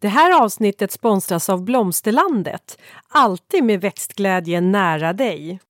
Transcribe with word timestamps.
Det 0.00 0.08
här 0.08 0.42
avsnittet 0.42 0.92
sponsras 0.92 1.48
av 1.48 1.64
Blomsterlandet. 1.64 2.78
Alltid 3.08 3.64
med 3.64 3.80
växtglädje 3.80 4.60
nära 4.60 5.12
dig. 5.12 5.60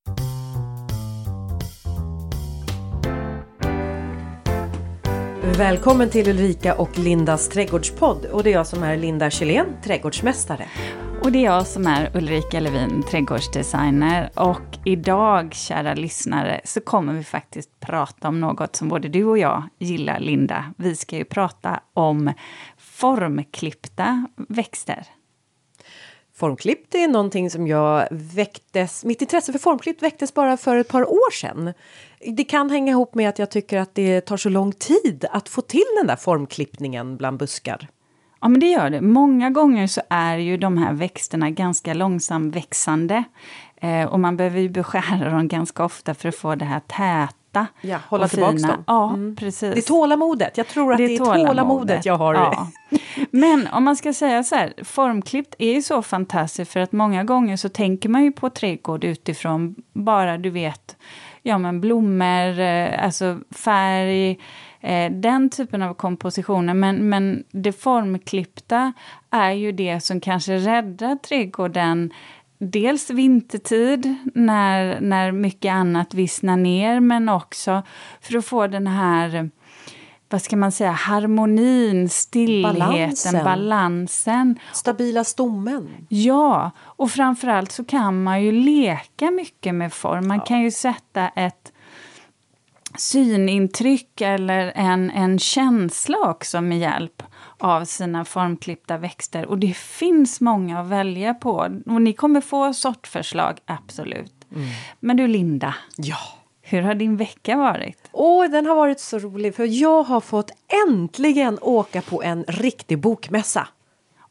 Välkommen 5.56 6.10
till 6.10 6.28
Ulrika 6.28 6.74
och 6.74 6.98
Lindas 6.98 7.48
trädgårdspodd. 7.48 8.24
Och 8.24 8.42
det 8.42 8.50
är 8.50 8.54
jag 8.54 8.66
som 8.66 8.82
är 8.82 8.96
Linda 8.96 9.30
Kjellén, 9.30 9.66
trädgårdsmästare. 9.84 10.68
Och 11.22 11.32
det 11.32 11.38
är 11.38 11.44
jag 11.44 11.66
som 11.66 11.86
är 11.86 12.16
Ulrika 12.16 12.60
Levin, 12.60 13.02
trädgårdsdesigner. 13.02 14.30
Och 14.34 14.78
idag, 14.84 15.54
kära 15.54 15.94
lyssnare, 15.94 16.60
så 16.64 16.80
kommer 16.80 17.12
vi 17.12 17.24
faktiskt 17.24 17.80
prata 17.80 18.28
om 18.28 18.40
något 18.40 18.76
som 18.76 18.88
både 18.88 19.08
du 19.08 19.24
och 19.24 19.38
jag 19.38 19.62
gillar, 19.78 20.20
Linda. 20.20 20.64
Vi 20.76 20.96
ska 20.96 21.16
ju 21.16 21.24
prata 21.24 21.80
om 21.94 22.32
formklippta 23.00 24.26
växter. 24.48 25.06
Formklippt 26.34 26.94
är 26.94 27.08
någonting 27.08 27.50
som 27.50 27.66
jag 27.66 28.08
väcktes, 28.10 29.04
mitt 29.04 29.22
intresse 29.22 29.52
för 29.52 29.58
formklippt 29.58 30.02
väcktes 30.02 30.34
bara 30.34 30.56
för 30.56 30.76
ett 30.76 30.88
par 30.88 31.10
år 31.10 31.32
sedan. 31.32 31.72
Det 32.36 32.44
kan 32.44 32.70
hänga 32.70 32.92
ihop 32.92 33.14
med 33.14 33.28
att 33.28 33.38
jag 33.38 33.50
tycker 33.50 33.78
att 33.78 33.94
det 33.94 34.20
tar 34.20 34.36
så 34.36 34.48
lång 34.48 34.72
tid 34.72 35.24
att 35.30 35.48
få 35.48 35.60
till 35.60 35.84
den 35.98 36.06
där 36.06 36.16
formklippningen 36.16 37.16
bland 37.16 37.38
buskar. 37.38 37.88
Ja, 38.40 38.48
men 38.48 38.60
det 38.60 38.66
gör 38.66 38.90
det. 38.90 39.00
Många 39.00 39.50
gånger 39.50 39.86
så 39.86 40.00
är 40.10 40.36
ju 40.36 40.56
de 40.56 40.78
här 40.78 40.92
växterna 40.92 41.50
ganska 41.50 41.94
långsamt 41.94 42.56
växande. 42.56 43.24
Eh, 43.76 44.04
och 44.04 44.20
man 44.20 44.36
behöver 44.36 44.60
ju 44.60 44.68
beskära 44.68 45.30
dem 45.30 45.48
ganska 45.48 45.84
ofta 45.84 46.14
för 46.14 46.28
att 46.28 46.36
få 46.36 46.54
det 46.54 46.64
här 46.64 46.80
täta. 46.80 47.37
Ja, 47.80 47.98
hålla 48.08 48.28
tillbaka 48.28 48.52
dem. 48.52 48.84
Ja, 48.86 49.08
mm. 49.08 49.36
precis. 49.36 49.74
Det 49.74 49.80
är 49.80 49.82
tålamodet. 49.82 50.56
Jag 50.56 50.68
tror 50.68 50.92
att 50.92 50.98
det 50.98 51.04
är, 51.04 51.08
det 51.08 51.14
är 51.14 51.18
tålamodet. 51.18 51.48
tålamodet 51.48 52.06
jag 52.06 52.16
har. 52.16 52.34
Ja. 52.34 52.68
Men 53.30 53.68
om 53.72 53.84
man 53.84 53.96
ska 53.96 54.12
säga 54.12 54.44
så 54.44 54.54
här, 54.54 54.72
formklippt 54.84 55.54
är 55.58 55.74
ju 55.74 55.82
så 55.82 56.02
fantastiskt 56.02 56.72
för 56.72 56.80
att 56.80 56.92
många 56.92 57.24
gånger 57.24 57.56
så 57.56 57.68
tänker 57.68 58.08
man 58.08 58.24
ju 58.24 58.32
på 58.32 58.50
trädgård 58.50 59.04
utifrån 59.04 59.74
bara, 59.92 60.38
du 60.38 60.50
vet, 60.50 60.96
ja 61.42 61.58
men 61.58 61.80
blommor, 61.80 62.60
eh, 62.60 63.04
alltså 63.04 63.38
färg, 63.50 64.38
eh, 64.80 65.12
den 65.12 65.50
typen 65.50 65.82
av 65.82 65.94
kompositioner. 65.94 66.74
Men, 66.74 67.08
men 67.08 67.44
det 67.50 67.72
formklippta 67.72 68.92
är 69.30 69.50
ju 69.50 69.72
det 69.72 70.00
som 70.00 70.20
kanske 70.20 70.56
räddar 70.56 71.16
trädgården 71.16 72.12
dels 72.58 73.10
vintertid 73.10 74.14
när, 74.34 75.00
när 75.00 75.32
mycket 75.32 75.72
annat 75.72 76.14
vissnar 76.14 76.56
ner 76.56 77.00
men 77.00 77.28
också 77.28 77.82
för 78.20 78.38
att 78.38 78.44
få 78.46 78.66
den 78.66 78.86
här 78.86 79.50
vad 80.30 80.42
ska 80.42 80.56
man 80.56 80.72
säga, 80.72 80.90
harmonin, 80.90 82.08
stillheten, 82.08 82.78
balansen. 82.78 83.44
balansen. 83.44 84.58
Stabila 84.72 85.24
stommen. 85.24 86.06
Ja, 86.08 86.70
och 86.80 87.10
framförallt 87.10 87.72
så 87.72 87.84
kan 87.84 88.22
man 88.22 88.42
ju 88.42 88.52
leka 88.52 89.30
mycket 89.30 89.74
med 89.74 89.92
form. 89.92 90.28
Man 90.28 90.38
ja. 90.38 90.44
kan 90.44 90.60
ju 90.60 90.70
sätta 90.70 91.28
ett 91.28 91.72
synintryck 92.96 94.20
eller 94.20 94.72
en, 94.74 95.10
en 95.10 95.38
känsla 95.38 96.18
också 96.18 96.60
med 96.60 96.78
hjälp 96.78 97.22
av 97.58 97.84
sina 97.84 98.24
formklippta 98.24 98.98
växter. 98.98 99.46
Och 99.46 99.58
det 99.58 99.76
finns 99.76 100.40
många 100.40 100.80
att 100.80 100.86
välja 100.86 101.34
på. 101.34 101.80
Och 101.86 102.02
ni 102.02 102.12
kommer 102.12 102.40
få 102.40 102.72
sortförslag, 102.72 103.58
absolut. 103.66 104.46
Mm. 104.54 104.68
Men 105.00 105.16
du 105.16 105.26
Linda. 105.26 105.74
Ja. 105.96 106.16
Hur 106.62 106.82
har 106.82 106.94
din 106.94 107.16
vecka 107.16 107.56
varit? 107.56 108.08
Åh, 108.12 108.50
den 108.50 108.66
har 108.66 108.76
varit 108.76 109.00
så 109.00 109.18
rolig 109.18 109.54
för 109.54 109.64
jag 109.64 110.02
har 110.02 110.20
fått 110.20 110.50
äntligen 110.86 111.58
åka 111.62 112.02
på 112.02 112.22
en 112.22 112.44
riktig 112.48 112.98
bokmässa. 112.98 113.68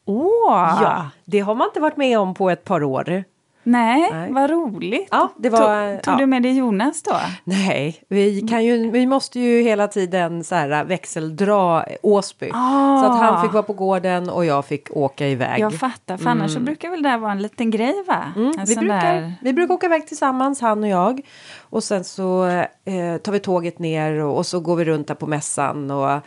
Åh! 0.04 0.78
Ja, 0.82 1.10
det 1.24 1.40
har 1.40 1.54
man 1.54 1.66
inte 1.68 1.80
varit 1.80 1.96
med 1.96 2.18
om 2.18 2.34
på 2.34 2.50
ett 2.50 2.64
par 2.64 2.82
år. 2.82 3.24
Nej, 3.68 4.08
Nej, 4.12 4.32
vad 4.32 4.50
roligt. 4.50 5.08
Ja, 5.10 5.32
det 5.36 5.50
var, 5.50 5.94
tog, 5.94 6.02
tog 6.02 6.14
ja. 6.14 6.18
du 6.18 6.26
med 6.26 6.42
dig 6.42 6.58
Jonas 6.58 7.02
då? 7.02 7.16
Nej, 7.44 8.02
vi, 8.08 8.40
kan 8.40 8.64
ju, 8.64 8.90
vi 8.90 9.06
måste 9.06 9.40
ju 9.40 9.62
hela 9.62 9.88
tiden 9.88 10.44
så 10.44 10.54
här, 10.54 10.84
växeldra 10.84 11.84
Åsby. 12.02 12.50
Ah. 12.54 13.00
Så 13.00 13.06
att 13.06 13.20
han 13.20 13.42
fick 13.42 13.52
vara 13.52 13.62
på 13.62 13.72
gården 13.72 14.30
och 14.30 14.44
jag 14.44 14.64
fick 14.64 14.96
åka 14.96 15.28
iväg. 15.28 15.60
Jag 15.60 15.74
fattar, 15.74 16.16
för 16.16 16.30
annars 16.30 16.50
mm. 16.50 16.54
så 16.54 16.60
brukar 16.60 16.90
väl 16.90 17.02
det 17.02 17.16
vara 17.16 17.32
en 17.32 17.42
liten 17.42 17.70
grej 17.70 17.94
va? 18.06 18.32
Mm, 18.36 18.52
vi, 18.66 18.76
brukar, 18.76 19.14
där... 19.14 19.34
vi 19.42 19.52
brukar 19.52 19.74
åka 19.74 19.86
iväg 19.86 20.06
tillsammans, 20.06 20.60
han 20.60 20.82
och 20.82 20.88
jag. 20.88 21.20
Och 21.70 21.84
sen 21.84 22.04
så 22.04 22.46
eh, 22.84 23.16
tar 23.22 23.32
vi 23.32 23.40
tåget 23.40 23.78
ner 23.78 24.12
och, 24.12 24.36
och, 24.36 24.46
så 24.46 24.60
går 24.60 24.76
vi 24.76 24.84
runt 24.84 25.08
där 25.08 25.14
på 25.14 25.26
mässan. 25.26 25.90
Och, 25.90 26.20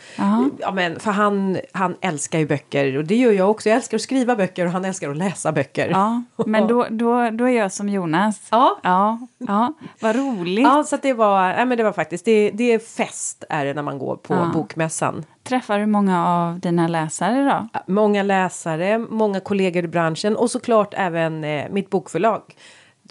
ja, 0.59 0.71
men, 0.73 0.99
för 0.99 1.11
han, 1.11 1.57
han 1.71 1.95
älskar 2.01 2.39
ju 2.39 2.47
böcker 2.47 2.97
och 2.97 3.03
det 3.03 3.15
gör 3.15 3.31
jag 3.31 3.49
också. 3.49 3.69
Jag 3.69 3.75
älskar 3.75 3.97
att 3.97 4.01
skriva 4.01 4.35
böcker 4.35 4.65
och 4.65 4.71
han 4.71 4.85
älskar 4.85 5.09
att 5.09 5.17
läsa 5.17 5.51
böcker. 5.51 5.89
Ja, 5.89 6.23
men 6.45 6.67
då, 6.67 6.87
då, 6.89 7.29
då 7.29 7.45
är 7.45 7.57
jag 7.57 7.71
som 7.71 7.89
Jonas. 7.89 8.47
Ja. 8.51 8.79
Ja, 8.83 9.19
ja 9.37 9.73
vad 9.99 10.15
roligt. 10.15 10.63
Ja, 10.63 10.83
så 10.83 10.97
det 11.01 11.13
var, 11.13 11.49
ja, 11.49 11.65
men 11.65 11.77
det 11.77 11.83
var 11.83 11.93
faktiskt, 11.93 12.25
det, 12.25 12.51
det 12.53 12.73
är 12.73 12.79
fest 12.79 13.43
är 13.49 13.65
det 13.65 13.73
när 13.73 13.83
man 13.83 13.99
går 13.99 14.15
på 14.15 14.33
ja. 14.33 14.51
bokmässan. 14.53 15.25
Träffar 15.43 15.79
du 15.79 15.85
många 15.85 16.27
av 16.27 16.59
dina 16.59 16.87
läsare 16.87 17.43
då? 17.43 17.79
Många 17.93 18.23
läsare, 18.23 18.97
många 18.97 19.39
kollegor 19.39 19.83
i 19.83 19.87
branschen 19.87 20.35
och 20.35 20.51
såklart 20.51 20.93
även 20.97 21.43
eh, 21.43 21.65
mitt 21.69 21.89
bokförlag 21.89 22.41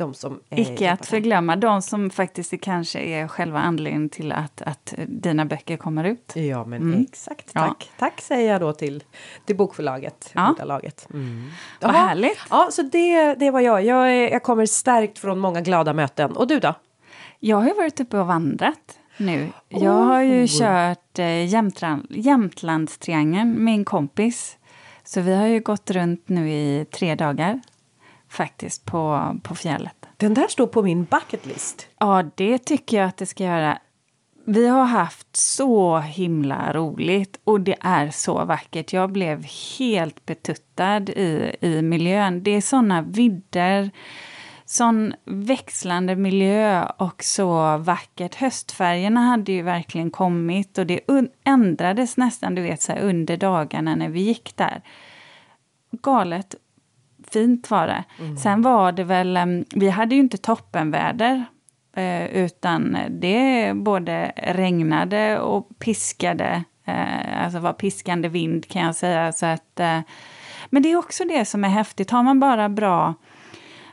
de 0.00 0.14
som... 0.14 0.40
Eh, 0.50 0.60
Icke 0.60 0.92
att 0.92 1.06
förglömma, 1.06 1.56
de 1.56 1.82
som 1.82 2.10
faktiskt 2.10 2.60
kanske 2.60 3.00
är 3.00 3.28
själva 3.28 3.58
anledningen 3.58 4.08
till 4.08 4.32
att, 4.32 4.62
att 4.62 4.94
dina 5.06 5.44
böcker 5.44 5.76
kommer 5.76 6.04
ut. 6.04 6.32
Ja, 6.34 6.64
men 6.64 6.82
mm. 6.82 7.06
exakt. 7.10 7.52
Tack. 7.52 7.76
Ja. 7.78 7.86
Tack 7.98 8.20
säger 8.20 8.52
jag 8.52 8.60
då 8.60 8.72
till, 8.72 9.04
till 9.46 9.56
bokförlaget, 9.56 10.30
ja. 10.34 10.54
laget. 10.64 11.08
Mm. 11.14 11.50
Vad 11.80 11.90
Aha. 11.90 12.06
härligt. 12.06 12.38
Ja, 12.50 12.68
så 12.72 12.82
det, 12.82 13.34
det 13.34 13.50
var 13.50 13.60
jag. 13.60 13.84
jag. 13.84 14.30
Jag 14.30 14.42
kommer 14.42 14.66
stärkt 14.66 15.18
från 15.18 15.38
många 15.38 15.60
glada 15.60 15.92
möten. 15.92 16.36
Och 16.36 16.46
du 16.46 16.60
då? 16.60 16.74
Jag 17.38 17.56
har 17.56 17.76
varit 17.76 18.00
uppe 18.00 18.18
och 18.18 18.26
vandrat 18.26 18.98
nu. 19.16 19.48
Jag 19.68 19.92
har 19.92 20.22
ju 20.22 20.46
kört 20.48 21.18
eh, 21.18 21.46
Jämtland, 21.46 22.06
Jämtlandstriangeln 22.10 23.64
med 23.64 23.74
en 23.74 23.84
kompis. 23.84 24.56
Så 25.04 25.20
vi 25.20 25.34
har 25.34 25.46
ju 25.46 25.60
gått 25.60 25.90
runt 25.90 26.28
nu 26.28 26.50
i 26.50 26.86
tre 26.90 27.14
dagar 27.14 27.60
faktiskt 28.30 28.84
på, 28.84 29.36
på 29.42 29.54
fjället. 29.54 30.06
Den 30.16 30.34
där 30.34 30.48
står 30.48 30.66
på 30.66 30.82
min 30.82 31.04
bucket 31.04 31.46
list. 31.46 31.88
Ja, 31.98 32.24
det 32.34 32.58
tycker 32.58 32.96
jag 32.96 33.08
att 33.08 33.16
det 33.16 33.26
ska 33.26 33.44
göra. 33.44 33.78
Vi 34.44 34.68
har 34.68 34.84
haft 34.84 35.36
så 35.36 35.98
himla 35.98 36.72
roligt 36.72 37.40
och 37.44 37.60
det 37.60 37.76
är 37.80 38.10
så 38.10 38.44
vackert. 38.44 38.92
Jag 38.92 39.12
blev 39.12 39.46
helt 39.78 40.26
betuttad 40.26 41.08
i, 41.08 41.56
i 41.60 41.82
miljön. 41.82 42.42
Det 42.42 42.50
är 42.50 42.60
såna 42.60 43.02
vidder, 43.02 43.90
sån 44.64 45.14
växlande 45.24 46.16
miljö 46.16 46.86
och 46.96 47.24
så 47.24 47.76
vackert. 47.76 48.34
Höstfärgerna 48.34 49.20
hade 49.20 49.52
ju 49.52 49.62
verkligen 49.62 50.10
kommit 50.10 50.78
och 50.78 50.86
det 50.86 51.00
ändrades 51.44 52.16
nästan 52.16 52.54
du 52.54 52.62
vet, 52.62 52.82
så 52.82 52.92
under 52.92 53.36
dagarna 53.36 53.94
när 53.94 54.08
vi 54.08 54.20
gick 54.20 54.56
där. 54.56 54.82
Galet 56.02 56.54
fint 57.32 57.70
var 57.70 57.86
det. 57.86 58.04
Mm. 58.18 58.36
Sen 58.36 58.62
var 58.62 58.92
det 58.92 59.04
väl, 59.04 59.38
vi 59.74 59.88
hade 59.88 60.14
ju 60.14 60.20
inte 60.20 60.38
toppenväder. 60.38 61.44
Eh, 61.96 62.24
utan 62.24 62.96
det 63.10 63.72
både 63.74 64.32
regnade 64.36 65.38
och 65.40 65.68
piskade. 65.78 66.64
Eh, 66.84 67.44
alltså 67.44 67.58
var 67.58 67.72
piskande 67.72 68.28
vind 68.28 68.68
kan 68.68 68.82
jag 68.82 68.94
säga. 68.94 69.32
Så 69.32 69.46
att, 69.46 69.80
eh, 69.80 70.00
men 70.70 70.82
det 70.82 70.92
är 70.92 70.96
också 70.96 71.24
det 71.24 71.44
som 71.44 71.64
är 71.64 71.68
häftigt. 71.68 72.10
Har 72.10 72.22
man 72.22 72.40
bara 72.40 72.68
bra 72.68 73.14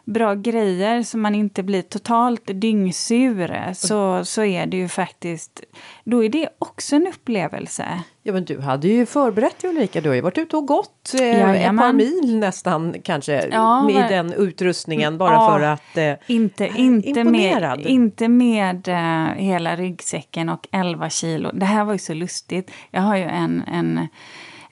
bra 0.08 0.36
grejer 0.36 1.04
så 1.04 1.18
man 1.18 1.36
inte 1.36 1.64
blir 1.64 1.82
totalt 1.82 2.42
dyngsur 2.46 3.74
så, 3.74 4.26
så 4.26 4.44
är 4.44 4.66
det 4.66 4.78
ju 4.78 4.88
faktiskt, 4.88 5.64
då 6.04 6.24
är 6.24 6.30
det 6.30 6.50
också 6.60 6.96
en 6.96 7.08
upplevelse. 7.08 7.86
Ja 8.24 8.34
men 8.34 8.46
du 8.46 8.60
hade 8.60 8.88
ju 8.88 9.06
förberett 9.06 9.60
dig 9.60 9.70
Ulrika, 9.70 10.02
du 10.02 10.10
har 10.10 10.16
ju 10.16 10.22
varit 10.22 10.38
ute 10.38 10.58
och 10.58 10.68
gått 10.68 11.14
eh, 11.20 11.52
ett 11.52 11.78
par 11.78 11.94
mil 11.94 12.40
nästan 12.40 12.96
kanske 13.04 13.48
ja, 13.52 13.84
med 13.84 13.96
var... 13.96 14.10
den 14.10 14.34
utrustningen 14.34 15.18
bara 15.18 15.34
ja, 15.34 15.52
för 15.52 15.62
att 15.62 15.98
eh, 15.98 16.14
inte, 16.28 16.68
inte 16.76 17.24
med, 17.24 17.80
inte 17.80 18.28
med 18.28 18.88
uh, 18.88 19.44
hela 19.44 19.76
ryggsäcken 19.76 20.50
och 20.50 20.68
11 20.72 21.10
kilo. 21.10 21.52
Det 21.54 21.66
här 21.66 21.84
var 21.84 21.94
ju 21.94 22.00
så 22.00 22.14
lustigt. 22.14 22.72
Jag 22.92 23.02
har 23.02 23.16
ju 23.16 23.24
en, 23.24 23.64
en 23.68 24.08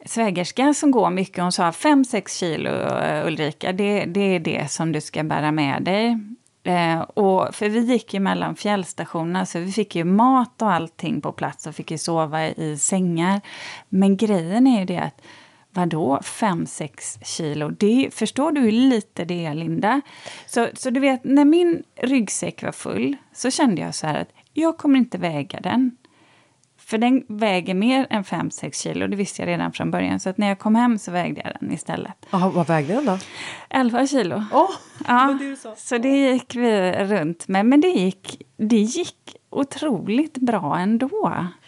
svägerska 0.05 0.73
som 0.73 0.91
går 0.91 1.09
mycket. 1.09 1.43
Hon 1.43 1.51
sa 1.51 1.71
5-6 1.71 2.39
kilo 2.39 2.69
eh, 2.69 3.27
Ulrika, 3.27 3.73
det, 3.73 4.05
det 4.05 4.35
är 4.35 4.39
det 4.39 4.71
som 4.71 4.91
du 4.91 5.01
ska 5.01 5.23
bära 5.23 5.51
med 5.51 5.83
dig. 5.83 6.17
Eh, 6.63 6.99
och, 7.01 7.55
för 7.55 7.69
vi 7.69 7.79
gick 7.79 8.13
ju 8.13 8.19
mellan 8.19 8.55
fjällstationerna 8.55 9.45
så 9.45 9.59
vi 9.59 9.71
fick 9.71 9.95
ju 9.95 10.03
mat 10.03 10.61
och 10.61 10.71
allting 10.71 11.21
på 11.21 11.31
plats 11.31 11.67
och 11.67 11.75
fick 11.75 11.91
ju 11.91 11.97
sova 11.97 12.47
i 12.47 12.77
sängar. 12.77 13.41
Men 13.89 14.17
grejen 14.17 14.67
är 14.67 14.79
ju 14.79 14.85
det 14.85 14.99
att 14.99 15.21
Vadå 15.75 16.19
5-6 16.23 17.23
kilo? 17.23 17.69
Det, 17.69 18.09
förstår 18.13 18.51
du 18.51 18.61
hur 18.61 18.71
lite 18.71 19.25
det 19.25 19.45
är, 19.45 19.53
Linda? 19.53 20.01
Så, 20.45 20.67
så 20.73 20.89
du 20.89 20.99
vet, 20.99 21.23
när 21.23 21.45
min 21.45 21.83
ryggsäck 22.01 22.63
var 22.63 22.71
full 22.71 23.15
så 23.33 23.51
kände 23.51 23.81
jag 23.81 23.95
så 23.95 24.07
här 24.07 24.21
att 24.21 24.29
jag 24.53 24.77
kommer 24.77 24.99
inte 24.99 25.17
väga 25.17 25.59
den. 25.59 25.97
För 26.85 26.97
den 26.97 27.23
väger 27.27 27.73
mer 27.73 28.07
än 28.09 28.23
5-6 28.23 28.83
kilo, 28.83 29.07
det 29.07 29.15
visste 29.15 29.41
jag 29.41 29.47
redan 29.47 29.71
från 29.71 29.91
början. 29.91 30.19
Så 30.19 30.29
att 30.29 30.37
när 30.37 30.47
jag 30.47 30.59
kom 30.59 30.75
hem 30.75 30.97
så 30.97 31.11
vägde 31.11 31.41
jag 31.43 31.53
den 31.59 31.71
istället. 31.71 32.13
Aha, 32.29 32.49
vad 32.49 32.67
vägde 32.67 32.93
den 32.93 33.05
då? 33.05 33.17
11 33.69 34.07
kilo. 34.07 34.35
Oh, 34.35 34.69
ja, 35.07 35.37
det 35.39 35.77
så 35.77 35.97
det 35.97 36.31
gick 36.31 36.55
vi 36.55 36.91
runt 36.91 37.47
med. 37.47 37.65
Men 37.65 37.81
det 37.81 37.87
gick, 37.87 38.41
det 38.57 38.77
gick 38.77 39.35
otroligt 39.49 40.37
bra 40.37 40.77
ändå. 40.77 41.09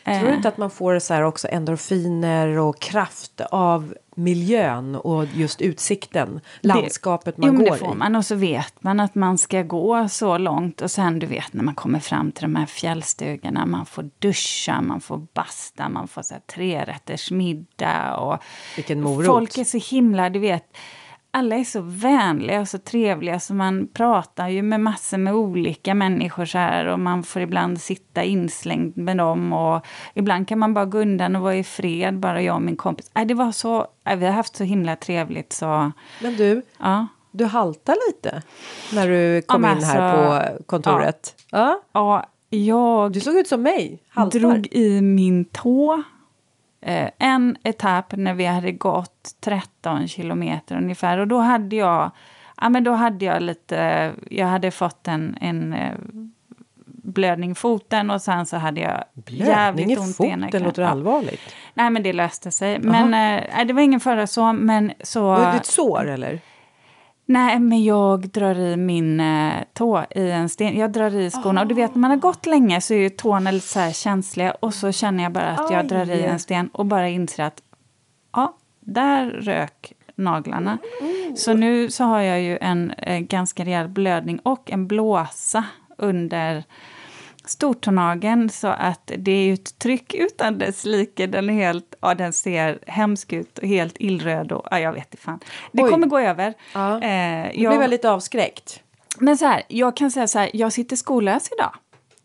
Tror 0.05 0.27
du 0.29 0.33
inte 0.33 0.47
att 0.47 0.57
man 0.57 0.69
får 0.69 0.99
så 0.99 1.23
också 1.23 1.47
endorfiner 1.47 2.47
och 2.47 2.79
kraft 2.79 3.41
av 3.41 3.93
miljön 4.17 4.95
och 4.95 5.25
just 5.33 5.61
utsikten, 5.61 6.39
landskapet 6.61 7.35
det, 7.35 7.41
man 7.41 7.55
jo, 7.55 7.63
går 7.63 7.71
det 7.71 7.77
får 7.77 7.95
man. 7.95 8.15
Och 8.15 8.25
så 8.25 8.35
vet 8.35 8.83
man 8.83 8.99
att 8.99 9.15
man 9.15 9.37
ska 9.37 9.61
gå 9.63 10.09
så 10.09 10.37
långt. 10.37 10.81
Och 10.81 10.91
sen 10.91 11.19
du 11.19 11.27
vet 11.27 11.53
när 11.53 11.63
man 11.63 11.75
kommer 11.75 11.99
fram 11.99 12.31
till 12.31 12.41
de 12.41 12.55
här 12.55 12.65
fjällstugorna, 12.65 13.65
man 13.65 13.85
får 13.85 14.09
duscha, 14.19 14.81
man 14.81 15.01
får 15.01 15.27
basta, 15.33 15.89
man 15.89 16.07
får 16.07 16.21
så 16.21 16.33
här 16.33 16.41
trerätters 16.41 17.31
middag. 17.31 18.15
Och 18.15 18.43
Vilken 18.75 19.01
morot. 19.01 19.25
Folk 19.25 19.57
är 19.57 19.63
så 19.63 19.95
himla, 19.95 20.29
du 20.29 20.39
vet 20.39 20.77
alla 21.31 21.56
är 21.56 21.63
så 21.63 21.81
vänliga 21.81 22.62
och 22.62 22.68
så 22.68 22.77
trevliga 22.77 23.39
så 23.39 23.53
man 23.53 23.88
pratar 23.94 24.47
ju 24.47 24.62
med 24.62 24.79
massor 24.79 25.18
med 25.18 25.33
olika 25.33 25.94
människor 25.94 26.45
så 26.45 26.57
här 26.57 26.85
och 26.85 27.00
man 27.00 27.24
får 27.24 27.41
ibland 27.41 27.81
sitta 27.81 28.24
inslängd 28.24 28.97
med 28.97 29.18
dem 29.18 29.53
och 29.53 29.85
ibland 30.13 30.47
kan 30.47 30.59
man 30.59 30.74
bara 30.74 30.85
gå 30.85 30.97
undan 30.97 31.35
och 31.35 31.41
vara 31.41 31.56
i 31.56 31.63
fred, 31.63 32.19
bara 32.19 32.41
jag 32.41 32.56
och 32.56 32.62
min 32.62 32.75
kompis. 32.75 33.12
Äh, 33.15 33.25
det 33.25 33.33
var 33.33 33.51
så, 33.51 33.88
äh, 34.06 34.15
vi 34.18 34.25
har 34.25 34.33
haft 34.33 34.56
så 34.56 34.63
himla 34.63 34.95
trevligt 34.95 35.53
så... 35.53 35.91
Men 36.21 36.35
du, 36.35 36.62
ja. 36.79 37.07
du 37.31 37.45
haltar 37.45 37.95
lite 38.07 38.41
när 38.94 39.07
du 39.07 39.41
kom 39.41 39.63
ja, 39.63 39.71
in 39.71 39.83
här 39.83 40.01
alltså, 40.01 40.57
på 40.57 40.63
kontoret. 40.63 41.35
Ja. 41.51 41.81
ja. 41.91 42.25
jag... 42.50 43.12
Du 43.12 43.19
såg 43.19 43.35
ut 43.35 43.47
som 43.47 43.62
mig, 43.62 44.03
haltar. 44.09 44.39
drog 44.39 44.68
i 44.71 45.01
min 45.01 45.45
tå 45.45 46.03
en 47.18 47.57
etapp 47.63 48.13
när 48.18 48.33
vi 48.33 48.45
hade 48.45 48.71
gått 48.71 49.35
13 49.41 50.07
kilometer 50.07 50.77
ungefär. 50.77 51.18
Och 51.18 51.27
då 51.27 51.39
hade 51.39 51.75
jag, 51.75 52.12
ja, 52.62 52.69
men 52.69 52.83
då 52.83 52.91
hade 52.91 53.25
jag 53.25 53.41
lite, 53.41 54.12
jag 54.29 54.47
hade 54.47 54.71
fått 54.71 55.07
en, 55.07 55.38
en 55.41 55.74
eh, 55.74 55.94
blödning 56.85 57.51
i 57.51 57.56
foten 57.56 58.12
och 58.12 58.21
sen 58.21 58.45
så 58.45 58.57
hade 58.57 58.81
jag 58.81 59.03
blödning 59.13 59.47
jävligt 59.47 60.00
ont 60.00 60.09
i 60.09 60.13
foten? 60.13 60.47
Det 60.51 60.59
låter 60.59 60.83
allvarligt. 60.83 61.56
Nej 61.74 61.89
men 61.89 62.03
det 62.03 62.13
löste 62.13 62.51
sig. 62.51 62.79
Men 62.79 63.13
eh, 63.13 63.65
det 63.65 63.74
var 63.74 63.81
ingen 63.81 64.00
fara 64.00 64.27
så, 64.27 64.53
men 64.53 64.91
så... 65.03 65.21
Var 65.21 65.51
det 65.51 65.57
ett 65.57 65.65
sår 65.65 66.07
eller? 66.07 66.39
Nej, 67.29 67.59
men 67.59 67.83
jag 67.83 68.29
drar 68.29 68.56
i 68.56 68.77
min 68.77 69.19
eh, 69.19 69.53
tå 69.74 70.06
i 70.15 70.31
en 70.31 70.50
sten. 70.50 70.77
Jag 70.77 70.91
drar 70.91 71.15
i 71.15 71.29
skorna. 71.31 71.62
Oh. 71.62 71.63
Och 71.63 71.68
du 71.68 71.75
vet, 71.75 71.95
när 71.95 72.00
man 72.00 72.12
har 72.12 72.18
gått 72.18 72.45
länge 72.45 72.81
så 72.81 72.94
är 72.94 72.97
ju 72.97 73.09
tårna 73.09 73.51
lite 73.51 73.68
så 73.68 73.91
känsliga. 73.91 74.51
Och 74.51 74.74
så 74.74 74.91
känner 74.91 75.24
jag 75.24 75.31
bara 75.31 75.50
att 75.50 75.71
jag 75.71 75.88
drar 75.88 76.09
i 76.09 76.24
en 76.24 76.39
sten 76.39 76.68
och 76.68 76.85
bara 76.85 77.09
inser 77.09 77.44
att 77.44 77.62
ja, 78.33 78.57
där 78.79 79.25
rök 79.25 79.94
naglarna. 80.15 80.77
Mm. 81.01 81.35
Så 81.35 81.53
nu 81.53 81.89
så 81.89 82.03
har 82.03 82.21
jag 82.21 82.41
ju 82.41 82.57
en 82.62 82.91
eh, 82.91 83.19
ganska 83.19 83.65
rejäl 83.65 83.88
blödning 83.88 84.39
och 84.39 84.71
en 84.71 84.88
blåsa 84.88 85.63
under 85.97 86.63
stortånageln 87.49 88.49
så 88.49 88.67
att 88.67 89.11
det 89.17 89.31
är 89.31 89.45
ju 89.45 89.53
ett 89.53 89.79
tryck 89.79 90.13
utan 90.13 90.57
dess 90.57 90.85
like. 90.85 91.27
Den 91.27 91.49
är 91.49 91.53
helt, 91.53 91.95
ja 92.01 92.13
den 92.13 92.33
ser 92.33 92.79
hemsk 92.88 93.33
ut 93.33 93.57
och 93.59 93.67
helt 93.67 93.95
illröd 93.99 94.51
och 94.51 94.67
ja, 94.71 94.79
jag 94.79 94.94
vet 94.94 95.13
inte 95.13 95.17
fan. 95.17 95.39
Det 95.71 95.83
Oj. 95.83 95.89
kommer 95.89 96.07
gå 96.07 96.19
över. 96.19 96.53
Ja. 96.73 97.01
Eh, 97.01 97.61
jag, 97.61 97.71
blev 97.71 97.79
väldigt 97.79 98.05
avskräckt. 98.05 98.79
Men 99.19 99.38
så 99.38 99.45
här, 99.45 99.63
jag 99.67 99.97
kan 99.97 100.11
säga 100.11 100.27
så 100.27 100.39
här, 100.39 100.49
jag 100.53 100.73
sitter 100.73 100.95
skollös 100.95 101.49
idag. 101.57 101.71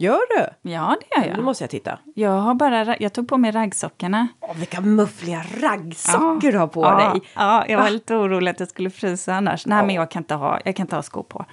Gör 0.02 0.20
du? 0.36 0.70
Ja, 0.70 0.96
det 1.00 1.20
gör 1.20 1.28
jag. 1.28 1.36
Nu 1.36 1.42
måste 1.42 1.64
jag 1.64 1.70
titta. 1.70 1.98
Jag, 2.14 2.30
har 2.30 2.54
bara, 2.54 2.96
jag 3.00 3.12
tog 3.12 3.28
på 3.28 3.38
mig 3.38 3.50
raggsockorna. 3.50 4.28
Åh, 4.40 4.56
vilka 4.56 4.80
muffliga 4.80 5.44
raggsockor 5.60 6.44
ja, 6.44 6.50
du 6.50 6.58
har 6.58 6.66
på 6.66 6.82
ja, 6.82 7.12
dig! 7.12 7.22
Ja, 7.34 7.64
jag 7.68 7.78
var 7.78 7.86
ah. 7.86 7.88
lite 7.88 8.14
orolig 8.14 8.50
att 8.50 8.60
jag 8.60 8.68
skulle 8.68 8.90
frysa 8.90 9.34
annars. 9.34 9.66
Nej, 9.66 9.86
men 9.86 9.94
jag 9.94 10.10
kan 10.10 10.22
inte 10.22 10.34
ha, 10.34 10.60
jag 10.64 10.76
kan 10.76 10.84
inte 10.84 10.96
ha 10.96 11.02
skor 11.02 11.22
på. 11.22 11.44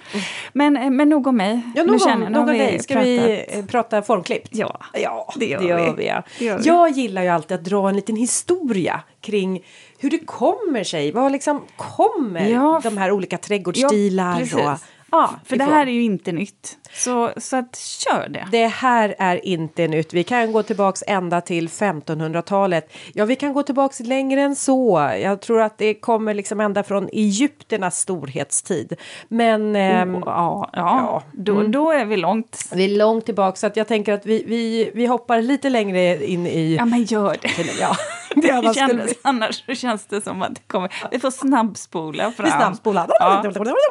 Men, 0.53 0.77
eh, 0.77 0.89
men 0.89 1.09
nog 1.09 1.27
om 1.27 1.37
mig. 1.37 1.61
Ja, 1.75 1.83
nog 1.83 2.01
om, 2.07 2.19
nog 2.19 2.41
om 2.41 2.47
dig. 2.47 2.79
Ska 2.79 2.93
pratat. 2.93 3.07
vi 3.07 3.45
eh, 3.49 3.65
prata 3.65 4.01
formklippt? 4.01 4.49
Ja, 4.51 4.79
ja 4.93 5.33
det 5.35 5.45
gör, 5.45 5.59
det 5.59 5.65
gör 5.67 5.95
vi. 5.95 6.07
Ja. 6.07 6.23
Det 6.39 6.45
gör 6.45 6.57
vi. 6.57 6.67
Jag 6.67 6.89
gillar 6.89 7.23
ju 7.23 7.29
alltid 7.29 7.57
att 7.57 7.63
dra 7.63 7.89
en 7.89 7.95
liten 7.95 8.15
historia 8.15 9.01
kring 9.21 9.63
hur 9.99 10.09
det 10.09 10.25
kommer 10.25 10.83
sig. 10.83 11.11
Vad 11.11 11.31
liksom 11.31 11.61
kommer 11.75 12.49
ja, 12.49 12.81
de 12.83 12.97
här 12.97 13.11
olika 13.11 13.37
trädgårdsstilar? 13.37 14.47
Ja, 14.51 14.73
och, 14.73 14.79
Ja, 15.11 15.39
för 15.45 15.57
det 15.57 15.63
här 15.63 15.87
är 15.87 15.91
ju 15.91 16.03
inte 16.03 16.31
nytt. 16.31 16.77
Så, 16.93 17.31
så 17.37 17.55
att 17.57 17.75
kör 17.75 18.29
det. 18.29 18.47
Det 18.51 18.67
här 18.67 19.15
är 19.19 19.45
inte 19.45 19.87
nytt. 19.87 20.13
Vi 20.13 20.23
kan 20.23 20.51
gå 20.51 20.63
tillbaks 20.63 21.03
ända 21.07 21.41
till 21.41 21.67
1500-talet. 21.67 22.93
Ja, 23.13 23.25
vi 23.25 23.35
kan 23.35 23.53
gå 23.53 23.63
tillbaks 23.63 23.99
längre 23.99 24.41
än 24.41 24.55
så. 24.55 25.11
Jag 25.21 25.41
tror 25.41 25.61
att 25.61 25.77
det 25.77 25.93
kommer 25.93 26.33
liksom 26.33 26.59
ända 26.59 26.83
från 26.83 27.09
Egypternas 27.13 27.99
storhetstid. 27.99 28.93
Men... 29.27 29.75
Oh, 29.75 29.79
ähm, 29.79 30.23
ja, 30.25 30.69
ja, 30.73 30.99
ja. 31.03 31.23
Då, 31.31 31.59
mm. 31.59 31.71
då 31.71 31.91
är 31.91 32.05
vi 32.05 32.17
långt. 32.17 32.69
Vi 32.73 32.93
är 32.93 32.97
långt 32.97 33.25
tillbaka 33.25 33.55
så 33.55 33.67
att 33.67 33.77
jag 33.77 33.87
tänker 33.87 34.13
att 34.13 34.25
vi, 34.25 34.43
vi, 34.47 34.91
vi 34.93 35.05
hoppar 35.05 35.41
lite 35.41 35.69
längre 35.69 36.25
in 36.25 36.47
i... 36.47 36.75
Ja, 36.75 36.85
men 36.85 37.03
gör 37.03 37.37
det. 37.41 37.79
Ja. 37.79 37.95
Det, 38.41 38.61
det 38.61 38.73
kändes, 38.73 39.13
annars 39.21 39.65
så 39.65 39.75
känns 39.75 40.05
det 40.05 40.21
som 40.21 40.41
att 40.41 40.55
det 40.55 40.61
kommer... 40.67 40.93
Vi 41.11 41.19
får 41.19 41.31
snabbspola 41.31 42.31
fram. 42.31 42.45
Vi 42.45 42.51
snabbspolar. 42.51 43.07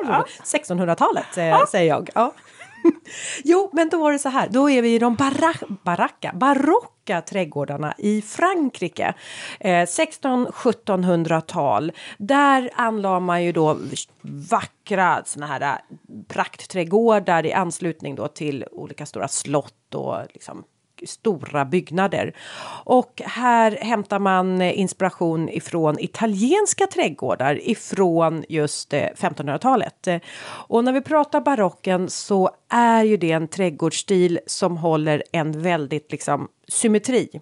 Ja. 0.07 0.25
1600-talet 0.45 1.27
säger, 1.35 1.67
säger 1.67 1.89
jag. 1.89 2.11
Ja. 2.15 2.33
Jo, 3.45 3.71
men 3.73 3.89
då 3.89 3.99
var 3.99 4.13
det 4.13 4.19
så 4.19 4.29
här. 4.29 4.49
Då 4.49 4.71
är 4.71 4.83
vi 4.83 4.95
i 4.95 4.99
de 4.99 5.15
barak 5.15 5.63
baracka, 5.83 6.33
barocka 6.35 7.21
trädgårdarna 7.21 7.95
i 7.99 8.23
Frankrike. 8.23 9.15
Eh, 9.61 9.71
1600-1700-tal. 9.71 11.93
Där 12.19 12.71
anlade 12.75 13.21
man 13.21 13.45
ju 13.45 13.53
då 13.53 13.79
vackra 14.51 15.23
såna 15.25 15.47
här 15.47 15.61
eh, 15.61 15.75
praktträdgårdar 16.29 17.47
i 17.47 17.53
anslutning 17.53 18.15
då 18.15 18.29
till 18.29 18.65
olika 18.73 19.07
stora 19.07 19.29
slott 19.29 19.95
och 19.95 20.17
liksom 20.33 20.65
stora 21.07 21.65
byggnader. 21.65 22.33
Och 22.85 23.23
här 23.25 23.71
hämtar 23.71 24.19
man 24.19 24.61
eh, 24.61 24.79
inspiration 24.79 25.49
ifrån 25.49 25.99
italienska 25.99 26.87
trädgårdar 26.87 27.69
ifrån 27.69 28.45
just 28.49 28.93
eh, 28.93 29.01
1500-talet. 29.01 30.07
Eh, 30.07 30.21
och 30.45 30.85
när 30.85 30.93
vi 30.93 31.01
pratar 31.01 31.41
barocken 31.41 32.11
så 32.11 32.51
är 32.69 33.05
ju 33.05 33.17
det 33.17 33.33
en 33.33 33.49
trädgårdsstil 33.49 34.41
som 34.47 34.77
håller 34.77 35.23
en 35.33 35.63
väldigt 35.63 36.13
liksom 36.13 36.49
symmetri. 36.69 37.41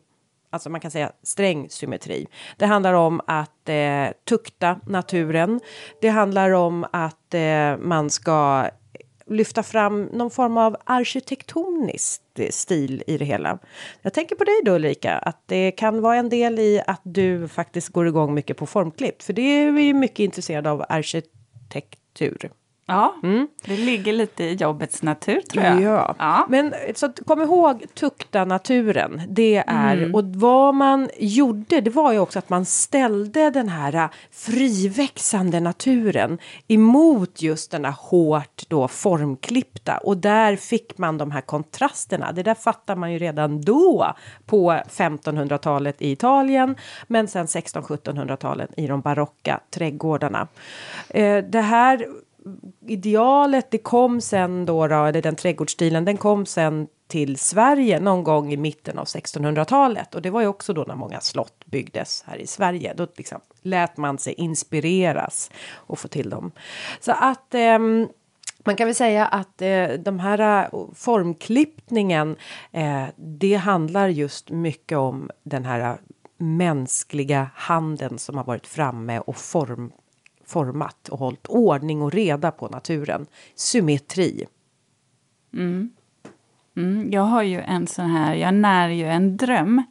Alltså 0.51 0.71
man 0.71 0.81
kan 0.81 0.91
säga 0.91 1.13
sträng 1.23 1.71
symmetri. 1.71 2.27
Det 2.57 2.67
handlar 2.67 2.93
om 2.93 3.21
att 3.27 3.69
eh, 3.69 4.07
tukta 4.29 4.81
naturen. 4.87 5.61
Det 6.01 6.09
handlar 6.09 6.51
om 6.51 6.87
att 6.93 7.35
eh, 7.35 7.77
man 7.79 8.11
ska 8.11 8.67
lyfta 9.31 9.63
fram 9.63 10.05
någon 10.05 10.31
form 10.31 10.57
av 10.57 10.77
arkitektonisk 10.85 12.23
stil 12.51 13.03
i 13.07 13.19
det 13.19 13.25
hela. 13.25 13.59
Jag 14.03 14.15
tänker 14.15 14.37
på 14.37 14.45
dig 14.45 14.55
då 14.65 14.75
Ulrika, 14.75 15.13
att 15.13 15.43
det 15.47 15.71
kan 15.71 16.01
vara 16.01 16.17
en 16.17 16.29
del 16.29 16.59
i 16.59 16.83
att 16.87 17.01
du 17.03 17.49
faktiskt 17.49 17.89
går 17.89 18.07
igång 18.07 18.35
mycket 18.35 18.57
på 18.57 18.67
formklipp, 18.67 19.23
för 19.23 19.33
det 19.33 19.43
är 19.43 19.73
vi 19.73 19.93
mycket 19.93 20.19
intresserade 20.19 20.71
av 20.71 20.85
arkitektur. 20.89 22.51
Ja, 22.89 23.15
mm. 23.23 23.49
det 23.65 23.77
ligger 23.77 24.13
lite 24.13 24.45
i 24.45 24.55
jobbets 24.55 25.03
natur 25.03 25.41
tror 25.41 25.65
jag. 25.65 25.81
Ja, 25.81 26.15
ja. 26.19 26.47
men 26.49 26.75
så 26.95 27.13
kom 27.13 27.43
ihåg 27.43 27.85
tukta 27.95 28.45
naturen. 28.45 29.23
Det 29.29 29.65
är, 29.67 29.97
mm. 29.97 30.15
och 30.15 30.25
vad 30.25 30.75
man 30.75 31.09
gjorde 31.19 31.81
det 31.81 31.91
var 31.91 32.13
ju 32.13 32.19
också 32.19 32.39
att 32.39 32.49
man 32.49 32.65
ställde 32.65 33.51
den 33.51 33.69
här 33.69 33.95
äh, 33.95 34.09
friväxande 34.31 35.61
naturen 35.61 36.39
emot 36.69 37.43
just 37.43 37.71
den 37.71 37.85
här 37.85 37.95
hårt 37.99 38.63
då 38.69 38.89
formklippta. 38.89 39.99
Och 39.99 40.17
där 40.17 40.57
fick 40.57 40.99
man 40.99 41.19
de 41.19 41.31
här 41.31 41.41
kontrasterna. 41.41 42.33
Det 42.33 42.43
där 42.43 42.55
fattar 42.55 42.97
man 42.97 43.13
ju 43.13 43.19
redan 43.19 43.61
då 43.61 44.15
på 44.47 44.73
1500-talet 44.73 46.03
i 46.03 46.11
Italien. 46.11 46.77
Men 47.07 47.29
sen 47.29 47.47
1600-1700-talet 47.47 48.71
i 48.77 48.87
de 48.87 49.01
barocka 49.01 49.61
trädgårdarna. 49.71 50.49
Eh, 51.09 51.45
det 51.45 51.61
här 51.61 52.07
idealet 52.87 53.71
det 53.71 53.79
kom 53.79 54.21
sen 54.21 54.67
då, 54.67 54.87
då 54.87 55.05
eller 55.05 55.23
den 55.23 55.37
trädgårdsstilen 55.37 56.05
den 56.05 56.17
kom 56.17 56.47
sen 56.47 56.87
till 57.09 57.39
Sverige 57.39 58.01
någon 58.01 58.25
gång 58.25 58.53
i 58.53 58.57
mitten 58.57 58.99
av 58.99 59.05
1600-talet 59.05 60.15
och 60.15 60.23
det 60.23 60.31
var 60.31 60.41
ju 60.41 60.47
också 60.47 60.73
då 60.73 60.83
när 60.83 60.95
många 60.95 61.21
slott 61.21 61.65
byggdes 61.67 62.25
här 62.27 62.37
i 62.37 62.47
Sverige. 62.47 62.95
Då 62.97 63.07
liksom 63.17 63.41
lät 63.63 63.97
man 63.97 64.19
sig 64.19 64.33
inspireras 64.33 65.51
och 65.73 65.99
få 65.99 66.09
till 66.09 66.31
dem. 66.31 66.53
Så 67.01 67.13
att 67.13 67.55
eh, 67.55 67.79
man 68.65 68.77
kan 68.77 68.87
väl 68.87 68.95
säga 68.95 69.27
att 69.27 69.63
eh, 69.63 69.89
de 69.89 70.19
här 70.19 70.69
eh, 70.73 70.81
formklippningen 70.95 72.37
eh, 72.73 73.05
det 73.17 73.55
handlar 73.55 74.09
just 74.09 74.51
mycket 74.51 74.99
om 74.99 75.31
den 75.43 75.65
här 75.65 75.81
eh, 75.81 75.97
mänskliga 76.39 77.51
handen 77.55 78.19
som 78.19 78.37
har 78.37 78.45
varit 78.45 78.67
framme 78.67 79.19
och 79.19 79.37
form 79.37 79.93
format 80.47 81.09
och 81.09 81.19
hållit 81.19 81.47
ordning 81.47 82.03
och 82.03 82.13
reda 82.13 82.51
på 82.51 82.69
naturen. 82.69 83.27
Symmetri. 83.55 84.47
Mm. 85.55 85.91
Mm, 86.77 87.13
jag 87.13 87.23
har 87.23 87.43
ju 87.43 87.61
en 87.61 87.87
sån 87.87 88.11
här, 88.11 88.35
jag 88.35 88.55
när 88.55 88.89
ju 88.89 89.07
en 89.07 89.37
dröm 89.37 89.83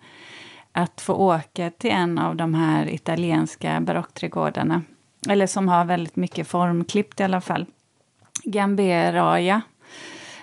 att 0.71 1.01
få 1.01 1.13
åka 1.13 1.71
till 1.71 1.91
en 1.91 2.19
av 2.19 2.35
de 2.35 2.53
här 2.53 2.89
italienska 2.89 3.81
barockträdgårdarna. 3.81 4.81
Eller 5.29 5.47
som 5.47 5.67
har 5.67 5.85
väldigt 5.85 6.15
mycket 6.15 6.47
formklippt 6.47 7.19
i 7.19 7.24
alla 7.24 7.41
fall. 7.41 7.65
Gamberaja 8.43 9.62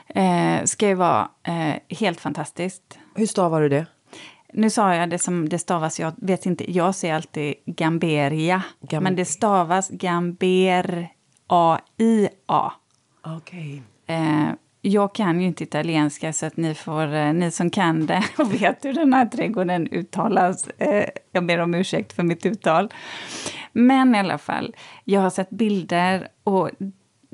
eh, 0.06 0.64
ska 0.64 0.88
ju 0.88 0.94
vara 0.94 1.28
eh, 1.42 1.96
helt 1.98 2.20
fantastiskt. 2.20 2.98
Hur 3.14 3.26
stavar 3.26 3.60
du 3.60 3.68
det? 3.68 3.86
Nu 4.52 4.70
sa 4.70 4.94
jag 4.94 5.10
det 5.10 5.18
som 5.18 5.48
det 5.48 5.58
stavas, 5.58 6.00
jag 6.00 6.12
vet 6.16 6.46
inte, 6.46 6.72
jag 6.72 6.94
säger 6.94 7.14
alltid 7.14 7.54
Gamberia. 7.66 8.62
Gam 8.80 9.04
men 9.04 9.16
det 9.16 9.24
stavas 9.24 9.88
Gamber-A-I-A. 9.88 11.12
Okej. 13.22 13.82
Okay. 14.06 14.16
Eh, 14.16 14.48
jag 14.82 15.14
kan 15.14 15.40
ju 15.40 15.46
inte 15.46 15.64
italienska 15.64 16.32
så 16.32 16.46
att 16.46 16.56
ni, 16.56 16.74
får, 16.74 17.14
eh, 17.14 17.32
ni 17.32 17.50
som 17.50 17.70
kan 17.70 18.06
det 18.06 18.24
och 18.38 18.54
vet 18.54 18.84
hur 18.84 18.92
den 18.92 19.12
här 19.12 19.26
trädgården 19.26 19.88
uttalas, 19.92 20.68
eh, 20.68 21.08
jag 21.32 21.46
ber 21.46 21.58
om 21.58 21.74
ursäkt 21.74 22.12
för 22.12 22.22
mitt 22.22 22.46
uttal. 22.46 22.92
Men 23.72 24.14
i 24.14 24.18
alla 24.18 24.38
fall, 24.38 24.76
jag 25.04 25.20
har 25.20 25.30
sett 25.30 25.50
bilder 25.50 26.28
och 26.44 26.70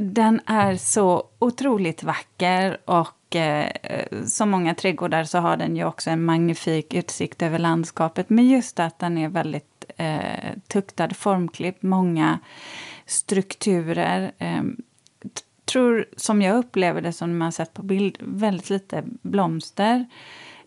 den 0.00 0.40
är 0.47 0.76
så 0.76 1.25
otroligt 1.38 2.02
vacker 2.02 2.78
och 2.85 3.37
eh, 3.37 3.71
som 4.26 4.50
många 4.50 4.75
trädgårdar 4.75 5.25
så 5.25 5.38
har 5.38 5.57
den 5.57 5.76
ju 5.76 5.85
också 5.85 6.11
en 6.11 6.25
magnifik 6.25 6.95
utsikt 6.95 7.43
över 7.43 7.59
landskapet. 7.59 8.31
Men 8.31 8.49
just 8.49 8.81
att 8.81 8.99
den 8.99 9.19
är 9.19 9.28
väldigt 9.28 9.85
eh, 9.97 10.57
tuktad, 10.69 11.11
formklippt, 11.14 11.83
många 11.83 12.38
strukturer. 13.07 14.33
Eh, 14.38 14.62
tror, 15.64 16.09
som 16.17 16.43
jag 16.43 16.57
upplever 16.57 17.00
det 17.00 17.12
som 17.12 17.38
man 17.38 17.52
sett 17.52 17.75
på 17.75 17.83
bild, 17.83 18.17
väldigt 18.21 18.71
lite 18.71 19.02
blomster. 19.07 20.07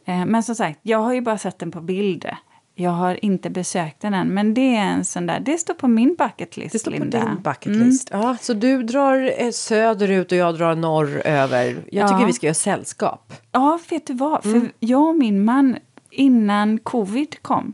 Eh, 0.05 0.25
men 0.25 0.43
som 0.43 0.55
sagt, 0.55 0.79
jag 0.81 1.00
har 1.00 1.13
ju 1.13 1.21
bara 1.21 1.38
sett 1.38 1.59
den 1.59 1.71
på 1.71 1.81
bild. 1.81 2.25
Jag 2.75 2.91
har 2.91 3.25
inte 3.25 3.49
besökt 3.49 4.01
den 4.01 4.13
än, 4.13 4.33
men 4.33 4.53
det 4.53 4.75
är 4.75 4.85
en 4.85 5.05
sån 5.05 5.25
där, 5.25 5.39
det 5.39 5.57
står 5.57 5.73
på 5.73 5.87
min 5.87 6.15
bucketlist, 6.15 6.71
Det 6.71 6.79
står 6.79 6.91
på 6.91 6.97
Linda. 6.97 7.19
din 7.19 7.41
bucketlist. 7.41 8.11
Mm. 8.11 8.27
Ja, 8.27 8.37
så 8.41 8.53
du 8.53 8.83
drar 8.83 9.33
eh, 9.37 9.51
söderut 9.51 10.31
och 10.31 10.37
jag 10.37 10.57
drar 10.57 10.75
norröver. 10.75 11.77
Jag 11.91 12.07
tycker 12.07 12.21
ja. 12.21 12.27
vi 12.27 12.33
ska 12.33 12.45
göra 12.45 12.53
sällskap. 12.53 13.33
Ja, 13.51 13.79
vet 13.89 14.07
du 14.07 14.13
vad? 14.13 14.45
Mm. 14.45 14.61
För 14.61 14.71
jag 14.79 15.07
och 15.07 15.15
min 15.15 15.45
man, 15.45 15.77
innan 16.11 16.77
covid 16.79 17.41
kom, 17.41 17.73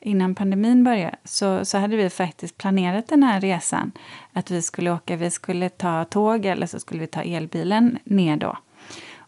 innan 0.00 0.34
pandemin 0.34 0.84
började 0.84 1.16
så, 1.24 1.64
så 1.64 1.78
hade 1.78 1.96
vi 1.96 2.10
faktiskt 2.10 2.58
planerat 2.58 3.08
den 3.08 3.22
här 3.22 3.40
resan. 3.40 3.92
Att 4.32 4.50
vi 4.50 4.62
skulle 4.62 4.90
åka, 4.90 5.16
vi 5.16 5.30
skulle 5.30 5.68
ta 5.68 6.04
tåg 6.04 6.46
eller 6.46 6.66
så 6.66 6.80
skulle 6.80 7.00
vi 7.00 7.06
ta 7.06 7.22
elbilen 7.22 7.98
ner 8.04 8.36
då 8.36 8.56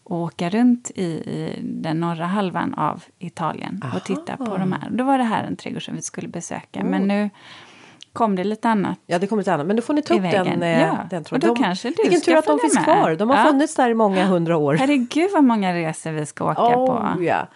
och 0.03 0.17
åka 0.17 0.49
runt 0.49 0.91
i, 0.95 1.03
i 1.03 1.59
den 1.63 1.99
norra 1.99 2.25
halvan 2.25 2.73
av 2.73 3.03
Italien 3.19 3.81
Aha. 3.83 3.97
och 3.97 4.03
titta 4.03 4.37
på 4.37 4.57
de 4.57 4.71
här. 4.71 4.89
Då 4.91 5.03
var 5.03 5.17
det 5.17 5.23
här 5.23 5.43
en 5.43 5.55
trädgård 5.55 5.85
som 5.85 5.95
vi 5.95 6.01
skulle 6.01 6.27
besöka. 6.27 6.79
Mm. 6.79 6.91
Men 6.91 7.07
nu 7.07 7.29
kom 8.13 8.35
det 8.35 8.43
lite 8.43 8.69
annat. 8.69 8.99
Ja, 9.05 9.19
det 9.19 9.27
kom 9.27 9.37
lite 9.37 9.53
annat. 9.53 9.67
Men 9.67 9.75
då 9.75 9.81
får 9.81 9.93
ni 9.93 10.01
ta 10.01 10.13
upp 10.13 10.21
den, 10.21 10.63
eh, 10.63 10.81
ja. 10.81 10.97
den 11.09 11.23
Och 11.31 11.39
då 11.39 11.47
de, 11.47 11.63
kanske 11.63 11.89
du 11.89 11.95
vilken 12.03 12.21
tur 12.21 12.35
att 12.35 12.45
de 12.45 12.59
finns 12.59 12.75
med. 12.75 12.83
kvar. 12.83 13.15
De 13.15 13.29
har 13.29 13.37
ja. 13.37 13.43
funnits 13.43 13.75
där 13.75 13.89
i 13.89 13.93
många 13.93 14.25
hundra 14.25 14.57
år. 14.57 14.75
Herregud 14.75 15.29
vad 15.33 15.43
många 15.43 15.73
resor 15.73 16.11
vi 16.11 16.25
ska 16.25 16.51
åka 16.51 16.61
oh, 16.61 16.87
på. 16.87 17.23
Ja. 17.23 17.47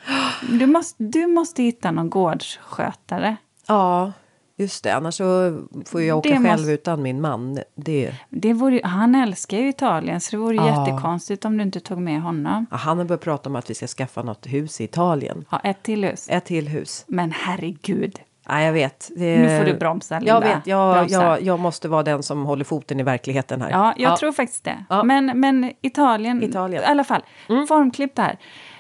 Du, 0.50 0.66
måste, 0.66 1.04
du 1.04 1.28
måste 1.28 1.64
hitta 1.64 1.92
någon 1.92 2.10
gårdsskötare. 2.10 3.36
Ja, 3.68 4.12
Just 4.60 4.84
det, 4.84 4.96
annars 4.96 5.16
så 5.16 5.60
får 5.86 6.02
jag 6.02 6.18
åka 6.18 6.30
det 6.30 6.36
själv 6.36 6.46
måste... 6.46 6.72
utan 6.72 7.02
min 7.02 7.22
man. 7.22 7.60
Det... 7.76 8.14
Det 8.30 8.54
vore, 8.54 8.82
han 8.84 9.16
älskar 9.16 9.58
ju 9.58 9.70
Italien 9.70 10.22
så 10.22 10.32
det 10.32 10.38
vore 10.38 10.56
ja. 10.56 10.80
jättekonstigt 10.80 11.46
om 11.46 11.58
du 11.58 11.64
inte 11.64 11.80
tog 11.80 11.98
med 11.98 12.22
honom. 12.22 12.66
Ja, 12.72 12.78
han 12.78 12.98
har 12.98 13.06
börjat 13.06 13.22
prata 13.22 13.50
om 13.50 13.56
att 13.56 13.70
vi 13.70 13.74
ska 13.74 13.88
skaffa 13.88 14.24
något 14.24 14.46
hus 14.46 14.82
i 14.82 14.84
Italien. 14.84 15.46
Ja, 15.50 15.60
ett 15.64 15.84
till 15.84 16.04
hus. 16.04 16.28
Ett 16.30 16.46
till 16.46 16.68
hus. 16.68 17.06
Men 17.08 17.32
herregud. 17.32 18.20
Ja, 18.48 18.62
jag 18.62 18.74
vet. 18.74 19.12
Det... 19.16 19.40
Nu 19.40 19.58
får 19.60 19.66
du 19.66 19.74
bromsa, 19.74 20.20
Linda. 20.20 20.34
Jag 20.34 20.42
vet, 20.42 20.68
jag, 20.68 21.10
jag, 21.10 21.42
jag, 21.42 21.60
måste 21.60 21.88
vara 21.88 22.04
den 22.04 22.24
som 22.24 22.46
håller 22.46 22.66
foten 22.66 23.00
i 23.00 23.04
verkligheten 23.04 23.62
här. 23.62 23.72
Ja, 23.72 23.94
jag 23.98 24.12
ja. 24.12 24.18
tror 24.18 24.32
faktiskt 24.32 24.64
det. 24.64 24.86
Ja. 24.90 25.04
Men, 25.04 25.40
men 25.40 25.74
Italien, 25.82 26.44
Italien, 26.44 26.84
i 26.84 26.86
alla 26.86 27.04
fall. 27.04 27.22
Mm. 27.50 27.68
Formklippt 27.68 28.16
där. 28.16 28.38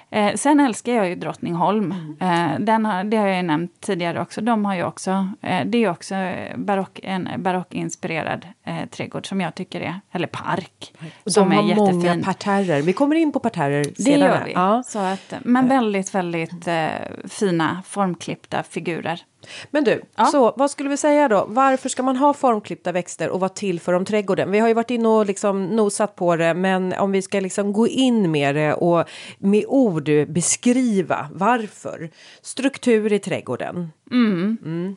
Eh, 0.10 0.36
sen 0.36 0.60
älskar 0.60 0.94
jag 0.94 1.10
ju 1.10 1.16
Drottningholm. 1.16 1.92
Mm. 2.20 2.54
Eh, 2.54 2.60
den 2.60 2.86
har, 2.86 3.04
det 3.04 3.18
har 3.18 3.28
jag 3.28 3.38
ju 3.38 3.44
nämnt 3.44 3.82
tidigare 3.82 4.22
också. 4.22 4.42
De 4.42 4.66
har 4.66 4.76
ju 4.76 4.84
också, 4.84 5.30
eh, 5.42 5.66
det 5.66 5.84
är 5.84 5.90
också 5.90 6.16
barock, 6.56 7.00
en 7.04 7.30
barockinspirerad 7.38 8.48
eh, 8.64 8.86
trädgård 8.90 9.28
som 9.28 9.42
jag 9.42 9.56
tycker 9.56 9.82
är, 9.82 10.02
eller 10.12 10.28
park. 10.28 10.94
Och 11.24 11.32
som 11.32 11.50
de 11.50 11.56
har 11.56 11.64
är 11.64 11.68
jättefin. 11.68 12.00
många 12.00 12.24
parterrer. 12.24 12.82
Vi 12.82 12.94
kommer 12.94 13.16
in 13.16 13.32
på 13.32 13.40
parterrer. 13.40 13.86
Det 13.98 14.12
gör 14.12 14.44
vi. 14.46 14.54
Ja. 14.54 14.84
Så 14.86 15.00
att, 15.00 15.34
men 15.44 15.68
väldigt, 15.68 16.16
väldigt 16.16 16.68
eh, 16.68 16.88
fina 17.28 17.84
formklippta 17.86 18.64
figurer. 18.64 19.22
Men 19.72 19.84
du, 19.84 20.01
ja. 20.16 20.25
så 20.25 20.54
vad 20.58 20.72
skulle 20.72 20.89
vi 20.89 20.98
säga 20.98 21.27
då? 21.27 21.46
Varför 21.50 21.89
ska 21.89 22.04
man 22.04 22.18
ha 22.18 22.34
formklippta 22.34 22.92
växter 22.92 23.30
och 23.30 23.39
vad 23.39 23.54
till 23.54 23.80
för 23.80 23.94
om 23.94 24.06
trädgården? 24.06 24.51
Vi 24.51 24.60
har 24.60 24.68
ju 24.68 24.74
varit 24.74 24.92
inne 24.92 25.08
och 25.08 25.25
liksom 25.25 25.66
nosat 25.66 26.16
på 26.16 26.36
det, 26.36 26.54
men 26.54 26.94
om 26.94 27.12
vi 27.12 27.22
ska 27.22 27.39
liksom 27.39 27.74
gå 27.74 27.88
in 27.88 28.32
med 28.32 28.56
det 28.56 28.74
och 28.74 29.10
med 29.39 29.66
ord 29.68 30.10
beskriva 30.27 31.30
varför. 31.34 32.10
Struktur 32.42 33.13
i 33.13 33.20
trädgården. 33.20 33.92
Mm. 34.12 34.58
Mm. 34.66 34.96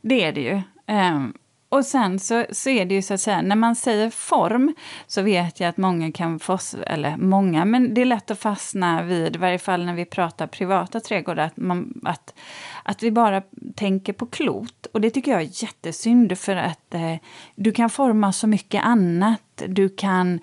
Det 0.00 0.24
är 0.24 0.32
det 0.32 0.40
ju. 0.40 0.62
Um, 0.94 1.34
och 1.76 1.84
sen 1.84 2.18
så, 2.18 2.44
så 2.50 2.70
är 2.70 2.84
det 2.84 2.94
ju 2.94 3.02
så 3.02 3.14
att 3.14 3.20
säga, 3.20 3.42
när 3.42 3.56
man 3.56 3.76
säger 3.76 4.10
form 4.10 4.74
så 5.06 5.22
vet 5.22 5.60
jag 5.60 5.68
att 5.68 5.76
många 5.76 6.12
kan 6.12 6.38
få, 6.38 6.58
eller 6.86 7.16
många, 7.16 7.64
men 7.64 7.94
det 7.94 8.00
är 8.00 8.04
lätt 8.04 8.30
att 8.30 8.38
fastna 8.38 9.02
vid, 9.02 9.36
i 9.36 9.38
varje 9.38 9.58
fall 9.58 9.86
när 9.86 9.94
vi 9.94 10.04
pratar 10.04 10.46
privata 10.46 11.00
trädgårdar, 11.00 11.44
att, 11.44 11.56
man, 11.56 12.00
att, 12.04 12.34
att 12.82 13.02
vi 13.02 13.10
bara 13.10 13.42
tänker 13.74 14.12
på 14.12 14.26
klot. 14.26 14.86
Och 14.92 15.00
det 15.00 15.10
tycker 15.10 15.30
jag 15.30 15.40
är 15.40 15.62
jättesynd 15.62 16.38
för 16.38 16.56
att 16.56 16.94
eh, 16.94 17.16
du 17.54 17.72
kan 17.72 17.90
forma 17.90 18.32
så 18.32 18.46
mycket 18.46 18.84
annat. 18.84 19.62
Du 19.66 19.88
kan 19.88 20.40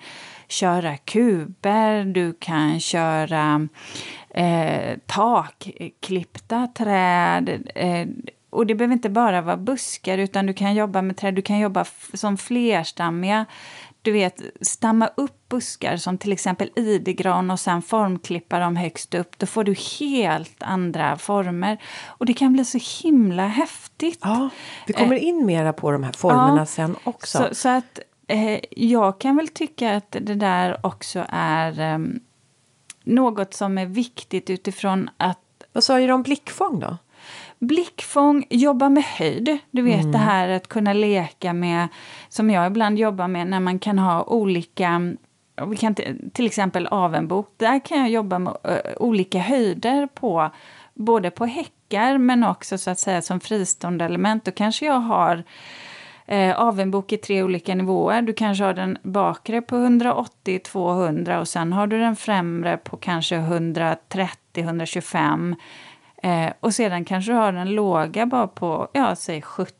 köra 0.48 0.96
kuber, 0.96 2.04
du 2.04 2.32
kan 2.40 2.80
köra 2.80 3.68
eh, 4.30 4.98
takklippta 5.06 6.66
träd. 6.66 7.68
Eh, 7.74 8.06
och 8.54 8.66
det 8.66 8.74
behöver 8.74 8.92
inte 8.92 9.10
bara 9.10 9.40
vara 9.40 9.56
buskar 9.56 10.18
utan 10.18 10.46
du 10.46 10.52
kan 10.52 10.74
jobba 10.74 11.02
med 11.02 11.16
träd, 11.16 11.34
du 11.34 11.42
kan 11.42 11.58
jobba 11.58 11.84
som 12.14 12.36
flerstammiga. 12.36 13.46
Du 14.02 14.12
vet, 14.12 14.40
stamma 14.60 15.10
upp 15.16 15.48
buskar 15.48 15.96
som 15.96 16.18
till 16.18 16.32
exempel 16.32 16.70
idegran 16.76 17.50
och 17.50 17.60
sen 17.60 17.82
formklippa 17.82 18.58
dem 18.58 18.76
högst 18.76 19.14
upp. 19.14 19.38
Då 19.38 19.46
får 19.46 19.64
du 19.64 19.74
helt 20.00 20.62
andra 20.62 21.18
former. 21.18 21.82
Och 22.06 22.26
det 22.26 22.32
kan 22.32 22.52
bli 22.52 22.64
så 22.64 22.78
himla 23.02 23.46
häftigt. 23.46 24.18
Ja, 24.22 24.48
vi 24.86 24.92
kommer 24.92 25.16
eh, 25.16 25.24
in 25.24 25.46
mera 25.46 25.72
på 25.72 25.90
de 25.90 26.02
här 26.02 26.12
formerna 26.12 26.58
ja, 26.58 26.66
sen 26.66 26.96
också. 27.04 27.38
Så, 27.38 27.54
så 27.54 27.68
att 27.68 27.98
eh, 28.28 28.60
jag 28.70 29.20
kan 29.20 29.36
väl 29.36 29.48
tycka 29.48 29.96
att 29.96 30.16
det 30.20 30.34
där 30.34 30.86
också 30.86 31.26
är 31.28 31.80
eh, 31.80 31.98
något 33.04 33.54
som 33.54 33.78
är 33.78 33.86
viktigt 33.86 34.50
utifrån 34.50 35.10
att... 35.16 35.38
Vad 35.72 35.84
sa 35.84 35.98
du 35.98 36.12
om 36.12 36.22
blickfång 36.22 36.80
då? 36.80 36.96
Blickfång, 37.66 38.46
jobba 38.50 38.88
med 38.88 39.04
höjd. 39.04 39.58
Du 39.70 39.82
vet 39.82 40.00
mm. 40.00 40.12
det 40.12 40.18
här 40.18 40.48
att 40.48 40.68
kunna 40.68 40.92
leka 40.92 41.52
med, 41.52 41.88
som 42.28 42.50
jag 42.50 42.66
ibland 42.66 42.98
jobbar 42.98 43.28
med, 43.28 43.46
när 43.46 43.60
man 43.60 43.78
kan 43.78 43.98
ha 43.98 44.22
olika 44.22 45.16
vi 45.66 45.76
kan 45.76 45.94
till 46.32 46.46
exempel 46.46 46.86
avenbok, 46.86 47.54
där 47.56 47.84
kan 47.84 47.98
jag 47.98 48.10
jobba 48.10 48.38
med 48.38 48.56
olika 48.96 49.38
höjder 49.38 50.06
på 50.06 50.50
både 50.94 51.30
på 51.30 51.46
häckar 51.46 52.18
men 52.18 52.44
också 52.44 52.78
så 52.78 52.90
att 52.90 52.98
säga 52.98 53.22
som 53.22 53.40
fristående 53.40 54.04
element. 54.04 54.44
Då 54.44 54.50
kanske 54.50 54.86
jag 54.86 55.00
har 55.00 55.44
eh, 56.26 56.60
avenbok 56.60 57.12
i 57.12 57.16
tre 57.16 57.42
olika 57.42 57.74
nivåer. 57.74 58.22
Du 58.22 58.32
kanske 58.32 58.64
har 58.64 58.74
den 58.74 58.98
bakre 59.02 59.62
på 59.62 59.76
180-200 59.76 61.40
och 61.40 61.48
sen 61.48 61.72
har 61.72 61.86
du 61.86 61.98
den 61.98 62.16
främre 62.16 62.76
på 62.76 62.96
kanske 62.96 63.36
130-125. 63.36 65.54
Eh, 66.24 66.52
och 66.60 66.74
sedan 66.74 67.04
kanske 67.04 67.32
du 67.32 67.36
har 67.36 67.52
den 67.52 67.74
låga 67.74 68.26
bara 68.26 68.46
på, 68.46 68.88
ja, 68.92 69.16
säg 69.16 69.42
70, 69.42 69.74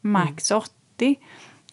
max 0.00 0.50
mm. 0.50 0.62
80. 0.94 1.16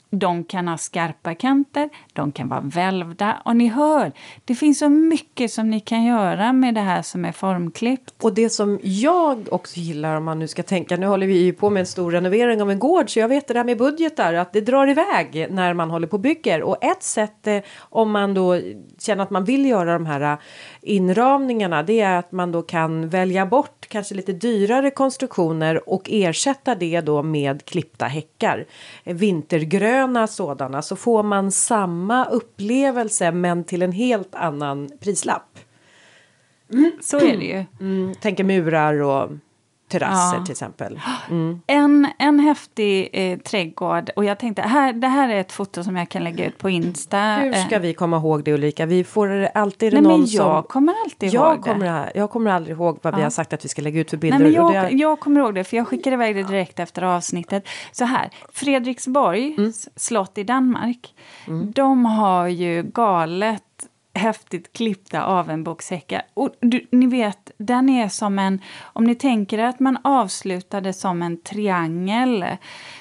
De 0.09 0.43
kan 0.43 0.67
ha 0.67 0.77
skarpa 0.77 1.35
kanter, 1.35 1.89
de 2.13 2.31
kan 2.31 2.47
vara 2.47 2.61
välvda. 2.61 3.41
Och 3.45 3.55
ni 3.55 3.67
hör, 3.67 4.11
det 4.45 4.55
finns 4.55 4.79
så 4.79 4.89
mycket 4.89 5.51
som 5.51 5.69
ni 5.69 5.79
kan 5.79 6.03
göra 6.03 6.53
med 6.53 6.73
det 6.73 6.81
här 6.81 7.01
som 7.01 7.25
är 7.25 7.31
formklippt. 7.31 8.13
Och 8.21 8.33
det 8.33 8.49
som 8.49 8.79
jag 8.83 9.47
också 9.51 9.79
gillar 9.79 10.15
om 10.15 10.23
man 10.23 10.39
nu 10.39 10.47
ska 10.47 10.63
tänka, 10.63 10.97
nu 10.97 11.05
håller 11.05 11.27
vi 11.27 11.37
ju 11.37 11.53
på 11.53 11.69
med 11.69 11.79
en 11.79 11.85
stor 11.85 12.11
renovering 12.11 12.61
av 12.61 12.71
en 12.71 12.79
gård 12.79 13.09
så 13.09 13.19
jag 13.19 13.27
vet 13.27 13.47
det 13.47 13.53
där 13.53 13.63
med 13.63 13.77
budgetar 13.77 14.33
att 14.33 14.53
det 14.53 14.61
drar 14.61 14.87
iväg 14.87 15.47
när 15.49 15.73
man 15.73 15.89
håller 15.89 16.07
på 16.07 16.13
och 16.13 16.19
bygger. 16.19 16.63
Och 16.63 16.83
ett 16.83 17.03
sätt 17.03 17.47
eh, 17.47 17.59
om 17.79 18.11
man 18.11 18.33
då 18.33 18.59
känner 18.99 19.23
att 19.23 19.29
man 19.29 19.45
vill 19.45 19.65
göra 19.65 19.93
de 19.93 20.05
här 20.05 20.21
eh, 20.21 20.37
inramningarna 20.81 21.83
det 21.83 21.99
är 21.99 22.17
att 22.17 22.31
man 22.31 22.51
då 22.51 22.61
kan 22.61 23.09
välja 23.09 23.45
bort 23.45 23.87
kanske 23.89 24.15
lite 24.15 24.33
dyrare 24.33 24.91
konstruktioner 24.91 25.89
och 25.89 26.09
ersätta 26.11 26.75
det 26.75 27.01
då 27.01 27.23
med 27.23 27.65
klippta 27.65 28.05
häckar. 28.05 28.65
Vintergröna 29.03 30.27
sådana 30.27 30.81
så 30.81 30.95
får 30.95 31.23
man 31.23 31.51
samma 31.51 32.00
upplevelse 32.31 33.31
men 33.31 33.63
till 33.63 33.81
en 33.81 33.91
helt 33.91 34.35
annan 34.35 34.89
prislapp. 34.99 35.59
Så 37.01 37.17
är 37.17 37.37
det 37.37 37.45
ju. 37.45 37.65
Mm, 37.79 38.15
tänker 38.15 38.43
murar 38.43 39.01
och 39.01 39.29
terrasser 39.91 40.37
ja. 40.37 40.45
till 40.45 40.51
exempel. 40.51 40.99
Mm. 41.29 41.61
En, 41.67 42.07
en 42.19 42.39
häftig 42.39 43.09
eh, 43.13 43.39
trädgård 43.39 44.09
och 44.15 44.25
jag 44.25 44.39
tänkte 44.39 44.61
här, 44.61 44.93
det 44.93 45.07
här 45.07 45.29
är 45.29 45.39
ett 45.39 45.51
foto 45.51 45.83
som 45.83 45.95
jag 45.95 46.09
kan 46.09 46.23
lägga 46.23 46.45
ut 46.45 46.57
på 46.57 46.69
Insta. 46.69 47.35
Hur 47.35 47.53
ska 47.53 47.75
eh. 47.75 47.81
vi 47.81 47.93
komma 47.93 48.17
ihåg 48.17 48.43
det 48.43 48.53
Ulrika? 48.53 48.85
Vi 48.85 49.03
får 49.03 49.49
alltid 49.53 49.93
Nej, 49.93 50.01
någon 50.01 50.11
men 50.11 50.29
jag 50.29 50.63
som... 50.63 50.63
kommer 50.63 50.93
alltid 51.05 51.33
jag 51.33 51.55
ihåg 51.55 51.63
kommer, 51.63 51.85
det. 51.85 52.11
Jag 52.15 52.29
kommer 52.29 52.51
aldrig 52.51 52.77
ihåg 52.77 52.99
vad 53.01 53.13
ja. 53.13 53.17
vi 53.17 53.23
har 53.23 53.29
sagt 53.29 53.53
att 53.53 53.65
vi 53.65 53.69
ska 53.69 53.81
lägga 53.81 54.01
ut 54.01 54.09
för 54.09 54.17
bilder. 54.17 54.39
Nej, 54.39 54.47
men 54.47 54.73
jag, 54.73 54.91
det... 54.91 54.95
jag 54.95 55.19
kommer 55.19 55.41
ihåg 55.41 55.55
det 55.55 55.63
för 55.63 55.77
jag 55.77 55.87
skickade 55.87 56.13
iväg 56.13 56.35
det 56.35 56.43
direkt 56.43 56.79
efter 56.79 57.01
avsnittet. 57.01 57.67
Så 57.91 58.05
här, 58.05 58.29
Fredriksborg 58.53 59.55
mm. 59.57 59.73
slott 59.95 60.37
i 60.37 60.43
Danmark. 60.43 61.13
Mm. 61.47 61.71
De 61.71 62.05
har 62.05 62.47
ju 62.47 62.83
galet 62.83 63.63
häftigt 64.13 64.73
klippta 64.73 65.23
avenbokshäckar. 65.23 66.21
Och 66.33 66.49
du, 66.59 66.87
ni 66.91 67.07
vet, 67.07 67.51
den 67.57 67.89
är 67.89 68.07
som 68.07 68.39
en... 68.39 68.61
Om 68.81 69.03
ni 69.03 69.15
tänker 69.15 69.59
att 69.59 69.79
man 69.79 69.97
avslutade 70.03 70.93
som 70.93 71.21
en 71.21 71.41
triangel. 71.41 72.45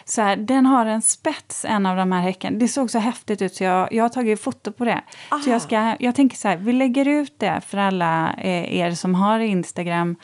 Så 0.04 0.22
här, 0.22 0.36
den 0.36 0.66
har 0.66 0.86
en 0.86 1.02
spets, 1.02 1.64
en 1.64 1.86
av 1.86 1.96
de 1.96 2.12
här 2.12 2.20
häckarna. 2.20 2.58
Det 2.58 2.68
såg 2.68 2.90
så 2.90 2.98
häftigt 2.98 3.42
ut 3.42 3.54
så 3.54 3.64
jag, 3.64 3.92
jag 3.92 4.04
har 4.04 4.08
tagit 4.08 4.40
foto 4.40 4.72
på 4.72 4.84
det. 4.84 5.02
Aha. 5.30 5.42
Så 5.42 5.50
jag, 5.50 5.62
ska, 5.62 5.96
jag 6.00 6.14
tänker 6.14 6.36
så 6.36 6.48
här, 6.48 6.56
vi 6.56 6.72
lägger 6.72 7.08
ut 7.08 7.38
det 7.38 7.60
för 7.66 7.78
alla 7.78 8.34
eh, 8.38 8.76
er 8.76 8.90
som 8.90 9.14
har 9.14 9.40
Instagram. 9.40 10.16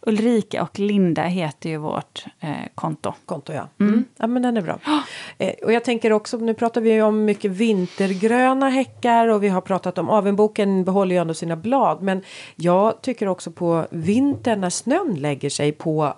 Ulrika 0.00 0.62
och 0.62 0.78
Linda 0.78 1.22
heter 1.22 1.70
ju 1.70 1.76
vårt 1.76 2.24
eh, 2.40 2.50
konto. 2.74 3.14
Konto, 3.26 3.52
ja. 3.52 3.68
Mm. 3.80 3.94
Mm. 3.94 4.04
Ja, 4.16 4.26
men 4.26 4.42
den 4.42 4.56
är 4.56 4.62
bra. 4.62 4.78
Eh, 5.38 5.54
och 5.62 5.72
jag 5.72 5.84
tänker 5.84 6.12
också, 6.12 6.36
nu 6.36 6.54
pratar 6.54 6.80
vi 6.80 7.02
om 7.02 7.24
mycket 7.24 7.50
vintergröna 7.50 8.68
häckar 8.68 9.28
och 9.28 9.42
vi 9.42 9.48
har 9.48 9.60
pratat 9.60 9.98
om 9.98 10.10
avenboken 10.14 10.84
behåller 10.84 11.14
ju 11.14 11.20
ändå 11.20 11.34
sina 11.34 11.56
blad. 11.56 12.02
Men 12.02 12.22
jag 12.56 13.02
tycker 13.02 13.28
också 13.28 13.50
på 13.50 13.86
vintern 13.90 14.60
när 14.60 14.70
snön 14.70 15.14
lägger 15.14 15.50
sig 15.50 15.72
på 15.72 16.14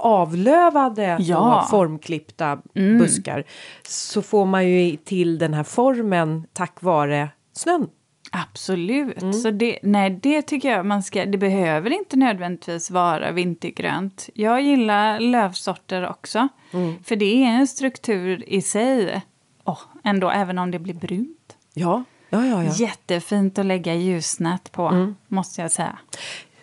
avlövade 0.00 1.16
ja. 1.20 1.66
formklippta 1.70 2.58
mm. 2.74 2.98
buskar 2.98 3.44
så 3.88 4.22
får 4.22 4.46
man 4.46 4.68
ju 4.68 4.96
till 4.96 5.38
den 5.38 5.54
här 5.54 5.62
formen 5.62 6.46
tack 6.52 6.82
vare 6.82 7.28
snön. 7.52 7.88
Absolut. 8.32 9.22
Mm. 9.22 9.32
Så 9.32 9.50
det, 9.50 9.78
nej, 9.82 10.10
det 10.10 10.42
tycker 10.42 10.70
jag 10.70 10.86
man 10.86 11.02
ska... 11.02 11.26
Det 11.26 11.38
behöver 11.38 11.90
inte 11.90 12.16
nödvändigtvis 12.16 12.90
vara 12.90 13.32
vintergrönt. 13.32 14.28
Jag 14.34 14.62
gillar 14.62 15.20
lövsorter 15.20 16.08
också. 16.08 16.48
Mm. 16.72 17.04
För 17.04 17.16
det 17.16 17.44
är 17.44 17.48
en 17.48 17.66
struktur 17.66 18.44
i 18.46 18.62
sig. 18.62 19.22
Oh, 19.64 19.80
ändå, 20.04 20.30
även 20.30 20.58
om 20.58 20.70
det 20.70 20.78
blir 20.78 20.94
brunt. 20.94 21.56
Ja. 21.74 22.04
Ja, 22.30 22.46
ja, 22.46 22.64
ja. 22.64 22.72
Jättefint 22.72 23.58
att 23.58 23.66
lägga 23.66 23.94
ljusnät 23.94 24.72
på, 24.72 24.86
mm. 24.86 25.16
måste 25.28 25.62
jag 25.62 25.70
säga. 25.70 25.98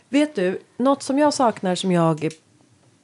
Vet 0.10 0.36
du, 0.36 0.60
något 0.78 1.04
som 1.04 1.20
jag 1.20 1.34
saknar 1.34 1.76
som 1.76 1.92
jag 1.92 2.30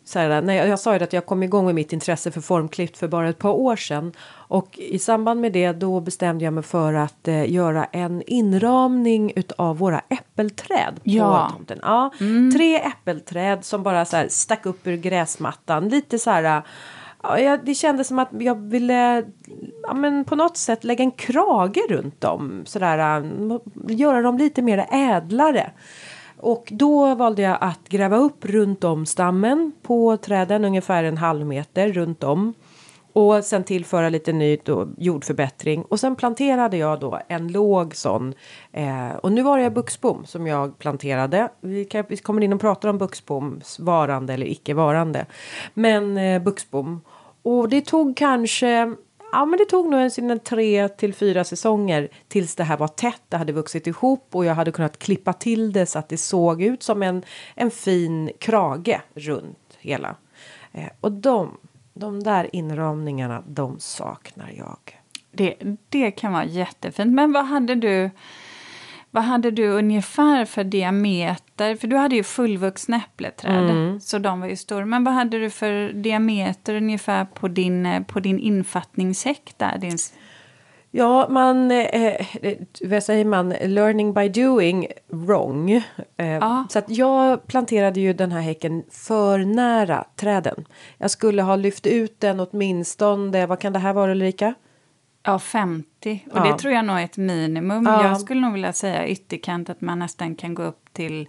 så 0.04 0.20
här, 0.20 0.52
jag, 0.52 0.68
jag 0.68 0.80
sa 0.80 0.96
ju 0.96 1.04
att 1.04 1.14
jag 1.14 1.26
kom 1.26 1.44
igång 1.44 1.66
med 1.66 1.76
mitt 1.76 1.94
intresse 1.94 2.32
för 2.32 2.42
formklippt 2.42 2.98
för 2.98 3.08
bara 3.08 3.30
ett 3.30 3.38
par 3.38 3.50
år 3.50 3.76
sedan. 3.76 4.14
Och 4.32 4.80
i 4.80 5.00
samband 5.00 5.42
med 5.42 5.54
det 5.54 5.72
då 5.72 6.00
bestämde 6.00 6.46
jag 6.46 6.54
mig 6.54 6.64
för 6.64 6.94
att 6.94 7.28
eh, 7.28 7.52
göra 7.52 7.86
en 7.86 8.22
inramning 8.28 9.32
utav 9.36 9.78
våra 9.78 10.02
äppelträd 10.10 10.96
på 10.96 11.02
ja. 11.04 11.52
tomten. 11.56 11.80
Ja, 11.82 12.12
mm. 12.20 12.52
Tre 12.52 12.76
äppelträd 12.76 13.66
som 13.66 13.84
bara 13.84 14.06
så 14.06 14.18
här 14.18 14.28
stack 14.30 14.66
upp 14.66 14.88
ur 14.88 14.98
gräsmattan. 14.98 15.90
Lite 15.90 16.20
så 16.20 16.32
här 16.32 16.64
Ja, 17.24 17.58
det 17.58 17.76
kändes 17.76 18.08
som 18.08 18.20
att 18.20 18.30
jag 18.40 18.56
ville 18.56 19.24
ja, 19.84 19.94
men 19.94 20.26
på 20.26 20.36
något 20.36 20.58
sätt 20.58 20.84
lägga 20.84 21.04
en 21.04 21.12
krage 21.12 21.82
runt 21.90 22.22
dem. 22.22 22.64
Sådär, 22.66 23.20
äh, 23.20 23.26
göra 23.88 24.22
dem 24.22 24.38
lite 24.38 24.62
mer 24.62 24.88
ädlare. 24.92 25.72
Och 26.38 26.70
då 26.72 27.16
valde 27.16 27.42
jag 27.42 27.58
att 27.62 27.90
gräva 27.90 28.18
upp 28.18 28.46
runt 28.46 28.84
om 28.84 29.06
stammen 29.06 29.72
på 29.82 30.18
träden 30.18 30.66
ungefär 30.66 31.04
en 31.04 31.18
halv 31.18 31.46
meter 31.46 31.92
runt 31.92 32.24
om. 32.24 32.54
Och 33.14 33.44
sen 33.44 33.64
tillföra 33.64 34.10
lite 34.10 34.34
ny 34.34 34.58
jordförbättring. 34.98 35.82
Och 35.82 36.00
sen 36.00 36.16
planterade 36.16 36.78
jag 36.78 37.00
då 37.00 37.20
en 37.28 37.48
låg 37.48 37.96
sån. 37.96 38.34
Eh, 38.72 39.12
och 39.24 39.32
nu 39.32 39.42
var 39.42 39.58
det 39.58 39.70
buxbom 39.70 40.26
som 40.26 40.48
jag 40.48 40.80
planterade. 40.80 41.50
Vi, 41.62 41.86
kan, 41.86 42.04
vi 42.10 42.18
kommer 42.18 42.42
in 42.42 42.54
och 42.54 42.62
pratar 42.62 42.90
om 42.90 42.98
buxboms 42.98 43.80
varande 43.80 44.34
eller 44.34 44.46
icke 44.46 44.74
varande. 44.74 45.26
Men 45.74 46.18
eh, 46.18 46.42
buxbom. 46.42 47.02
Och 47.44 47.70
det 47.70 47.82
tog 47.86 48.18
kanske 48.18 48.96
ja, 49.32 49.46
men 49.46 49.60
det 49.60 49.66
tog 49.66 49.90
nog 49.90 50.12
sina 50.12 50.38
tre 50.38 50.90
till 50.90 51.14
fyra 51.14 51.44
säsonger 51.44 52.10
tills 52.28 52.56
det 52.56 52.64
här 52.64 52.78
var 52.78 52.88
tätt. 52.88 53.22
Det 53.30 53.38
hade 53.38 53.54
vuxit 53.54 53.88
ihop 53.88 54.28
och 54.32 54.46
jag 54.46 54.56
hade 54.56 54.72
kunnat 54.72 55.00
klippa 55.00 55.34
till 55.34 55.74
det 55.74 55.86
så 55.86 56.00
att 56.00 56.10
det 56.10 56.18
såg 56.18 56.62
ut 56.62 56.84
som 56.84 57.04
en, 57.04 57.24
en 57.56 57.72
fin 57.72 58.32
krage 58.40 59.02
runt 59.14 59.78
hela. 59.80 60.16
Eh, 60.72 60.90
och 61.02 61.12
de, 61.12 61.58
de 61.94 62.24
där 62.24 62.56
inramningarna, 62.56 63.44
de 63.48 63.80
saknar 63.80 64.52
jag. 64.58 65.00
Det, 65.32 65.56
det 65.90 66.12
kan 66.12 66.34
vara 66.34 66.46
jättefint. 66.46 67.14
Men 67.14 67.32
vad 67.32 67.46
hade 67.46 67.76
du 67.76 68.10
vad 69.12 69.24
hade 69.24 69.52
du 69.52 69.68
ungefär 69.68 70.46
för 70.46 70.64
diameter? 70.64 71.76
För 71.76 71.88
du 71.88 71.96
hade 71.96 72.16
ju 72.16 72.24
fullvuxna 72.24 72.98
äppleträd, 72.98 73.70
mm. 73.70 74.00
så 74.00 74.18
de 74.18 74.40
var 74.40 74.48
ju 74.48 74.56
stora. 74.56 74.86
Men 74.86 75.04
vad 75.04 75.14
hade 75.14 75.40
du 75.40 75.50
för 75.50 75.94
diameter 75.94 76.76
ungefär 76.76 77.26
på 77.26 77.48
din, 77.48 78.06
på 78.08 78.20
din 78.20 78.40
infattningshäck 78.40 79.54
där? 79.58 79.78
Din... 79.78 79.98
Ja, 80.92 81.28
man, 81.30 81.72
eh, 81.72 82.28
vad 82.82 83.04
säger 83.04 83.26
man, 83.26 83.50
learning 83.50 84.14
by 84.14 84.30
doing 84.30 84.88
wrong. 85.08 85.72
Eh, 86.18 86.28
ja. 86.28 86.66
Så 86.70 86.80
att 86.80 86.90
jag 86.90 87.48
planterade 87.48 88.00
ju 88.00 88.14
den 88.14 88.32
här 88.32 88.42
häcken 88.42 88.84
för 88.92 89.38
nära 89.38 90.06
träden. 90.16 90.66
Jag 90.98 91.12
skulle 91.12 91.42
ha 91.42 91.56
lyft 91.56 91.88
ut 91.88 92.20
den 92.20 92.40
åtminstone, 92.40 93.46
vad 93.46 93.60
kan 93.60 93.74
det 93.74 93.80
här 93.80 93.94
vara 93.94 94.12
Ulrika? 94.12 94.54
Ja, 95.24 95.40
50. 95.40 96.26
Och 96.32 96.38
ja. 96.38 96.44
det 96.44 96.58
tror 96.58 96.74
jag 96.74 96.86
nog 96.86 97.00
är 97.00 97.04
ett 97.04 97.18
minimum. 97.18 97.86
Ja. 97.86 98.08
Jag 98.08 98.22
skulle 98.22 98.42
nog 98.42 98.54
vilja 98.54 98.74
säga 98.74 99.08
ytterkant 99.08 99.70
att 99.70 99.82
man 99.82 100.00
nästan 100.00 100.36
kan 100.36 100.54
gå 100.54 100.64
upp 100.64 100.94
till 100.94 101.28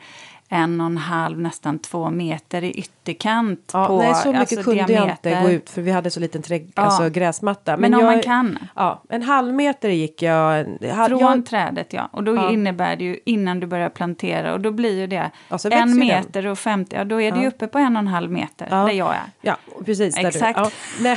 en 0.54 0.80
och 0.80 0.86
en 0.86 0.98
halv, 0.98 1.40
nästan 1.40 1.78
två 1.78 2.10
meter 2.10 2.64
i 2.64 2.70
ytterkant. 2.70 3.70
Ja, 3.72 3.86
på, 3.86 3.98
nej, 3.98 4.14
så 4.14 4.28
mycket 4.28 4.40
alltså, 4.40 4.62
kunde 4.62 4.84
diameter. 4.84 5.30
jag 5.30 5.38
inte 5.40 5.50
gå 5.50 5.56
ut 5.56 5.70
för 5.70 5.82
vi 5.82 5.90
hade 5.90 6.10
så 6.10 6.20
liten 6.20 6.42
trägg, 6.42 6.72
ja. 6.74 6.82
alltså, 6.82 7.08
gräsmatta. 7.08 7.76
Men, 7.76 7.80
Men 7.90 7.94
om 7.94 8.00
jag, 8.00 8.12
man 8.12 8.22
kan? 8.22 8.58
Ja, 8.74 9.02
en 9.08 9.22
halv 9.22 9.54
meter 9.54 9.88
gick 9.88 10.22
jag. 10.22 10.66
Från 11.08 11.18
jag, 11.20 11.46
trädet 11.46 11.92
ja, 11.92 12.08
och 12.12 12.24
då 12.24 12.34
ja. 12.34 12.50
innebär 12.50 12.96
det 12.96 13.04
ju 13.04 13.18
innan 13.24 13.60
du 13.60 13.66
börjar 13.66 13.88
plantera 13.88 14.52
och 14.52 14.60
då 14.60 14.70
blir 14.70 14.98
ju 14.98 15.06
det 15.06 15.30
en 15.70 15.98
meter 15.98 16.46
och 16.46 16.58
50, 16.58 16.96
ja 16.96 17.04
då 17.04 17.20
är 17.20 17.32
det 17.32 17.40
ju 17.40 17.46
uppe 17.46 17.66
på 17.66 17.78
en 17.78 17.96
och 17.96 18.00
en 18.00 18.08
halv 18.08 18.30
meter 18.30 18.70
där 18.70 18.92
jag 18.92 19.14
är. 19.14 19.30
Ja, 19.40 19.56
precis. 19.84 20.18
Exakt. 20.18 20.60
Du, 20.98 21.16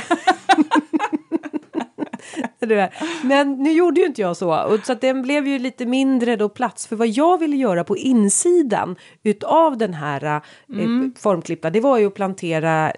Men 3.22 3.62
nu 3.62 3.72
gjorde 3.72 4.00
ju 4.00 4.06
inte 4.06 4.20
jag 4.20 4.36
så. 4.36 4.64
Och 4.64 4.80
så 4.84 4.92
att 4.92 5.00
den 5.00 5.22
blev 5.22 5.48
ju 5.48 5.58
lite 5.58 5.86
mindre 5.86 6.36
då 6.36 6.48
plats. 6.48 6.86
För 6.86 6.96
vad 6.96 7.08
jag 7.08 7.38
ville 7.38 7.56
göra 7.56 7.84
på 7.84 7.96
insidan 7.96 8.96
utav 9.22 9.78
den 9.78 9.94
här 9.94 10.24
eh, 10.24 10.40
mm. 10.68 11.14
formklippta. 11.18 11.70
Det 11.70 11.80
var 11.80 11.98
ju 11.98 12.06
att 12.06 12.14
plantera 12.14 12.92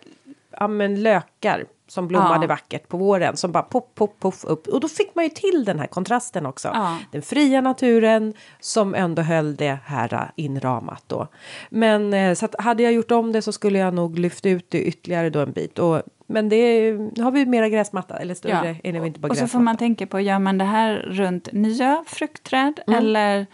ja, 0.50 0.68
men 0.68 1.02
lökar 1.02 1.64
som 1.88 2.08
blommade 2.08 2.44
ja. 2.44 2.48
vackert 2.48 2.88
på 2.88 2.96
våren 2.96 3.36
som 3.36 3.52
bara 3.52 3.62
poff, 3.62 3.84
poff, 3.94 4.10
poff 4.18 4.44
upp. 4.44 4.66
Och 4.68 4.80
då 4.80 4.88
fick 4.88 5.14
man 5.14 5.24
ju 5.24 5.30
till 5.30 5.64
den 5.64 5.78
här 5.78 5.86
kontrasten 5.86 6.46
också. 6.46 6.68
Ja. 6.74 6.98
Den 7.12 7.22
fria 7.22 7.60
naturen 7.60 8.34
som 8.60 8.94
ändå 8.94 9.22
höll 9.22 9.56
det 9.56 9.78
här 9.84 10.14
eh, 10.14 10.20
inramat 10.36 11.04
då. 11.06 11.28
Men 11.70 12.14
eh, 12.14 12.34
så 12.34 12.44
att 12.44 12.54
hade 12.58 12.82
jag 12.82 12.92
gjort 12.92 13.10
om 13.10 13.32
det 13.32 13.42
så 13.42 13.52
skulle 13.52 13.78
jag 13.78 13.94
nog 13.94 14.18
lyft 14.18 14.46
ut 14.46 14.70
det 14.70 14.82
ytterligare 14.82 15.30
då 15.30 15.40
en 15.40 15.52
bit. 15.52 15.78
Och 15.78 16.02
men 16.30 16.48
det 16.48 16.92
nu 16.92 17.22
har 17.22 17.30
vi 17.30 17.46
mera 17.46 17.68
gräsmatta, 17.68 18.16
eller 18.16 18.34
större 18.34 18.76
ja. 18.82 18.90
är 18.90 18.92
det 18.92 19.06
inte 19.06 19.20
bara 19.20 19.28
Och 19.28 19.36
så 19.36 19.46
får 19.46 19.60
man 19.60 19.76
tänka 19.76 20.06
på, 20.06 20.20
gör 20.20 20.38
man 20.38 20.58
det 20.58 20.64
här 20.64 20.94
runt 20.94 21.52
nya 21.52 22.04
fruktträd 22.06 22.80
mm. 22.86 22.98
eller 22.98 23.46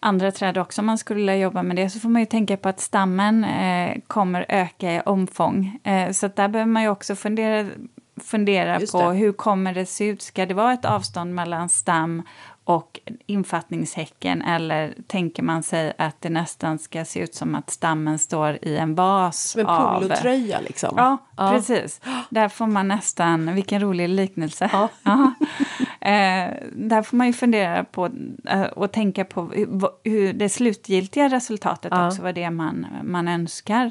andra 0.00 0.30
träd 0.30 0.58
också 0.58 0.80
om 0.82 0.86
man 0.86 0.98
skulle 0.98 1.36
jobba 1.36 1.62
med 1.62 1.76
det 1.76 1.90
så 1.90 2.00
får 2.00 2.08
man 2.08 2.22
ju 2.22 2.26
tänka 2.26 2.56
på 2.56 2.68
att 2.68 2.80
stammen 2.80 3.44
eh, 3.44 3.96
kommer 4.06 4.46
öka 4.48 4.92
i 4.92 5.00
omfång. 5.00 5.78
Eh, 5.84 6.12
så 6.12 6.28
där 6.28 6.48
behöver 6.48 6.72
man 6.72 6.82
ju 6.82 6.88
också 6.88 7.14
fundera, 7.16 7.66
fundera 8.24 8.80
på 8.92 9.10
hur 9.10 9.32
kommer 9.32 9.74
det 9.74 9.86
se 9.86 10.04
ut. 10.04 10.22
Ska 10.22 10.46
det 10.46 10.54
vara 10.54 10.72
ett 10.72 10.84
avstånd 10.84 11.34
mellan 11.34 11.68
stam 11.68 12.22
och 12.66 13.00
infattningshäcken 13.26 14.42
eller 14.42 14.94
tänker 15.06 15.42
man 15.42 15.62
sig 15.62 15.92
att 15.98 16.20
det 16.20 16.30
nästan 16.30 16.78
ska 16.78 17.04
se 17.04 17.20
ut 17.20 17.34
som 17.34 17.54
att 17.54 17.70
stammen 17.70 18.18
står 18.18 18.58
i 18.62 18.76
en 18.76 18.94
vas 18.94 19.42
Som 19.42 19.60
en 19.60 19.66
polotröja 19.66 20.60
liksom? 20.60 20.94
Ja, 20.96 21.16
ja, 21.36 21.50
precis. 21.50 22.00
Där 22.30 22.48
får 22.48 22.66
man 22.66 22.88
nästan, 22.88 23.54
vilken 23.54 23.80
rolig 23.80 24.08
liknelse. 24.08 24.70
Ja. 24.72 24.88
Eh, 26.06 26.54
där 26.72 27.02
får 27.02 27.16
man 27.16 27.26
ju 27.26 27.32
fundera 27.32 27.84
på 27.84 28.10
eh, 28.48 28.62
och 28.62 28.92
tänka 28.92 29.24
på 29.24 29.42
hur, 29.42 29.88
hur 30.04 30.32
det 30.32 30.48
slutgiltiga 30.48 31.28
resultatet 31.28 31.92
ja. 31.92 32.06
också, 32.06 32.22
vad 32.22 32.34
det 32.34 32.50
man, 32.50 32.86
man 33.04 33.28
önskar. 33.28 33.90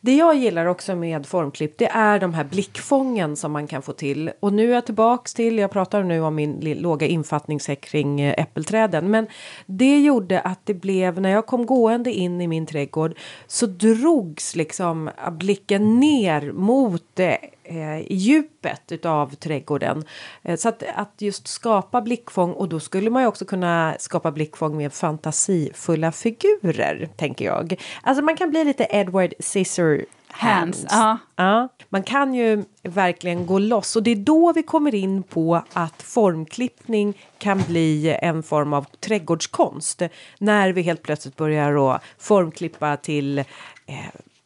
Det 0.00 0.16
jag 0.16 0.34
gillar 0.34 0.66
också 0.66 0.96
med 0.96 1.26
formklipp 1.26 1.78
det 1.78 1.88
är 1.88 2.20
de 2.20 2.34
här 2.34 2.44
blickfången 2.44 3.36
som 3.36 3.52
man 3.52 3.66
kan 3.66 3.82
få 3.82 3.92
till. 3.92 4.30
Och 4.40 4.52
nu 4.52 4.70
är 4.70 4.74
jag 4.74 4.86
tillbaks 4.86 5.34
till, 5.34 5.58
jag 5.58 5.70
pratar 5.70 6.02
nu 6.02 6.20
om 6.20 6.34
min 6.34 6.60
låga 6.60 7.06
infattningssäck 7.06 7.80
kring 7.80 8.11
kring 8.12 8.20
eh, 8.20 8.34
äppelträden. 8.38 9.10
Men 9.10 9.26
det 9.66 10.00
gjorde 10.00 10.40
att 10.40 10.60
det 10.64 10.74
blev, 10.74 11.20
när 11.20 11.30
jag 11.30 11.46
kom 11.46 11.66
gående 11.66 12.12
in 12.12 12.40
i 12.40 12.46
min 12.46 12.66
trädgård 12.66 13.14
så 13.46 13.66
drogs 13.66 14.56
liksom 14.56 15.08
eh, 15.08 15.30
blicken 15.30 16.00
ner 16.00 16.52
mot 16.52 17.18
eh, 17.18 17.36
eh, 17.64 18.02
djupet 18.10 18.92
utav 18.92 19.34
trädgården. 19.34 20.04
Eh, 20.42 20.56
så 20.56 20.68
att, 20.68 20.82
att 20.94 21.12
just 21.18 21.48
skapa 21.48 22.00
blickfång 22.00 22.52
och 22.52 22.68
då 22.68 22.80
skulle 22.80 23.10
man 23.10 23.22
ju 23.22 23.28
också 23.28 23.44
kunna 23.44 23.94
skapa 23.98 24.30
blickfång 24.30 24.76
med 24.76 24.92
fantasifulla 24.92 26.12
figurer, 26.12 27.08
tänker 27.16 27.44
jag. 27.44 27.74
Alltså 28.02 28.24
man 28.24 28.36
kan 28.36 28.50
bli 28.50 28.64
lite 28.64 28.86
Edward 28.90 29.34
Scissor 29.38 30.04
hands. 30.32 30.86
Ja. 30.90 31.18
ja. 31.36 31.68
Man 31.88 32.02
kan 32.02 32.34
ju 32.34 32.64
verkligen 32.82 33.46
gå 33.46 33.58
loss 33.58 33.96
och 33.96 34.02
det 34.02 34.10
är 34.10 34.16
då 34.16 34.52
vi 34.52 34.62
kommer 34.62 34.94
in 34.94 35.22
på 35.22 35.62
att 35.72 36.02
formklippning 36.02 37.18
kan 37.38 37.62
bli 37.68 38.16
en 38.22 38.42
form 38.42 38.72
av 38.72 38.86
trädgårdskonst. 39.00 40.02
När 40.38 40.72
vi 40.72 40.82
helt 40.82 41.02
plötsligt 41.02 41.36
börjar 41.36 41.94
att 41.94 42.02
formklippa 42.18 42.96
till 42.96 43.38
eh, 43.38 43.44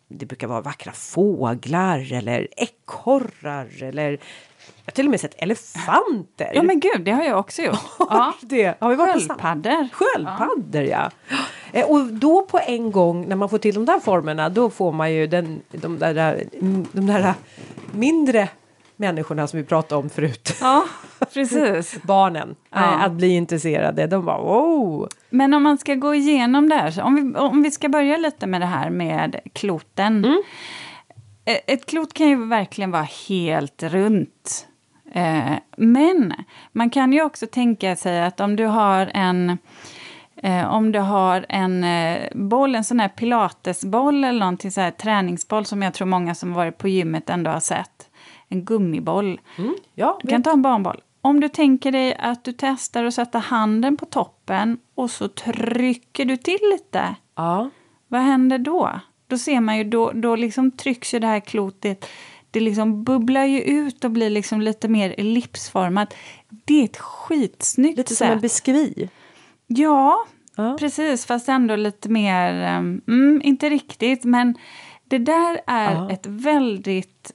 det 0.09 0.27
brukar 0.27 0.47
vara 0.47 0.61
vackra 0.61 0.93
fåglar 0.93 2.13
eller 2.13 2.49
ekorrar 2.57 3.83
eller 3.83 4.19
jag 4.67 4.93
har 4.93 4.93
till 4.93 5.07
och 5.07 5.11
med 5.11 5.21
sett 5.21 5.43
elefanter. 5.43 6.51
Ja 6.55 6.63
men 6.63 6.81
gud, 6.81 7.01
det 7.01 7.11
har 7.11 7.25
jag 7.25 7.39
också 7.39 7.63
gjort. 7.63 7.79
Ja. 7.99 8.35
det, 8.41 8.81
har 8.81 8.91
vi 8.91 8.97
varit 8.97 9.15
Sköldpaddor. 9.15 9.89
Sköldpaddor 9.93 10.83
ja. 10.83 11.11
ja. 11.29 11.37
Eh, 11.73 11.91
och 11.91 12.07
då 12.07 12.43
på 12.43 12.61
en 12.67 12.93
gång 12.93 13.29
när 13.29 13.37
man 13.37 13.49
får 13.49 13.59
till 13.59 13.75
de 13.75 13.85
där 13.85 14.01
formerna 14.01 14.49
då 14.49 14.71
får 14.71 14.93
man 14.93 15.13
ju 15.13 15.27
den, 15.27 15.63
de, 15.71 15.99
där, 15.99 16.45
de 16.93 17.07
där 17.07 17.35
mindre 17.93 18.49
människorna 18.97 19.47
som 19.47 19.59
vi 19.59 19.65
pratade 19.65 20.03
om 20.03 20.11
förut. 20.11 20.57
Ja, 20.61 20.85
precis. 21.35 21.99
Barnen. 22.03 22.57
Ja. 22.71 22.79
Att 22.79 23.13
bli 23.13 23.29
intresserade. 23.29 24.07
De 24.07 24.25
bara 24.25 24.39
wow. 24.39 25.09
Men 25.31 25.55
om 25.55 25.63
man 25.63 25.79
ska 25.79 25.95
gå 25.95 26.15
igenom 26.15 26.69
det 26.69 26.75
här. 26.75 27.03
Om 27.03 27.15
vi, 27.15 27.39
om 27.39 27.63
vi 27.63 27.71
ska 27.71 27.89
börja 27.89 28.17
lite 28.17 28.47
med 28.47 28.61
det 28.61 28.67
här 28.67 28.91
med 28.91 29.41
kloten. 29.53 30.25
Mm. 30.25 30.43
Eh, 31.47 31.59
ett 31.67 31.87
klot 31.87 32.15
kan 32.15 32.29
ju 32.29 32.47
verkligen 32.47 32.91
vara 32.91 33.09
helt 33.29 33.83
runt. 33.83 34.67
Eh, 35.13 35.53
men 35.77 36.35
man 36.73 36.91
kan 36.91 37.13
ju 37.13 37.23
också 37.23 37.47
tänka 37.47 37.97
sig 37.97 38.23
att 38.23 38.41
om 38.41 38.57
du 38.57 38.65
har 38.65 39.11
en 39.15 39.59
Eh, 40.43 40.75
om 40.75 40.93
du 40.93 40.99
har 40.99 41.47
en 41.49 41.85
boll, 42.49 42.75
en 42.75 42.85
sån 42.85 43.01
här 43.01 43.09
pilatesboll 43.09 44.25
eller 44.25 44.41
någonting 44.41 44.71
så 44.71 44.81
här 44.81 44.91
träningsboll 44.91 45.65
som 45.65 45.83
jag 45.83 45.95
tror 45.95 46.07
många 46.07 46.35
som 46.35 46.53
varit 46.53 46.79
på 46.79 46.89
gymmet 46.89 47.31
ändå 47.31 47.51
har 47.51 47.61
sett. 47.61 48.11
En 48.49 48.65
gummiboll. 48.65 49.41
Mm, 49.59 49.75
ja, 49.95 50.19
du 50.23 50.29
kan 50.29 50.43
ta 50.43 50.53
en 50.53 50.63
barnboll. 50.63 51.01
Om 51.21 51.41
du 51.41 51.49
tänker 51.49 51.93
dig 51.93 52.15
att 52.15 52.45
du 52.45 52.53
testar 52.53 53.05
att 53.05 53.15
sätta 53.15 53.39
handen 53.39 53.97
på 53.97 54.07
toppen 54.07 54.79
och 54.95 55.11
så 55.11 55.29
trycker 55.29 56.25
du 56.25 56.37
till 56.37 56.61
lite. 56.73 57.15
Ja. 57.35 57.71
Vad 58.09 58.21
händer 58.21 58.59
då? 58.59 58.91
Då 59.27 59.39
ser 59.39 59.61
man 59.61 59.79
ju, 59.79 59.85
då, 59.85 60.13
då 60.13 60.37
liksom 60.37 60.71
trycks 60.71 61.15
ju 61.15 61.19
det 61.19 61.27
här 61.27 61.41
klotet 61.41 62.07
det 62.57 62.61
liksom 62.61 63.05
bubblar 63.05 63.45
ju 63.45 63.61
ut 63.61 64.05
och 64.05 64.11
blir 64.11 64.31
liksom 64.31 64.61
lite 64.61 64.89
mer 64.89 65.15
ellipsformat. 65.19 66.15
Det 66.49 66.81
är 66.81 66.85
ett 66.85 66.97
skitsnyggt 66.97 67.99
Lite 67.99 68.17
som 68.17 68.27
en 68.27 68.41
biskvi. 68.41 69.09
Ja, 69.67 70.27
ja, 70.57 70.77
precis. 70.79 71.27
Fast 71.27 71.49
ändå 71.49 71.77
lite 71.77 72.09
mer... 72.09 72.53
Mm, 72.53 73.41
inte 73.45 73.71
riktigt, 73.71 74.25
men 74.25 74.55
det 75.05 75.19
där 75.19 75.61
är 75.67 75.93
ja. 75.93 76.11
ett 76.11 76.27
väldigt... 76.27 77.33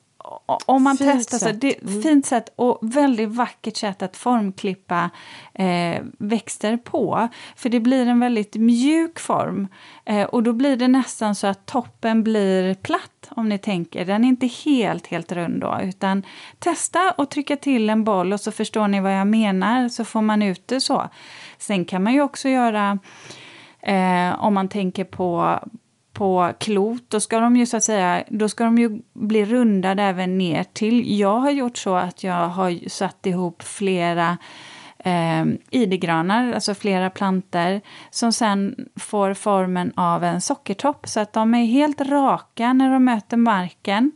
Om 0.65 0.83
man 0.83 0.97
fint 0.97 1.11
testar 1.17 1.37
sätt. 1.37 1.55
så, 1.55 1.59
det, 1.61 1.81
mm. 1.81 2.01
fint 2.01 2.25
sätt 2.25 2.53
och 2.55 2.79
väldigt 2.81 3.29
vackert 3.29 3.77
sätt 3.77 4.01
att 4.01 4.17
formklippa 4.17 5.09
eh, 5.53 6.01
växter 6.17 6.77
på. 6.77 7.27
För 7.55 7.69
det 7.69 7.79
blir 7.79 8.07
en 8.07 8.19
väldigt 8.19 8.55
mjuk 8.55 9.19
form. 9.19 9.67
Eh, 10.05 10.23
och 10.23 10.43
då 10.43 10.53
blir 10.53 10.77
det 10.77 10.87
nästan 10.87 11.35
så 11.35 11.47
att 11.47 11.65
toppen 11.65 12.23
blir 12.23 12.73
platt, 12.73 13.29
om 13.29 13.49
ni 13.49 13.57
tänker. 13.57 14.05
Den 14.05 14.23
är 14.23 14.27
inte 14.27 14.47
helt, 14.47 15.07
helt 15.07 15.31
rund 15.31 15.61
då, 15.61 15.79
utan 15.83 16.23
testa 16.59 17.13
och 17.17 17.29
trycka 17.29 17.57
till 17.57 17.89
en 17.89 18.03
boll 18.03 18.33
och 18.33 18.39
så 18.39 18.51
förstår 18.51 18.87
ni 18.87 18.99
vad 18.99 19.13
jag 19.13 19.27
menar, 19.27 19.89
så 19.89 20.05
får 20.05 20.21
man 20.21 20.41
ut 20.41 20.67
det 20.67 20.81
så. 20.81 21.09
Sen 21.57 21.85
kan 21.85 22.03
man 22.03 22.13
ju 22.13 22.21
också 22.21 22.49
göra, 22.49 22.99
eh, 23.79 24.43
om 24.43 24.53
man 24.53 24.67
tänker 24.67 25.03
på, 25.03 25.59
på 26.13 26.53
klot, 26.59 27.03
då 27.07 27.19
ska 27.19 27.39
de 27.39 27.55
ju 27.55 27.65
så 27.65 27.77
att 27.77 27.83
säga, 27.83 28.23
då 28.29 28.49
ska 28.49 28.63
de 28.63 28.77
ju 28.77 29.01
bli 29.13 29.45
rundade 29.45 30.03
även 30.03 30.37
ner 30.37 30.63
till. 30.63 31.19
Jag 31.19 31.39
har 31.39 31.51
gjort 31.51 31.77
så 31.77 31.95
att 31.95 32.23
jag 32.23 32.47
har 32.47 32.89
satt 32.89 33.25
ihop 33.25 33.63
flera 33.63 34.37
eh, 34.99 35.45
idegranar, 35.69 36.53
alltså 36.53 36.75
flera 36.75 37.09
planter, 37.09 37.81
som 38.09 38.33
sen 38.33 38.75
får 38.95 39.33
formen 39.33 39.93
av 39.95 40.23
en 40.23 40.41
sockertopp, 40.41 41.07
så 41.07 41.19
att 41.19 41.33
de 41.33 41.53
är 41.53 41.65
helt 41.65 42.01
raka 42.01 42.73
när 42.73 42.91
de 42.91 43.05
möter 43.05 43.37
marken. 43.37 44.11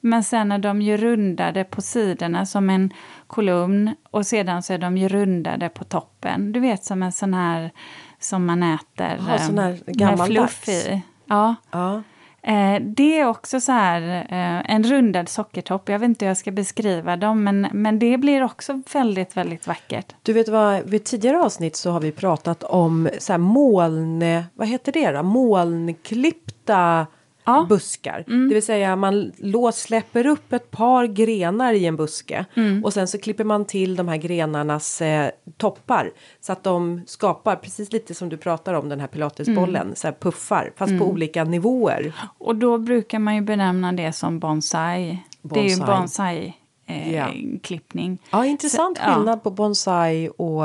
Men 0.00 0.24
sen 0.24 0.52
är 0.52 0.58
de 0.58 0.82
ju 0.82 0.96
rundade 0.96 1.64
på 1.64 1.82
sidorna 1.82 2.46
som 2.46 2.70
en 2.70 2.92
kolumn 3.26 3.94
och 4.10 4.26
sedan 4.26 4.62
så 4.62 4.72
är 4.72 4.78
de 4.78 4.96
ju 4.96 5.08
rundade 5.08 5.68
på 5.68 5.84
toppen. 5.84 6.52
Du 6.52 6.60
vet 6.60 6.84
som 6.84 7.02
en 7.02 7.12
sån 7.12 7.34
här 7.34 7.70
som 8.18 8.46
man 8.46 8.62
äter 8.62 9.20
ja, 9.28 9.38
sån 9.38 9.58
här 9.58 9.78
eh, 9.86 10.16
med 10.16 10.26
fluff 10.26 10.68
i. 10.68 11.02
Ja. 11.26 11.54
ja. 11.70 12.02
Eh, 12.42 12.82
det 12.82 13.18
är 13.18 13.26
också 13.26 13.60
så 13.60 13.72
här 13.72 14.26
eh, 14.30 14.74
en 14.74 14.84
rundad 14.84 15.28
sockertopp. 15.28 15.88
Jag 15.88 15.98
vet 15.98 16.08
inte 16.08 16.24
hur 16.24 16.30
jag 16.30 16.36
ska 16.36 16.50
beskriva 16.50 17.16
dem, 17.16 17.44
men, 17.44 17.68
men 17.72 17.98
det 17.98 18.18
blir 18.18 18.44
också 18.44 18.82
väldigt, 18.92 19.36
väldigt 19.36 19.66
vackert. 19.66 20.14
Du 20.22 20.32
vet 20.32 20.48
vad, 20.48 20.82
vid 20.82 21.04
tidigare 21.04 21.38
avsnitt 21.38 21.76
så 21.76 21.90
har 21.90 22.00
vi 22.00 22.12
pratat 22.12 22.62
om 22.62 23.08
så 23.18 23.32
här 23.32 23.38
moln, 23.38 24.24
vad 24.54 24.68
heter 24.68 24.92
det 24.92 25.10
då? 25.10 25.22
Molnklippta 25.22 27.06
ja. 27.44 27.66
buskar. 27.68 28.24
Mm. 28.26 28.48
Det 28.48 28.54
vill 28.54 28.62
säga 28.62 28.96
man 28.96 29.32
lås, 29.36 29.76
släpper 29.76 30.26
upp 30.26 30.52
ett 30.52 30.70
par 30.70 31.06
grenar 31.06 31.72
i 31.72 31.86
en 31.86 31.96
buske 31.96 32.44
mm. 32.54 32.84
och 32.84 32.92
sen 32.92 33.08
så 33.08 33.18
klipper 33.18 33.44
man 33.44 33.64
till 33.64 33.96
de 33.96 34.08
här 34.08 34.16
grenarnas 34.16 35.02
eh, 35.02 35.30
toppar 35.56 36.10
så 36.40 36.52
att 36.52 36.64
de 36.64 37.02
skapar 37.06 37.56
precis 37.56 37.92
lite 37.92 38.14
som 38.14 38.28
du 38.28 38.36
pratar 38.36 38.74
om 38.74 38.88
den 38.88 39.00
här 39.00 39.06
pilatesbollen, 39.06 39.82
mm. 39.82 39.94
så 39.94 40.06
här 40.06 40.14
puffar 40.20 40.72
fast 40.76 40.90
på 40.90 41.04
mm. 41.04 41.08
olika 41.08 41.44
nivåer. 41.44 42.12
Och 42.38 42.56
då 42.56 42.78
brukar 42.78 43.18
man 43.18 43.34
ju 43.34 43.40
benämna 43.40 43.92
det 43.92 44.12
som 44.12 44.38
bonsai. 44.38 45.18
bonsai. 45.42 45.62
Det 45.62 45.72
är 45.72 45.76
ju 45.76 45.84
bonsai 45.84 46.54
eh, 46.86 47.14
ja. 47.14 47.26
klippning. 47.62 48.18
Ja, 48.30 48.46
intressant 48.46 48.98
så, 48.98 49.04
skillnad 49.04 49.38
ja. 49.38 49.40
på 49.40 49.50
bonsai 49.50 50.28
och 50.28 50.64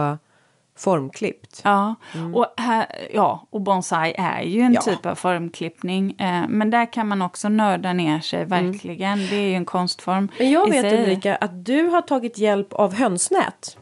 formklippt. 0.79 1.61
Ja, 1.63 1.95
mm. 2.15 2.35
och, 2.35 2.45
här, 2.57 2.85
ja, 3.13 3.47
och 3.49 3.61
bonsai 3.61 4.15
är 4.17 4.41
ju 4.41 4.61
en 4.61 4.73
ja. 4.73 4.81
typ 4.81 5.05
av 5.05 5.15
formklippning. 5.15 6.19
Eh, 6.19 6.47
men 6.47 6.69
där 6.69 6.93
kan 6.93 7.07
man 7.07 7.21
också 7.21 7.49
nörda 7.49 7.93
ner 7.93 8.19
sig, 8.19 8.43
mm. 8.43 8.71
verkligen. 8.71 9.13
Mm. 9.13 9.27
Det 9.29 9.35
är 9.35 9.49
ju 9.49 9.55
en 9.55 9.65
konstform. 9.65 10.31
Men 10.37 10.51
jag 10.51 10.69
vet 10.69 10.81
sig. 10.81 11.03
Ulrika 11.03 11.35
att 11.35 11.65
du 11.65 11.83
har 11.83 12.01
tagit 12.01 12.37
hjälp 12.37 12.73
av 12.73 12.93
hönsnät. 12.93 13.77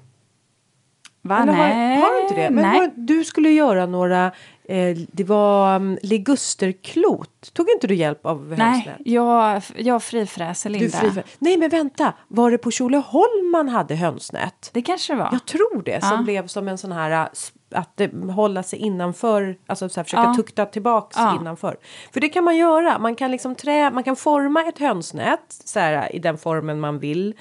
Va? 1.21 1.39
Eller 1.43 1.53
Nej. 1.53 1.95
Har, 1.95 2.01
har, 2.01 2.15
du 2.15 2.21
inte 2.21 2.35
det? 2.35 2.49
Men 2.49 2.63
Nej. 2.63 2.91
du 2.95 3.23
skulle 3.23 3.49
göra 3.49 3.85
några 3.85 4.31
Eh, 4.69 4.97
det 5.11 5.23
var 5.23 5.75
um, 5.75 5.97
ligusterklot. 6.01 7.53
Tog 7.53 7.69
inte 7.69 7.87
du 7.87 7.95
hjälp 7.95 8.25
av 8.25 8.55
Nej, 8.57 8.95
jag, 9.05 9.61
jag 9.75 10.03
frifräser 10.03 10.69
Linda. 10.69 10.97
Frifrä 10.97 11.23
Nej, 11.39 11.57
men 11.57 11.69
vänta. 11.69 12.13
Var 12.27 12.51
det 12.51 12.57
på 12.57 12.71
Tjolöholm 12.71 13.51
man 13.51 13.69
hade 13.69 13.95
hönsnät? 13.95 14.69
Det 14.73 14.81
kanske 14.81 15.13
det 15.13 15.19
var. 15.19 15.29
Jag 15.31 15.45
tror 15.45 15.81
det. 15.83 16.03
Som 16.03 16.17
ja. 16.17 16.23
blev 16.23 16.47
som 16.47 16.67
en 16.67 16.77
sån 16.77 16.91
här 16.91 17.23
uh, 17.23 17.27
att 17.77 18.01
hålla 18.35 18.63
sig 18.63 18.79
innanför, 18.79 19.57
alltså 19.67 19.89
så 19.89 19.99
här, 19.99 20.03
försöka 20.03 20.23
ja. 20.23 20.33
tukta 20.33 20.65
tillbaks 20.65 21.17
ja. 21.17 21.37
innanför. 21.41 21.77
För 22.13 22.19
det 22.19 22.29
kan 22.29 22.43
man 22.43 22.57
göra. 22.57 22.99
Man 22.99 23.15
kan 23.15 23.31
liksom 23.31 23.55
trä, 23.55 23.91
man 23.91 24.03
kan 24.03 24.15
forma 24.15 24.63
ett 24.63 24.79
hönsnät 24.79 25.61
så 25.65 25.79
här, 25.79 26.15
i 26.15 26.19
den 26.19 26.37
formen 26.37 26.79
man 26.79 26.99
vill 26.99 27.35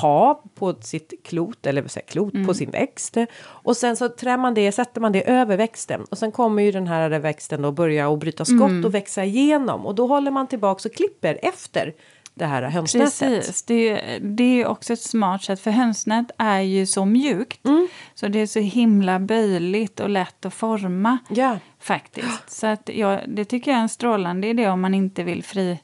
ha 0.00 0.42
på 0.54 0.74
sitt 0.80 1.12
klot, 1.24 1.66
eller 1.66 1.88
säga, 1.88 2.06
klot 2.06 2.34
mm. 2.34 2.46
på 2.46 2.54
sin 2.54 2.70
växt. 2.70 3.16
Och 3.42 3.76
sen 3.76 3.96
så 3.96 4.08
trär 4.08 4.36
man 4.36 4.54
det, 4.54 4.72
sätter 4.72 5.00
man 5.00 5.12
det 5.12 5.30
över 5.30 5.56
växten 5.56 6.04
och 6.10 6.18
sen 6.18 6.32
kommer 6.32 6.62
ju 6.62 6.72
den 6.72 6.86
här 6.86 7.10
växten 7.10 7.62
då 7.62 7.72
börja 7.72 8.08
och 8.08 8.18
bryta 8.18 8.44
skott 8.44 8.60
mm. 8.60 8.84
och 8.84 8.94
växa 8.94 9.24
igenom 9.24 9.86
och 9.86 9.94
då 9.94 10.06
håller 10.06 10.30
man 10.30 10.46
tillbaks 10.46 10.86
och 10.86 10.92
klipper 10.92 11.38
efter 11.42 11.94
det 12.34 12.46
här 12.46 12.62
hönsnätet. 12.62 13.18
Precis, 13.18 13.62
det, 13.62 14.00
det 14.22 14.62
är 14.62 14.66
också 14.66 14.92
ett 14.92 15.00
smart 15.00 15.42
sätt 15.42 15.60
för 15.60 15.70
hönsnät 15.70 16.30
är 16.38 16.60
ju 16.60 16.86
så 16.86 17.04
mjukt 17.04 17.66
mm. 17.66 17.88
så 18.14 18.28
det 18.28 18.38
är 18.38 18.46
så 18.46 18.60
himla 18.60 19.18
böjligt 19.18 20.00
och 20.00 20.08
lätt 20.08 20.46
att 20.46 20.54
forma 20.54 21.18
ja. 21.28 21.58
faktiskt. 21.80 22.50
Så 22.50 22.66
att 22.66 22.90
ja, 22.94 23.20
det 23.26 23.44
tycker 23.44 23.70
jag 23.70 23.78
är 23.78 23.82
en 23.82 23.88
strålande 23.88 24.46
idé 24.46 24.68
om 24.68 24.80
man 24.80 24.94
inte 24.94 25.22
vill 25.22 25.44
fri 25.44 25.78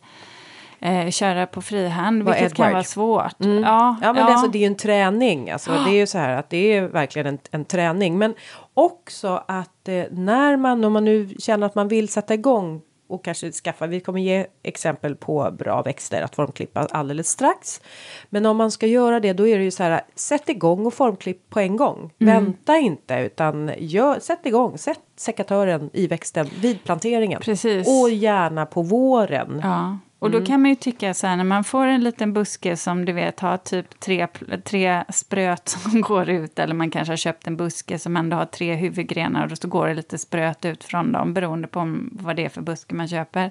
eh, 0.81 1.11
köra 1.11 1.47
på 1.47 1.63
frihand, 1.63 2.23
vilket 2.23 2.43
Edward. 2.43 2.57
kan 2.57 2.73
vara 2.73 2.85
svårt. 2.85 3.41
Mm. 3.41 3.63
Ja, 3.63 3.97
ja, 4.03 4.13
men 4.13 4.23
ja. 4.23 4.27
Det, 4.27 4.33
alltså, 4.33 4.51
det 4.51 4.59
är 4.59 4.61
ju 4.61 4.67
en 4.67 4.77
träning. 4.77 5.51
Alltså, 5.51 5.71
Det 5.71 5.91
är 5.91 5.99
ju 5.99 6.07
så 6.07 6.19
här 6.19 6.37
att 6.37 6.51
det 6.51 6.77
är 6.77 6.83
verkligen 6.83 7.27
en, 7.27 7.39
en 7.51 7.65
träning. 7.65 8.19
Men 8.19 8.35
också 8.75 9.45
att 9.49 9.89
eh, 9.89 10.05
när 10.11 10.57
man, 10.57 10.85
om 10.85 10.93
man 10.93 11.05
nu 11.05 11.29
känner 11.39 11.67
att 11.67 11.75
man 11.75 11.89
vill 11.89 12.09
sätta 12.09 12.35
igång 12.35 12.83
och 13.11 13.25
kanske 13.25 13.53
skaffa. 13.53 13.87
Vi 13.87 14.01
kommer 14.01 14.21
ge 14.21 14.47
exempel 14.63 15.17
på 15.17 15.51
bra 15.59 15.83
växter 15.83 16.23
att 16.23 16.35
formklippa 16.35 16.87
alldeles 16.91 17.29
strax. 17.29 17.81
Men 18.29 18.47
om 18.47 18.57
man 18.57 18.71
ska 18.71 18.87
göra 18.87 19.21
det, 19.21 19.33
då 19.33 19.49
är 19.49 19.59
det 19.59 19.65
ju 19.65 19.71
så 19.71 19.83
här. 19.83 20.01
Sätt 20.15 20.49
igång 20.49 20.87
och 20.87 20.95
formklipp 20.95 21.51
på 21.51 21.61
en 21.61 21.77
gång. 21.77 22.11
Mm. 22.19 22.35
Vänta 22.35 22.77
inte 22.77 23.15
utan 23.15 23.71
gör, 23.79 24.21
sätt 24.21 24.47
igång. 24.47 24.79
Sätt 24.79 25.01
sekatören 25.17 25.91
i 25.93 26.07
växten 26.07 26.49
vid 26.61 26.85
planteringen. 26.85 27.41
Precis. 27.41 27.89
Och 27.89 28.11
gärna 28.11 28.67
på 28.67 28.83
våren. 28.83 29.61
Ja. 29.63 29.99
Och 30.21 30.31
då 30.31 30.39
mm. 30.39 30.47
kan 30.47 30.61
man 30.61 30.71
ju 30.71 30.77
tycka 30.77 31.15
så 31.15 31.27
här 31.27 31.37
när 31.37 31.45
man 31.45 31.65
får 31.65 31.87
en 31.87 32.01
liten 32.01 32.33
buske 32.33 32.77
som 32.77 33.05
du 33.05 33.13
vet 33.13 33.41
har 33.41 33.57
typ 33.57 34.01
tre, 34.01 34.27
tre 34.65 35.05
spröt 35.09 35.69
som 35.83 36.01
går 36.01 36.29
ut 36.29 36.59
eller 36.59 36.75
man 36.75 36.91
kanske 36.91 37.13
har 37.13 37.17
köpt 37.17 37.47
en 37.47 37.57
buske 37.57 37.99
som 37.99 38.17
ändå 38.17 38.37
har 38.37 38.47
tre 38.47 38.75
huvudgrenar 38.75 39.53
och 39.53 39.59
så 39.59 39.69
går 39.69 39.89
det 39.89 39.95
lite 39.95 40.19
spröt 40.19 40.65
ut 40.65 40.85
från 40.85 41.13
dem 41.13 41.35
beroende 41.35 41.69
på 41.69 41.99
vad 42.13 42.37
det 42.37 42.45
är 42.45 42.49
för 42.49 42.63
buske 42.63 42.95
man 42.95 43.09
köper. 43.09 43.51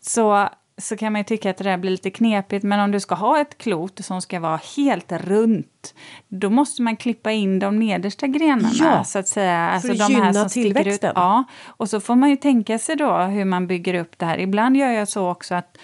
Så 0.00 0.48
så 0.78 0.96
kan 0.96 1.12
man 1.12 1.20
ju 1.20 1.24
tycka 1.24 1.50
att 1.50 1.56
det 1.56 1.64
där 1.64 1.76
blir 1.76 1.90
lite 1.90 2.10
knepigt. 2.10 2.64
Men 2.64 2.80
om 2.80 2.90
du 2.90 3.00
ska 3.00 3.14
ha 3.14 3.40
ett 3.40 3.58
klot 3.58 4.04
som 4.04 4.22
ska 4.22 4.40
vara 4.40 4.60
helt 4.76 5.12
runt, 5.12 5.94
då 6.28 6.50
måste 6.50 6.82
man 6.82 6.96
klippa 6.96 7.32
in 7.32 7.58
de 7.58 7.78
nedersta 7.78 8.26
grenarna. 8.26 8.70
Ja, 8.72 9.04
så 9.04 9.18
att 9.18 9.28
säga. 9.28 9.58
Alltså 9.58 9.88
för 9.88 9.94
att 9.94 10.08
de 10.08 10.12
gynna 10.12 10.24
här 10.24 10.32
som 10.32 10.48
tillväxten. 10.48 11.10
Ut. 11.10 11.16
Ja, 11.16 11.44
och 11.66 11.90
så 11.90 12.00
får 12.00 12.16
man 12.16 12.30
ju 12.30 12.36
tänka 12.36 12.78
sig 12.78 12.96
då 12.96 13.18
hur 13.18 13.44
man 13.44 13.66
bygger 13.66 13.94
upp 13.94 14.18
det 14.18 14.26
här. 14.26 14.38
Ibland 14.38 14.76
gör 14.76 14.90
jag 14.90 15.08
så 15.08 15.30
också 15.30 15.54
att 15.54 15.78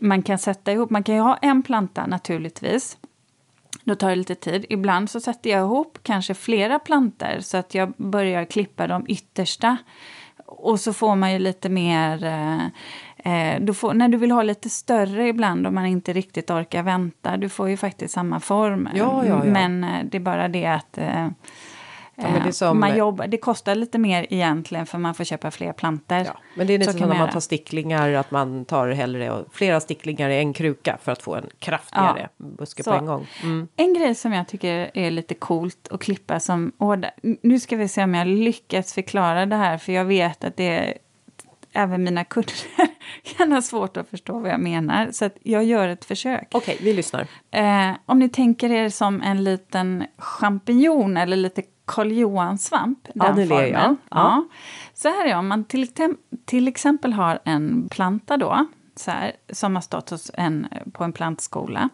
man 0.00 0.22
kan 0.22 0.38
sätta 0.38 0.72
ihop, 0.72 0.90
man 0.90 1.02
kan 1.02 1.14
ju 1.14 1.20
ha 1.20 1.36
en 1.36 1.62
planta 1.62 2.06
naturligtvis. 2.06 2.98
Då 3.84 3.94
tar 3.94 4.10
det 4.10 4.16
lite 4.16 4.34
tid. 4.34 4.66
Ibland 4.68 5.10
så 5.10 5.20
sätter 5.20 5.50
jag 5.50 5.60
ihop 5.60 5.98
kanske 6.02 6.34
flera 6.34 6.78
planter 6.78 7.40
så 7.40 7.56
att 7.56 7.74
jag 7.74 7.92
börjar 7.96 8.44
klippa 8.44 8.86
de 8.86 9.04
yttersta. 9.08 9.76
Och 10.46 10.80
så 10.80 10.92
får 10.92 11.16
man 11.16 11.32
ju 11.32 11.38
lite 11.38 11.68
mer 11.68 12.20
eh, 13.24 13.34
Eh, 13.54 13.60
du 13.60 13.74
får, 13.74 13.94
när 13.94 14.08
du 14.08 14.18
vill 14.18 14.30
ha 14.30 14.42
lite 14.42 14.70
större 14.70 15.28
ibland 15.28 15.66
om 15.66 15.74
man 15.74 15.86
inte 15.86 16.12
riktigt 16.12 16.50
orkar 16.50 16.82
vänta, 16.82 17.36
du 17.36 17.48
får 17.48 17.68
ju 17.68 17.76
faktiskt 17.76 18.14
samma 18.14 18.40
form. 18.40 18.88
Ja, 18.94 19.24
ja, 19.26 19.44
ja. 19.44 19.52
Men 19.52 19.84
eh, 19.84 20.04
det 20.04 20.16
är 20.16 20.20
bara 20.20 20.48
det 20.48 20.66
att 20.66 20.98
eh, 20.98 21.28
det, 22.44 22.52
som, 22.52 22.80
man 22.80 22.96
jobbar, 22.96 23.26
det 23.26 23.36
kostar 23.36 23.74
lite 23.74 23.98
mer 23.98 24.26
egentligen 24.30 24.86
för 24.86 24.98
man 24.98 25.14
får 25.14 25.24
köpa 25.24 25.50
fler 25.50 25.72
plantor. 25.72 26.18
Ja, 26.18 26.36
men 26.54 26.66
det 26.66 26.74
är 26.74 26.78
nästan 26.78 26.98
som 26.98 27.08
när 27.08 27.18
man 27.18 27.30
tar 27.30 27.40
sticklingar 27.40 28.12
att 28.12 28.30
man 28.30 28.64
tar 28.64 28.88
hellre 28.88 29.44
flera 29.52 29.80
sticklingar 29.80 30.30
i 30.30 30.38
en 30.38 30.52
kruka 30.52 30.98
för 31.02 31.12
att 31.12 31.22
få 31.22 31.34
en 31.34 31.46
kraftigare 31.58 32.28
buske 32.36 32.82
så, 32.82 32.90
på 32.90 32.96
en 32.96 33.06
gång. 33.06 33.26
Mm. 33.42 33.68
En 33.76 33.94
grej 33.94 34.14
som 34.14 34.32
jag 34.32 34.48
tycker 34.48 34.90
är 34.94 35.10
lite 35.10 35.34
coolt 35.34 35.88
att 35.90 36.00
klippa 36.00 36.40
som, 36.40 36.72
nu 37.42 37.60
ska 37.60 37.76
vi 37.76 37.88
se 37.88 38.04
om 38.04 38.14
jag 38.14 38.26
lyckas 38.26 38.92
förklara 38.92 39.46
det 39.46 39.56
här 39.56 39.78
för 39.78 39.92
jag 39.92 40.04
vet 40.04 40.44
att 40.44 40.56
det 40.56 40.68
är 40.68 40.94
även 41.74 42.04
mina 42.04 42.24
kunder 42.24 42.54
kan 43.36 43.52
ha 43.52 43.62
svårt 43.62 43.96
att 43.96 44.08
förstå 44.08 44.38
vad 44.38 44.50
jag 44.50 44.60
menar. 44.60 45.08
Så 45.12 45.30
jag 45.42 45.64
gör 45.64 45.88
ett 45.88 46.04
försök. 46.04 46.48
Okej, 46.52 46.74
okay, 46.74 46.86
vi 46.86 46.92
lyssnar. 46.96 47.26
Eh, 47.50 47.96
om 48.06 48.18
ni 48.18 48.28
tänker 48.28 48.70
er 48.70 48.88
som 48.88 49.22
en 49.22 49.44
liten 49.44 50.04
champinjon 50.18 51.16
eller 51.16 51.36
lite 51.36 51.62
Karl 51.86 52.12
Johan-svamp. 52.12 53.08
Ja, 53.14 53.32
det 53.32 53.44
ler 53.44 53.66
jag. 53.66 53.82
Ja. 53.82 53.96
ja. 54.10 54.44
Så 54.94 55.08
här 55.08 55.26
är 55.26 55.38
om 55.38 55.48
man 55.48 55.64
till, 55.64 55.88
till 56.44 56.68
exempel 56.68 57.12
har 57.12 57.38
en 57.44 57.88
planta 57.88 58.36
då, 58.36 58.66
så 58.96 59.10
här, 59.10 59.32
som 59.52 59.74
har 59.74 59.82
stått 59.82 60.30
en, 60.34 60.68
på 60.92 61.04
en 61.04 61.12
plantskola, 61.12 61.88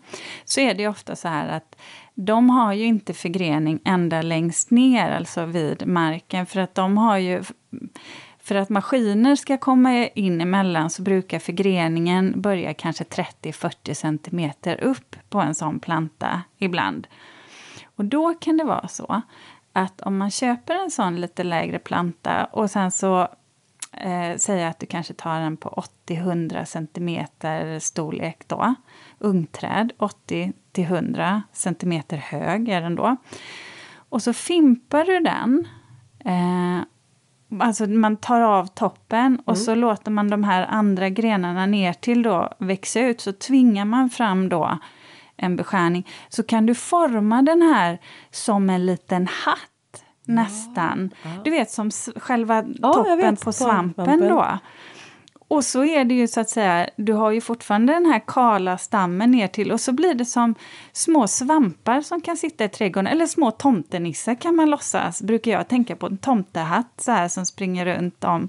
så 0.44 0.60
är 0.60 0.74
det 0.74 0.88
ofta 0.88 1.16
så 1.16 1.28
här 1.28 1.48
att 1.48 1.76
de 2.14 2.50
har 2.50 2.72
ju 2.72 2.84
inte 2.84 3.14
förgrening 3.14 3.80
ända 3.84 4.22
längst 4.22 4.70
ner, 4.70 5.10
alltså 5.10 5.44
vid 5.44 5.86
marken, 5.86 6.46
för 6.46 6.60
att 6.60 6.74
de 6.74 6.98
har 6.98 7.18
ju 7.18 7.42
för 8.42 8.54
att 8.54 8.68
maskiner 8.68 9.36
ska 9.36 9.58
komma 9.58 10.08
in 10.08 10.40
emellan 10.40 10.90
så 10.90 11.02
brukar 11.02 11.38
förgreningen 11.38 12.40
börja 12.40 12.74
kanske 12.74 13.04
30-40 13.04 13.94
cm 13.94 14.50
upp 14.82 15.16
på 15.28 15.40
en 15.40 15.54
sån 15.54 15.80
planta 15.80 16.42
ibland. 16.58 17.06
Och 17.96 18.04
då 18.04 18.34
kan 18.34 18.56
det 18.56 18.64
vara 18.64 18.88
så 18.88 19.22
att 19.72 20.00
om 20.00 20.18
man 20.18 20.30
köper 20.30 20.74
en 20.74 20.90
sån 20.90 21.20
lite 21.20 21.44
lägre 21.44 21.78
planta 21.78 22.44
och 22.44 22.70
sen 22.70 22.90
så 22.90 23.28
eh, 23.92 24.36
säger 24.36 24.66
att 24.66 24.78
du 24.78 24.86
kanske 24.86 25.14
tar 25.14 25.40
den 25.40 25.56
på 25.56 25.84
80-100 26.06 26.64
cm 26.64 27.80
storlek 27.80 28.38
då, 28.46 28.74
ungträd, 29.18 29.92
80-100 29.98 31.42
cm 31.52 32.02
hög 32.10 32.68
är 32.68 32.80
den 32.80 32.94
då. 32.94 33.16
Och 33.94 34.22
så 34.22 34.32
fimpar 34.32 35.04
du 35.04 35.20
den 35.20 35.68
eh, 36.24 36.84
Alltså 37.58 37.86
man 37.86 38.16
tar 38.16 38.40
av 38.40 38.66
toppen 38.66 39.42
och 39.44 39.54
mm. 39.54 39.64
så 39.64 39.74
låter 39.74 40.10
man 40.10 40.30
de 40.30 40.44
här 40.44 40.66
andra 40.66 41.08
grenarna 41.08 41.66
ner 41.66 41.92
till 41.92 42.22
då 42.22 42.48
växa 42.58 43.00
ut. 43.00 43.20
Så 43.20 43.32
tvingar 43.32 43.84
man 43.84 44.10
fram 44.10 44.48
då 44.48 44.78
en 45.36 45.56
beskärning. 45.56 46.08
Så 46.28 46.42
kan 46.42 46.66
du 46.66 46.74
forma 46.74 47.42
den 47.42 47.62
här 47.62 47.98
som 48.30 48.70
en 48.70 48.86
liten 48.86 49.26
hatt 49.26 50.04
nästan. 50.24 51.10
Ja, 51.22 51.30
ja. 51.30 51.40
Du 51.44 51.50
vet 51.50 51.70
som 51.70 51.90
själva 52.16 52.62
toppen 52.82 53.36
på 53.36 53.52
svampen 53.52 54.20
då. 54.20 54.46
Och 55.50 55.64
så 55.64 55.84
är 55.84 56.04
det 56.04 56.14
ju 56.14 56.28
så 56.28 56.40
att 56.40 56.50
säga, 56.50 56.88
du 56.96 57.12
har 57.12 57.30
ju 57.30 57.40
fortfarande 57.40 57.92
den 57.92 58.06
här 58.06 58.22
kala 58.26 58.78
stammen 58.78 59.30
ner 59.30 59.48
till 59.48 59.72
och 59.72 59.80
så 59.80 59.92
blir 59.92 60.14
det 60.14 60.24
som 60.24 60.54
små 60.92 61.28
svampar 61.28 62.00
som 62.00 62.20
kan 62.20 62.36
sitta 62.36 62.64
i 62.64 62.68
trädgården. 62.68 63.06
Eller 63.06 63.26
små 63.26 63.50
tomtenissar 63.50 64.34
kan 64.34 64.56
man 64.56 64.70
låtsas, 64.70 65.22
brukar 65.22 65.50
jag 65.50 65.68
tänka 65.68 65.96
på. 65.96 66.06
En 66.06 66.18
tomtehatt 66.18 66.92
så 66.96 67.12
här 67.12 67.28
som 67.28 67.46
springer 67.46 67.86
runt 67.86 68.24
om, 68.24 68.48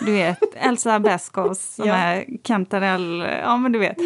du 0.00 0.12
vet, 0.12 0.38
Elsa 0.56 1.00
Beskows 1.00 1.74
som 1.74 1.88
ja. 1.88 1.94
är 1.94 2.24
kantarell, 2.42 3.26
ja 3.42 3.56
men 3.56 3.72
du 3.72 3.78
vet. 3.78 3.96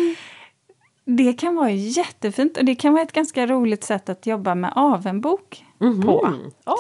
Det 1.04 1.32
kan 1.32 1.54
vara 1.54 1.70
jättefint 1.70 2.56
och 2.56 2.64
det 2.64 2.74
kan 2.74 2.92
vara 2.92 3.02
ett 3.02 3.12
ganska 3.12 3.46
roligt 3.46 3.84
sätt 3.84 4.08
att 4.08 4.26
jobba 4.26 4.54
med 4.54 4.72
avenbok 4.76 5.65
mm 5.80 5.94
-hmm. 5.94 6.06
på. 6.06 6.32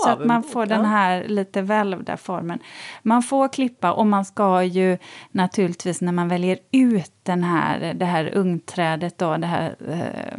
så 0.04 0.10
att 0.10 0.24
man 0.24 0.42
får 0.42 0.66
den 0.66 0.84
här 0.84 1.24
lite 1.28 1.62
välvda 1.62 2.16
formen. 2.16 2.58
Man 3.02 3.22
får 3.22 3.48
klippa 3.48 3.92
och 3.92 4.06
man 4.06 4.24
ska 4.24 4.62
ju 4.62 4.98
naturligtvis 5.30 6.00
när 6.00 6.12
man 6.12 6.28
väljer 6.28 6.58
ut 6.72 7.12
den 7.22 7.44
här, 7.44 7.94
det 7.94 8.04
här 8.04 8.30
ungträdet 8.34 9.18
då, 9.18 9.36
det 9.36 9.46
här 9.46 9.76
eh, 9.88 10.38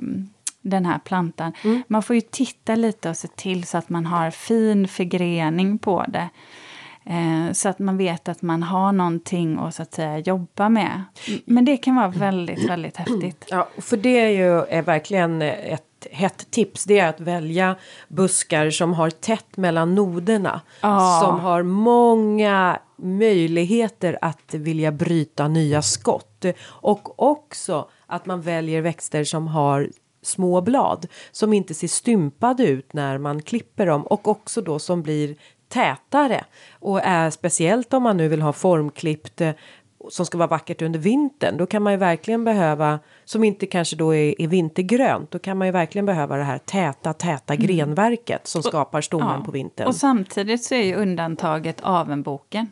den 0.62 0.86
här 0.86 1.00
plantan. 1.00 1.54
Mm. 1.64 1.84
Man 1.88 2.04
får 2.04 2.16
ju 2.16 2.22
titta 2.22 2.76
lite 2.76 3.10
och 3.10 3.18
se 3.18 3.28
till 3.28 3.64
så 3.64 3.78
att 3.78 3.90
man 3.90 4.06
har 4.06 4.32
fin 4.32 4.88
förgrening 4.88 5.78
på 5.78 6.06
det. 6.08 6.30
Eh, 7.10 7.52
så 7.52 7.70
att 7.70 7.80
man 7.80 7.98
vet 7.98 8.30
att 8.30 8.42
man 8.42 8.64
har 8.64 8.92
någonting 8.92 9.60
att, 9.60 9.76
så 9.76 9.82
att 9.82 9.94
säga, 9.94 10.18
jobba 10.20 10.70
med. 10.70 11.04
Men 11.46 11.66
det 11.66 11.78
kan 11.78 11.96
vara 11.96 12.08
väldigt, 12.08 12.70
väldigt 12.70 12.98
häftigt. 12.98 13.46
Ja, 13.50 13.70
för 13.78 13.98
det 13.98 14.20
är 14.20 14.30
ju 14.30 14.60
är 14.60 14.82
verkligen 14.82 15.42
ett 15.42 15.87
hett 16.12 16.52
tips. 16.52 16.84
Det 16.84 17.00
är 17.00 17.10
att 17.10 17.20
välja 17.20 17.76
buskar 18.08 18.70
som 18.70 18.94
har 18.94 19.10
tätt 19.10 19.58
mellan 19.58 19.96
noderna. 19.96 20.62
Ah. 20.82 21.22
Som 21.22 21.40
har 21.40 21.64
många 21.64 22.80
möjligheter 22.96 24.18
att 24.22 24.54
vilja 24.54 24.92
bryta 24.92 25.48
nya 25.48 25.82
skott. 25.82 26.46
Och 26.66 27.24
också 27.24 27.90
att 28.06 28.26
man 28.26 28.42
väljer 28.42 28.82
växter 28.82 29.24
som 29.24 29.48
har 29.48 29.90
små 30.22 30.62
blad 30.62 31.08
som 31.32 31.54
inte 31.54 31.74
ser 31.74 31.88
stympade 31.88 32.64
ut 32.64 32.94
när 32.94 33.18
man 33.18 33.42
klipper 33.42 33.86
dem 33.86 34.08
och 34.08 34.28
också 34.28 34.62
då 34.62 34.80
som 34.80 35.02
blir 35.02 35.36
tätare 35.68 36.46
och 36.80 37.02
är 37.04 37.30
speciellt 37.30 37.94
om 37.94 38.04
man 38.04 38.18
nu 38.18 38.28
vill 38.28 38.42
ha 38.42 38.54
formklippt 38.54 39.42
eh, 39.42 39.52
som 40.10 40.26
ska 40.26 40.38
vara 40.38 40.48
vackert 40.48 40.82
under 40.82 41.00
vintern. 41.00 41.58
Då 41.58 41.66
kan 41.66 41.84
man 41.84 41.94
ju 41.94 41.98
verkligen 41.98 42.44
behöva 42.44 43.00
som 43.26 43.44
inte 43.44 43.66
kanske 43.66 43.96
då 43.96 44.16
är, 44.16 44.42
är 44.42 44.48
vintergrönt. 44.48 45.32
Då 45.32 45.40
kan 45.40 45.58
man 45.58 45.68
ju 45.68 45.72
verkligen 45.72 46.06
behöva 46.06 46.38
det 46.38 46.44
här 46.44 46.58
täta, 46.58 47.14
täta 47.14 47.54
mm. 47.54 47.68
grenverket 47.68 48.48
som 48.48 48.64
skapar 48.64 49.02
stommen 49.02 49.36
ja. 49.40 49.46
på 49.46 49.52
vintern. 49.52 49.88
Och 49.88 49.96
samtidigt 49.96 50.64
så 50.64 50.76
är 50.76 50.84
ju 50.84 50.96
undantaget 50.96 51.78
avenboken. 51.82 52.68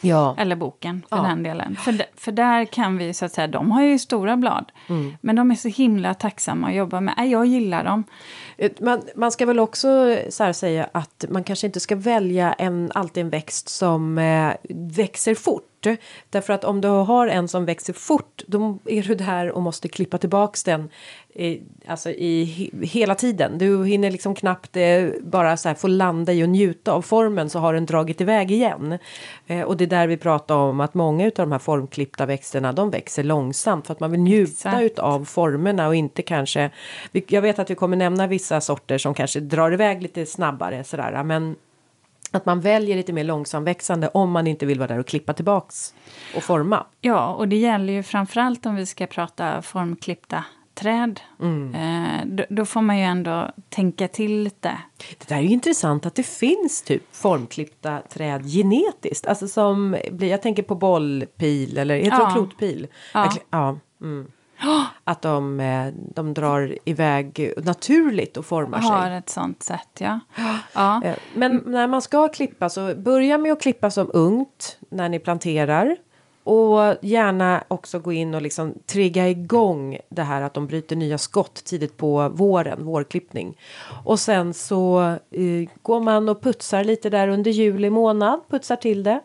Ja. 0.00 0.34
Eller 0.38 0.56
boken 0.56 1.02
för 1.08 1.16
ja. 1.16 1.22
den 1.22 1.42
delen. 1.42 1.76
För, 1.76 2.02
för 2.16 2.32
där 2.32 2.64
kan 2.64 2.98
vi 2.98 3.14
så 3.14 3.24
att 3.24 3.32
säga, 3.32 3.46
de 3.46 3.70
har 3.70 3.82
ju 3.82 3.98
stora 3.98 4.36
blad. 4.36 4.72
Mm. 4.88 5.12
Men 5.20 5.36
de 5.36 5.50
är 5.50 5.54
så 5.54 5.68
himla 5.68 6.14
tacksamma 6.14 6.68
att 6.68 6.74
jobba 6.74 7.00
med. 7.00 7.14
Jag 7.28 7.46
gillar 7.46 7.84
dem. 7.84 8.04
Man, 8.80 9.02
man 9.16 9.32
ska 9.32 9.46
väl 9.46 9.60
också 9.60 10.16
så 10.28 10.52
säga 10.52 10.88
att 10.92 11.24
man 11.28 11.44
kanske 11.44 11.66
inte 11.66 11.80
ska 11.80 11.96
välja 11.96 12.52
en, 12.52 12.90
alltid 12.94 13.24
en 13.24 13.30
växt 13.30 13.68
som 13.68 14.18
eh, 14.18 14.52
växer 14.74 15.34
fort 15.34 15.69
Därför 16.30 16.52
att 16.52 16.64
om 16.64 16.80
du 16.80 16.88
har 16.88 17.26
en 17.26 17.48
som 17.48 17.64
växer 17.64 17.92
fort 17.92 18.42
då 18.46 18.78
är 18.84 19.02
du 19.02 19.14
där 19.14 19.50
och 19.50 19.62
måste 19.62 19.88
klippa 19.88 20.18
tillbaks 20.18 20.64
den 20.64 20.90
i, 21.34 21.60
alltså 21.86 22.10
i 22.10 22.70
hela 22.82 23.14
tiden. 23.14 23.58
Du 23.58 23.86
hinner 23.86 24.10
liksom 24.10 24.34
knappt 24.34 24.76
eh, 24.76 25.08
bara 25.20 25.56
så 25.56 25.74
få 25.74 25.88
landa 25.88 26.32
i 26.32 26.44
och 26.44 26.48
njuta 26.48 26.92
av 26.92 27.02
formen 27.02 27.50
så 27.50 27.58
har 27.58 27.74
den 27.74 27.86
dragit 27.86 28.20
iväg 28.20 28.50
igen. 28.50 28.98
Eh, 29.46 29.62
och 29.62 29.76
det 29.76 29.84
är 29.84 29.88
där 29.88 30.06
vi 30.06 30.16
pratar 30.16 30.54
om 30.54 30.80
att 30.80 30.94
många 30.94 31.24
av 31.24 31.32
de 31.34 31.52
här 31.52 31.58
formklippta 31.58 32.26
växterna 32.26 32.72
de 32.72 32.90
växer 32.90 33.22
långsamt 33.22 33.86
för 33.86 33.92
att 33.92 34.00
man 34.00 34.10
vill 34.10 34.20
njuta 34.20 34.80
Exakt. 34.80 34.98
av 34.98 35.24
formerna 35.24 35.88
och 35.88 35.94
inte 35.94 36.22
kanske. 36.22 36.70
Jag 37.12 37.42
vet 37.42 37.58
att 37.58 37.70
vi 37.70 37.74
kommer 37.74 37.96
nämna 37.96 38.26
vissa 38.26 38.60
sorter 38.60 38.98
som 38.98 39.14
kanske 39.14 39.40
drar 39.40 39.72
iväg 39.72 40.02
lite 40.02 40.26
snabbare 40.26 40.84
sådär 40.84 41.24
men 41.24 41.56
att 42.30 42.46
man 42.46 42.60
väljer 42.60 42.96
lite 42.96 43.12
mer 43.12 43.24
långsamväxande 43.24 44.08
om 44.08 44.30
man 44.30 44.46
inte 44.46 44.66
vill 44.66 44.78
vara 44.78 44.88
där 44.88 44.98
och 44.98 45.06
klippa 45.06 45.32
tillbaks 45.32 45.94
och 46.36 46.42
forma. 46.42 46.86
Ja, 47.00 47.34
och 47.34 47.48
det 47.48 47.56
gäller 47.56 47.92
ju 47.92 48.02
framförallt 48.02 48.66
om 48.66 48.74
vi 48.74 48.86
ska 48.86 49.06
prata 49.06 49.62
formklippta 49.62 50.44
träd. 50.74 51.20
Mm. 51.40 51.74
Eh, 51.74 52.26
då, 52.26 52.44
då, 52.48 52.64
får 52.64 52.80
man 52.80 52.98
ju 52.98 53.04
ändå 53.04 53.50
tänka 53.68 54.08
till 54.08 54.42
lite. 54.42 54.78
Det 55.18 55.28
där 55.28 55.36
är 55.36 55.40
ju 55.40 55.48
intressant 55.48 56.06
att 56.06 56.14
det 56.14 56.22
finns 56.22 56.82
typ 56.82 57.02
formklippta 57.12 58.02
träd 58.08 58.46
genetiskt. 58.46 59.26
Alltså 59.26 59.48
som, 59.48 59.96
jag 60.20 60.42
tänker 60.42 60.62
på 60.62 60.74
bollpil 60.74 61.78
eller 61.78 61.96
heter 61.96 62.10
ja. 62.10 62.26
det 62.26 62.32
klotpil? 62.32 62.86
Ja. 63.14 63.32
ja. 63.50 63.78
Mm. 64.00 64.30
Att 65.04 65.22
de, 65.22 65.60
eh, 65.60 65.92
de 66.14 66.34
drar 66.34 66.78
iväg 66.84 67.52
naturligt 67.56 68.36
och 68.36 68.46
formar 68.46 68.80
sig. 68.80 68.90
Har 68.90 69.10
ett 69.10 69.28
sånt 69.28 69.62
sätt, 69.62 69.88
ja. 69.98 70.20
ja. 70.72 71.02
Men 71.34 71.62
när 71.66 71.86
man 71.86 72.02
ska 72.02 72.28
klippa 72.28 72.68
så 72.68 72.94
börja 72.94 73.38
med 73.38 73.52
att 73.52 73.62
klippa 73.62 73.90
som 73.90 74.10
ungt 74.14 74.78
när 74.90 75.08
ni 75.08 75.18
planterar. 75.18 75.96
Och 76.44 76.94
gärna 77.02 77.64
också 77.68 77.98
gå 77.98 78.12
in 78.12 78.34
och 78.34 78.42
liksom 78.42 78.74
trigga 78.86 79.28
igång 79.28 79.98
det 80.08 80.22
här 80.22 80.42
att 80.42 80.54
de 80.54 80.66
bryter 80.66 80.96
nya 80.96 81.18
skott 81.18 81.64
tidigt 81.64 81.96
på 81.96 82.28
våren, 82.28 82.84
vårklippning. 82.84 83.58
Och 84.04 84.20
sen 84.20 84.54
så 84.54 85.00
eh, 85.30 85.68
går 85.82 86.00
man 86.00 86.28
och 86.28 86.42
putsar 86.42 86.84
lite 86.84 87.10
där 87.10 87.28
under 87.28 87.50
juli 87.50 87.90
månad, 87.90 88.40
putsar 88.50 88.76
till 88.76 89.02
det. 89.02 89.20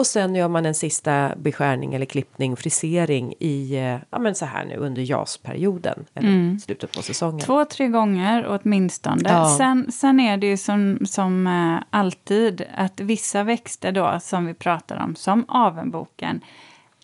Och 0.00 0.06
sen 0.06 0.34
gör 0.34 0.48
man 0.48 0.66
en 0.66 0.74
sista 0.74 1.32
beskärning 1.36 1.94
eller 1.94 2.06
klippning, 2.06 2.56
frisering 2.56 3.34
i, 3.38 3.76
eh, 3.76 3.96
ja 4.10 4.18
men 4.18 4.34
så 4.34 4.44
här 4.44 4.64
nu 4.64 4.76
under 4.76 5.02
jasperioden. 5.02 6.04
Eller 6.14 6.28
mm. 6.28 6.58
slutet 6.58 6.92
på 6.92 7.02
säsongen. 7.02 7.40
Två, 7.40 7.64
tre 7.64 7.88
gånger 7.88 8.46
åtminstone. 8.48 9.22
Ja. 9.24 9.54
Sen, 9.58 9.92
sen 9.92 10.20
är 10.20 10.36
det 10.36 10.46
ju 10.46 10.56
som, 10.56 10.98
som 11.06 11.46
eh, 11.46 11.98
alltid 11.98 12.62
att 12.74 13.00
vissa 13.00 13.42
växter 13.42 13.92
då 13.92 14.18
som 14.22 14.46
vi 14.46 14.54
pratar 14.54 15.04
om, 15.04 15.14
som 15.14 15.44
avenboken, 15.48 16.40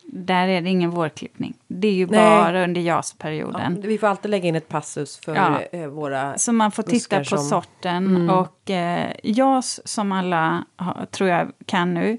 där 0.06 0.48
är 0.48 0.60
det 0.60 0.70
ingen 0.70 0.90
vårklippning. 0.90 1.54
Det 1.68 1.88
är 1.88 1.92
ju 1.92 2.06
Nej. 2.06 2.20
bara 2.20 2.64
under 2.64 2.80
jasperioden. 2.80 3.78
Ja, 3.82 3.88
vi 3.88 3.98
får 3.98 4.06
alltid 4.06 4.30
lägga 4.30 4.48
in 4.48 4.56
ett 4.56 4.68
passus 4.68 5.20
för 5.24 5.34
ja. 5.34 5.60
Eh, 5.72 5.86
våra 5.86 6.38
Så 6.38 6.52
man 6.52 6.72
får 6.72 6.82
titta 6.82 7.18
på 7.18 7.24
som... 7.24 7.38
sorten. 7.38 8.06
Mm. 8.06 8.30
Och 8.30 8.70
eh, 8.70 9.12
jas, 9.22 9.80
som 9.84 10.12
alla 10.12 10.64
har, 10.76 11.06
tror 11.06 11.30
jag 11.30 11.52
kan 11.66 11.94
nu, 11.94 12.18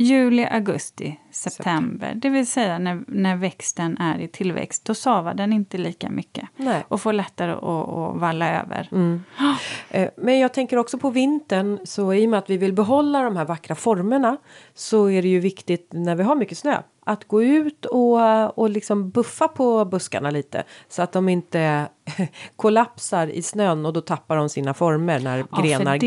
juli, 0.00 0.44
augusti, 0.50 1.20
september. 1.30 2.14
Det 2.14 2.28
vill 2.28 2.46
säga 2.46 2.78
när, 2.78 3.04
när 3.06 3.36
växten 3.36 3.96
är 3.98 4.18
i 4.18 4.28
tillväxt. 4.28 4.84
Då 4.84 4.94
savar 4.94 5.34
den 5.34 5.52
inte 5.52 5.78
lika 5.78 6.10
mycket. 6.10 6.48
Nej. 6.56 6.84
Och 6.88 7.00
får 7.00 7.12
lättare 7.12 7.52
att, 7.52 7.64
att 7.64 8.20
valla 8.20 8.60
över. 8.60 8.88
Mm. 8.92 9.22
Oh. 9.38 10.08
Men 10.16 10.38
jag 10.38 10.54
tänker 10.54 10.76
också 10.76 10.98
på 10.98 11.10
vintern. 11.10 11.78
Så 11.84 12.14
i 12.14 12.26
och 12.26 12.30
med 12.30 12.38
att 12.38 12.50
vi 12.50 12.56
vill 12.56 12.72
behålla 12.72 13.22
de 13.22 13.36
här 13.36 13.44
vackra 13.44 13.74
formerna. 13.74 14.36
Så 14.74 15.10
är 15.10 15.22
det 15.22 15.28
ju 15.28 15.40
viktigt 15.40 15.88
när 15.92 16.14
vi 16.14 16.22
har 16.22 16.34
mycket 16.34 16.58
snö 16.58 16.82
att 17.10 17.28
gå 17.28 17.42
ut 17.42 17.84
och, 17.84 18.58
och 18.58 18.70
liksom 18.70 19.10
buffa 19.10 19.48
på 19.48 19.84
buskarna 19.84 20.30
lite 20.30 20.64
så 20.88 21.02
att 21.02 21.12
de 21.12 21.28
inte 21.28 21.88
kollapsar 22.56 23.26
i 23.26 23.42
snön 23.42 23.86
och 23.86 23.92
då 23.92 24.00
tappar 24.00 24.36
de 24.36 24.48
sina 24.48 24.74
former 24.74 25.20
när 25.20 25.38
ja, 25.38 25.62
grenar 25.62 25.98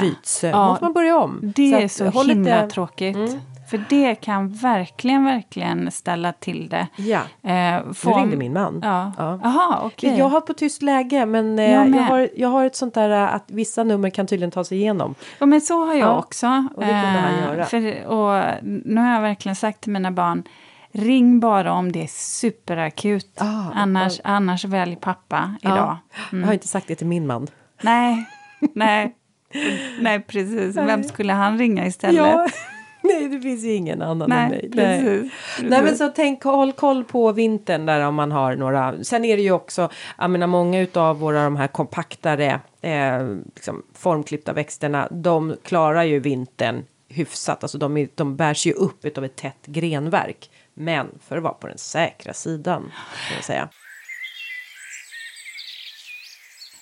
bryts. 0.00 0.44
Ja, 0.44 0.68
måste 0.68 0.84
man 0.84 0.92
börja 0.92 1.18
om. 1.18 1.40
Det 1.42 1.88
så 1.88 2.04
är 2.04 2.10
så 2.10 2.20
himla 2.20 2.62
lite... 2.62 2.74
tråkigt. 2.74 3.16
Mm. 3.16 3.40
För 3.70 3.84
det 3.88 4.14
kan 4.14 4.48
verkligen, 4.48 5.24
verkligen 5.24 5.90
ställa 5.90 6.32
till 6.32 6.68
det. 6.68 6.86
Ja, 6.96 7.20
eh, 7.50 7.92
form... 7.92 8.14
nu 8.14 8.20
ringde 8.20 8.36
min 8.36 8.52
man. 8.52 8.80
Ja. 8.82 9.12
Ja. 9.18 9.40
Aha, 9.44 9.86
okay. 9.86 10.16
Jag 10.16 10.28
har 10.28 10.40
på 10.40 10.54
tyst 10.54 10.82
läge 10.82 11.26
men 11.26 11.58
eh, 11.58 11.72
jag, 11.72 11.88
jag, 11.88 12.02
har, 12.02 12.28
jag 12.36 12.48
har 12.48 12.64
ett 12.64 12.76
sånt 12.76 12.94
där 12.94 13.10
eh, 13.10 13.34
att 13.34 13.44
vissa 13.46 13.84
nummer 13.84 14.10
kan 14.10 14.26
tydligen 14.26 14.50
ta 14.50 14.64
sig 14.64 14.78
igenom. 14.78 15.14
Ja 15.38 15.46
men 15.46 15.60
så 15.60 15.86
har 15.86 15.94
jag 15.94 16.08
ja. 16.08 16.18
också. 16.18 16.46
Och 16.74 16.80
det 16.82 16.86
kunde 16.86 17.20
han 17.20 17.34
eh, 17.34 17.40
göra. 17.40 17.64
För, 17.64 18.06
och 18.06 18.54
nu 18.62 19.00
har 19.00 19.14
jag 19.14 19.20
verkligen 19.20 19.56
sagt 19.56 19.80
till 19.80 19.92
mina 19.92 20.10
barn 20.10 20.42
Ring 20.92 21.40
bara 21.40 21.72
om 21.72 21.92
det 21.92 22.02
är 22.02 22.06
superakut. 22.06 23.38
Ah, 23.38 23.70
annars, 23.74 24.20
ah. 24.24 24.28
annars 24.28 24.64
välj 24.64 24.96
pappa 24.96 25.54
idag. 25.62 25.76
Mm. 25.76 25.96
Jag 26.30 26.38
har 26.38 26.42
mm. 26.42 26.52
inte 26.52 26.68
sagt 26.68 26.88
det 26.88 26.94
till 26.94 27.06
min 27.06 27.26
man. 27.26 27.46
Nej, 27.82 28.26
nej. 28.74 29.16
Nej, 30.00 30.20
precis. 30.20 30.76
Vem 30.76 31.04
skulle 31.04 31.32
han 31.32 31.58
ringa 31.58 31.86
istället? 31.86 32.16
Ja. 32.16 32.46
Nej, 33.12 33.28
det 33.28 33.40
finns 33.40 33.64
ju 33.64 33.72
ingen 33.72 34.02
annan 34.02 34.28
Nej, 34.28 34.44
än 34.44 34.50
mig. 34.50 34.70
Nej. 34.74 35.02
Precis, 35.02 35.32
Nej, 35.62 35.82
men 35.82 35.96
så 35.96 36.08
tänk, 36.08 36.42
håll 36.42 36.72
koll 36.72 37.04
på 37.04 37.32
vintern 37.32 37.86
där 37.86 38.00
om 38.00 38.14
man 38.14 38.32
har 38.32 38.56
några. 38.56 39.04
Sen 39.04 39.24
är 39.24 39.36
det 39.36 39.42
ju 39.42 39.52
också, 39.52 39.90
jag 40.18 40.30
menar 40.30 40.46
många 40.46 40.80
utav 40.80 41.18
våra 41.18 41.44
de 41.44 41.56
här 41.56 41.66
kompaktare 41.66 42.60
eh, 42.80 43.36
liksom 43.54 43.82
formklippta 43.94 44.52
växterna, 44.52 45.08
de 45.10 45.56
klarar 45.62 46.02
ju 46.02 46.20
vintern 46.20 46.84
hyfsat. 47.08 47.64
Alltså 47.64 47.78
de, 47.78 47.96
är, 47.96 48.08
de 48.14 48.36
bärs 48.36 48.66
ju 48.66 48.72
upp 48.72 49.18
av 49.18 49.24
ett 49.24 49.36
tätt 49.36 49.66
grenverk. 49.66 50.50
Men 50.74 51.18
för 51.28 51.36
att 51.36 51.42
vara 51.42 51.54
på 51.54 51.66
den 51.66 51.78
säkra 51.78 52.32
sidan, 52.32 52.82
kan 53.28 53.36
jag 53.36 53.44
säga. 53.44 53.68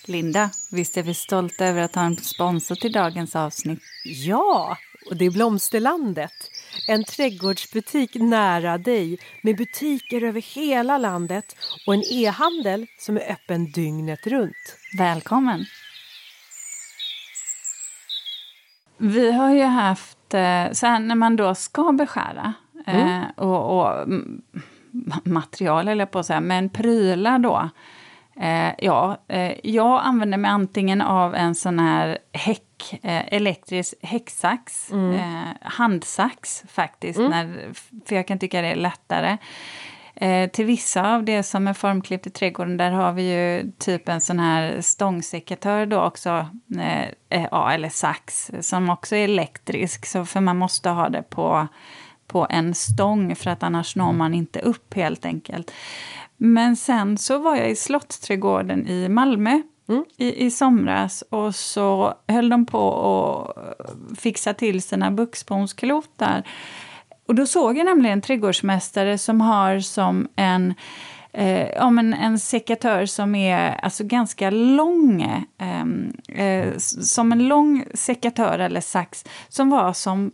Linda, 0.06 0.50
visst 0.72 0.96
är 0.96 1.02
vi 1.02 1.14
stolta 1.14 1.66
över 1.66 1.82
att 1.82 1.94
ha 1.94 2.02
en 2.02 2.16
sponsor 2.16 2.74
till 2.74 2.92
dagens 2.92 3.36
avsnitt? 3.36 3.80
Ja, 4.04 4.76
och 5.10 5.16
det 5.16 5.26
är 5.26 5.30
Blomsterlandet. 5.30 6.50
En 6.88 7.04
trädgårdsbutik 7.04 8.14
nära 8.14 8.78
dig 8.78 9.18
med 9.42 9.56
butiker 9.56 10.24
över 10.24 10.40
hela 10.54 10.98
landet 10.98 11.56
och 11.86 11.94
en 11.94 12.02
e-handel 12.12 12.86
som 12.98 13.16
är 13.16 13.32
öppen 13.32 13.72
dygnet 13.72 14.26
runt. 14.26 14.76
Välkommen! 14.98 15.64
Vi 18.96 19.32
har 19.32 19.54
ju 19.54 19.62
haft, 19.62 20.34
eh, 20.34 20.72
så 20.72 20.86
här, 20.86 20.98
när 20.98 21.14
man 21.14 21.36
då 21.36 21.54
ska 21.54 21.92
beskära 21.92 22.52
mm. 22.86 23.08
eh, 23.08 23.28
och, 23.36 23.78
och 23.78 24.08
material, 25.24 25.88
eller 25.88 26.06
på 26.06 26.18
att 26.18 26.26
säga, 26.26 26.40
men 26.40 26.70
prylar 26.70 27.38
då. 27.38 27.70
Eh, 28.40 28.72
ja, 28.78 29.18
eh, 29.28 29.52
jag 29.62 30.00
använder 30.04 30.38
mig 30.38 30.50
antingen 30.50 31.00
av 31.00 31.34
en 31.34 31.54
sån 31.54 31.78
här 31.78 32.18
häck 32.32 32.98
eh, 33.02 33.34
elektrisk 33.34 33.94
häcksax, 34.02 34.92
mm. 34.92 35.14
eh, 35.14 35.48
handsax 35.62 36.64
faktiskt, 36.68 37.18
mm. 37.18 37.30
när, 37.30 37.72
för 38.06 38.16
jag 38.16 38.26
kan 38.26 38.38
tycka 38.38 38.62
det 38.62 38.68
är 38.68 38.76
lättare. 38.76 39.38
Eh, 40.14 40.50
till 40.50 40.64
vissa 40.64 41.14
av 41.14 41.24
det 41.24 41.42
som 41.42 41.68
är 41.68 41.74
formklippt 41.74 42.26
i 42.26 42.30
trädgården, 42.30 42.76
där 42.76 42.90
har 42.90 43.12
vi 43.12 43.22
ju 43.32 43.72
typ 43.78 44.08
en 44.08 44.20
sån 44.20 44.38
här 44.38 44.80
stångsekatör 44.80 45.86
då 45.86 46.02
också, 46.02 46.48
eh, 46.78 47.46
ja, 47.50 47.72
eller 47.72 47.88
sax, 47.88 48.50
som 48.60 48.90
också 48.90 49.16
är 49.16 49.24
elektrisk, 49.24 50.06
så 50.06 50.24
för 50.24 50.40
man 50.40 50.56
måste 50.56 50.90
ha 50.90 51.08
det 51.08 51.22
på, 51.22 51.68
på 52.26 52.46
en 52.50 52.74
stång, 52.74 53.36
för 53.36 53.50
att 53.50 53.62
annars 53.62 53.96
når 53.96 54.12
man 54.12 54.34
inte 54.34 54.60
upp 54.60 54.94
helt 54.94 55.24
enkelt. 55.24 55.72
Men 56.38 56.76
sen 56.76 57.18
så 57.18 57.38
var 57.38 57.56
jag 57.56 57.70
i 57.70 57.76
Slottsträdgården 57.76 58.86
i 58.86 59.08
Malmö 59.08 59.62
Mm. 59.88 60.04
i, 60.16 60.46
i 60.46 60.50
somras 60.50 61.22
och 61.30 61.54
så 61.54 62.14
höll 62.28 62.48
de 62.48 62.66
på 62.66 63.54
att 64.10 64.18
fixa 64.18 64.54
till 64.54 64.82
sina 64.82 65.10
buxbomsklotar. 65.10 66.42
Och 67.28 67.34
då 67.34 67.46
såg 67.46 67.78
jag 67.78 67.84
nämligen 67.84 68.18
en 68.18 68.22
trädgårdsmästare 68.22 69.18
som 69.18 69.40
har 69.40 69.80
som 69.80 70.28
en 70.36 70.74
eh, 71.32 71.68
ja, 71.68 71.90
men 71.90 72.14
en 72.14 72.38
sekatör 72.38 73.06
som 73.06 73.34
är 73.34 73.80
alltså 73.82 74.04
ganska 74.04 74.50
lång. 74.50 75.22
Eh, 75.58 76.46
eh, 76.46 76.76
som 76.78 77.32
en 77.32 77.48
lång 77.48 77.84
sekatör 77.94 78.58
eller 78.58 78.80
sax 78.80 79.24
som 79.48 79.70
var 79.70 79.92
som 79.92 80.30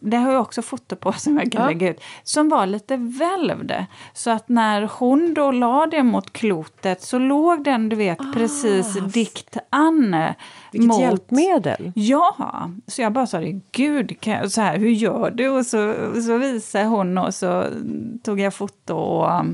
det 0.00 0.16
har 0.16 0.32
jag 0.32 0.42
också 0.42 0.62
foto 0.62 0.96
på 0.96 1.12
som 1.16 1.36
jag 1.36 1.52
kan 1.52 1.62
ja. 1.62 1.68
lägga 1.68 1.90
ut, 1.90 2.00
som 2.22 2.48
var 2.48 2.66
lite 2.66 2.96
välvd. 2.96 3.72
Så 4.12 4.30
att 4.30 4.48
när 4.48 4.90
hon 4.98 5.34
då 5.34 5.50
la 5.50 5.86
det 5.86 6.02
mot 6.02 6.32
klotet 6.32 7.02
så 7.02 7.18
låg 7.18 7.64
den, 7.64 7.88
du 7.88 7.96
vet, 7.96 8.20
ah. 8.20 8.32
precis 8.34 8.98
dikt 9.12 9.56
an. 9.70 10.16
Vilket 10.72 10.88
mot... 10.88 11.00
hjälpmedel! 11.00 11.92
Ja, 11.94 12.70
så 12.86 13.02
jag 13.02 13.12
bara 13.12 13.26
sa 13.26 13.40
det, 13.40 13.60
gud, 13.72 14.16
jag, 14.20 14.50
så 14.50 14.60
här, 14.60 14.78
hur 14.78 14.90
gör 14.90 15.30
du? 15.30 15.48
Och 15.48 15.66
så, 15.66 15.94
så 16.26 16.38
visade 16.38 16.84
hon 16.84 17.18
och 17.18 17.34
så 17.34 17.66
tog 18.22 18.40
jag 18.40 18.54
foto 18.54 18.94
och 18.94 19.44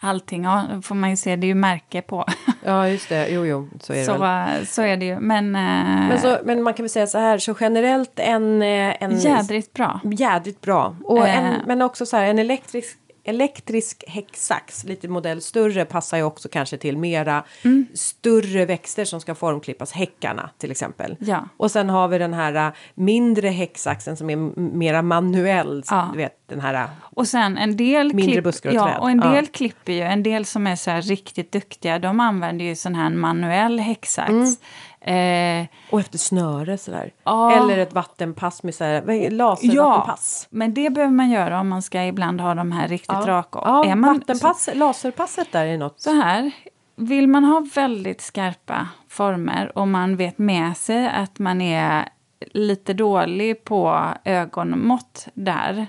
allting. 0.00 0.44
Ja, 0.44 0.66
får 0.82 0.94
man 0.94 1.10
ju 1.10 1.16
se, 1.16 1.36
det 1.36 1.46
är 1.46 1.48
ju 1.48 1.54
märke 1.54 2.02
på. 2.02 2.24
Ja, 2.64 2.88
just 2.88 3.08
det. 3.08 3.28
Jo, 3.28 3.46
jo, 3.46 3.68
så 3.80 3.92
är 3.92 3.98
det 3.98 4.04
så, 4.04 4.18
väl. 4.18 4.66
så 4.66 4.82
är 4.82 4.96
det 4.96 5.04
ju. 5.04 5.20
Men, 5.20 5.50
men, 5.50 6.20
så, 6.20 6.38
men 6.44 6.62
man 6.62 6.74
kan 6.74 6.82
väl 6.82 6.90
säga 6.90 7.06
så 7.06 7.18
här, 7.18 7.38
så 7.38 7.54
generellt 7.60 8.18
en... 8.18 8.62
en 8.62 9.18
jädrigt 9.18 9.72
bra. 9.72 10.00
Jädrigt 10.04 10.60
bra. 10.60 10.96
Och 11.04 11.28
en, 11.28 11.54
men 11.66 11.82
också 11.82 12.06
så 12.06 12.16
här, 12.16 12.24
en 12.24 12.38
elektrisk 12.38 12.98
elektrisk 13.28 14.04
häcksax, 14.06 14.84
lite 14.84 15.08
modell 15.08 15.42
större, 15.42 15.84
passar 15.84 16.16
ju 16.16 16.22
också 16.22 16.48
kanske 16.48 16.76
till 16.76 16.98
mera 16.98 17.44
mm. 17.64 17.86
större 17.94 18.64
växter 18.64 19.04
som 19.04 19.20
ska 19.20 19.34
formklippas, 19.34 19.92
häckarna 19.92 20.50
till 20.58 20.70
exempel. 20.70 21.16
Ja. 21.20 21.48
Och 21.56 21.70
sen 21.70 21.90
har 21.90 22.08
vi 22.08 22.18
den 22.18 22.34
här 22.34 22.72
mindre 22.94 23.48
häcksaxen 23.48 24.16
som 24.16 24.30
är 24.30 24.36
mera 24.60 25.02
manuell, 25.02 25.82
ja. 25.90 26.08
du 26.12 26.18
vet 26.18 26.32
den 26.46 26.60
här 26.60 26.88
och 27.18 27.28
sen 27.28 27.58
en 27.58 27.76
del 27.76 28.14
mindre 28.14 28.32
klipp, 28.32 28.44
buskar 28.44 28.70
och 28.70 28.76
ja, 28.76 28.84
träd. 28.84 28.98
och 28.98 29.10
en 29.10 29.20
del 29.20 29.44
ja. 29.44 29.50
klipper 29.52 29.92
ju, 29.92 30.02
en 30.02 30.22
del 30.22 30.44
som 30.44 30.66
är 30.66 30.76
så 30.76 30.90
riktigt 30.90 31.52
duktiga, 31.52 31.98
de 31.98 32.20
använder 32.20 32.64
ju 32.64 32.76
sån 32.76 32.94
här 32.94 33.10
manuell 33.10 33.78
häcksax. 33.78 34.30
Mm. 34.30 35.62
Eh, 35.62 35.68
och 35.90 36.00
efter 36.00 36.18
snöre 36.18 36.78
sådär. 36.78 37.12
Ja. 37.24 37.52
Eller 37.52 37.78
ett 37.78 37.92
vattenpass 37.92 38.62
med 38.62 38.74
såhär, 38.74 39.30
laservattenpass. 39.30 40.48
Ja, 40.50 40.56
men 40.58 40.74
det 40.74 40.90
behöver 40.90 41.14
man 41.14 41.30
göra 41.30 41.60
om 41.60 41.68
man 41.68 41.82
ska 41.82 42.04
ibland 42.04 42.40
ha 42.40 42.54
de 42.54 42.72
här 42.72 42.88
riktigt 42.88 43.18
ja. 43.20 43.26
raka. 43.26 43.60
Ja, 43.64 43.84
är 43.84 43.94
man, 43.94 44.18
vattenpass, 44.18 44.64
så, 44.64 44.74
laserpasset 44.74 45.52
där 45.52 45.66
är 45.66 45.78
något. 45.78 46.00
Så 46.00 46.10
här, 46.10 46.50
vill 46.96 47.28
man 47.28 47.44
ha 47.44 47.66
väldigt 47.74 48.20
skarpa 48.20 48.88
former 49.08 49.78
och 49.78 49.88
man 49.88 50.16
vet 50.16 50.38
med 50.38 50.76
sig 50.76 51.08
att 51.08 51.38
man 51.38 51.60
är 51.60 52.08
lite 52.40 52.94
dålig 52.94 53.64
på 53.64 54.04
ögonmått 54.24 55.28
där 55.34 55.86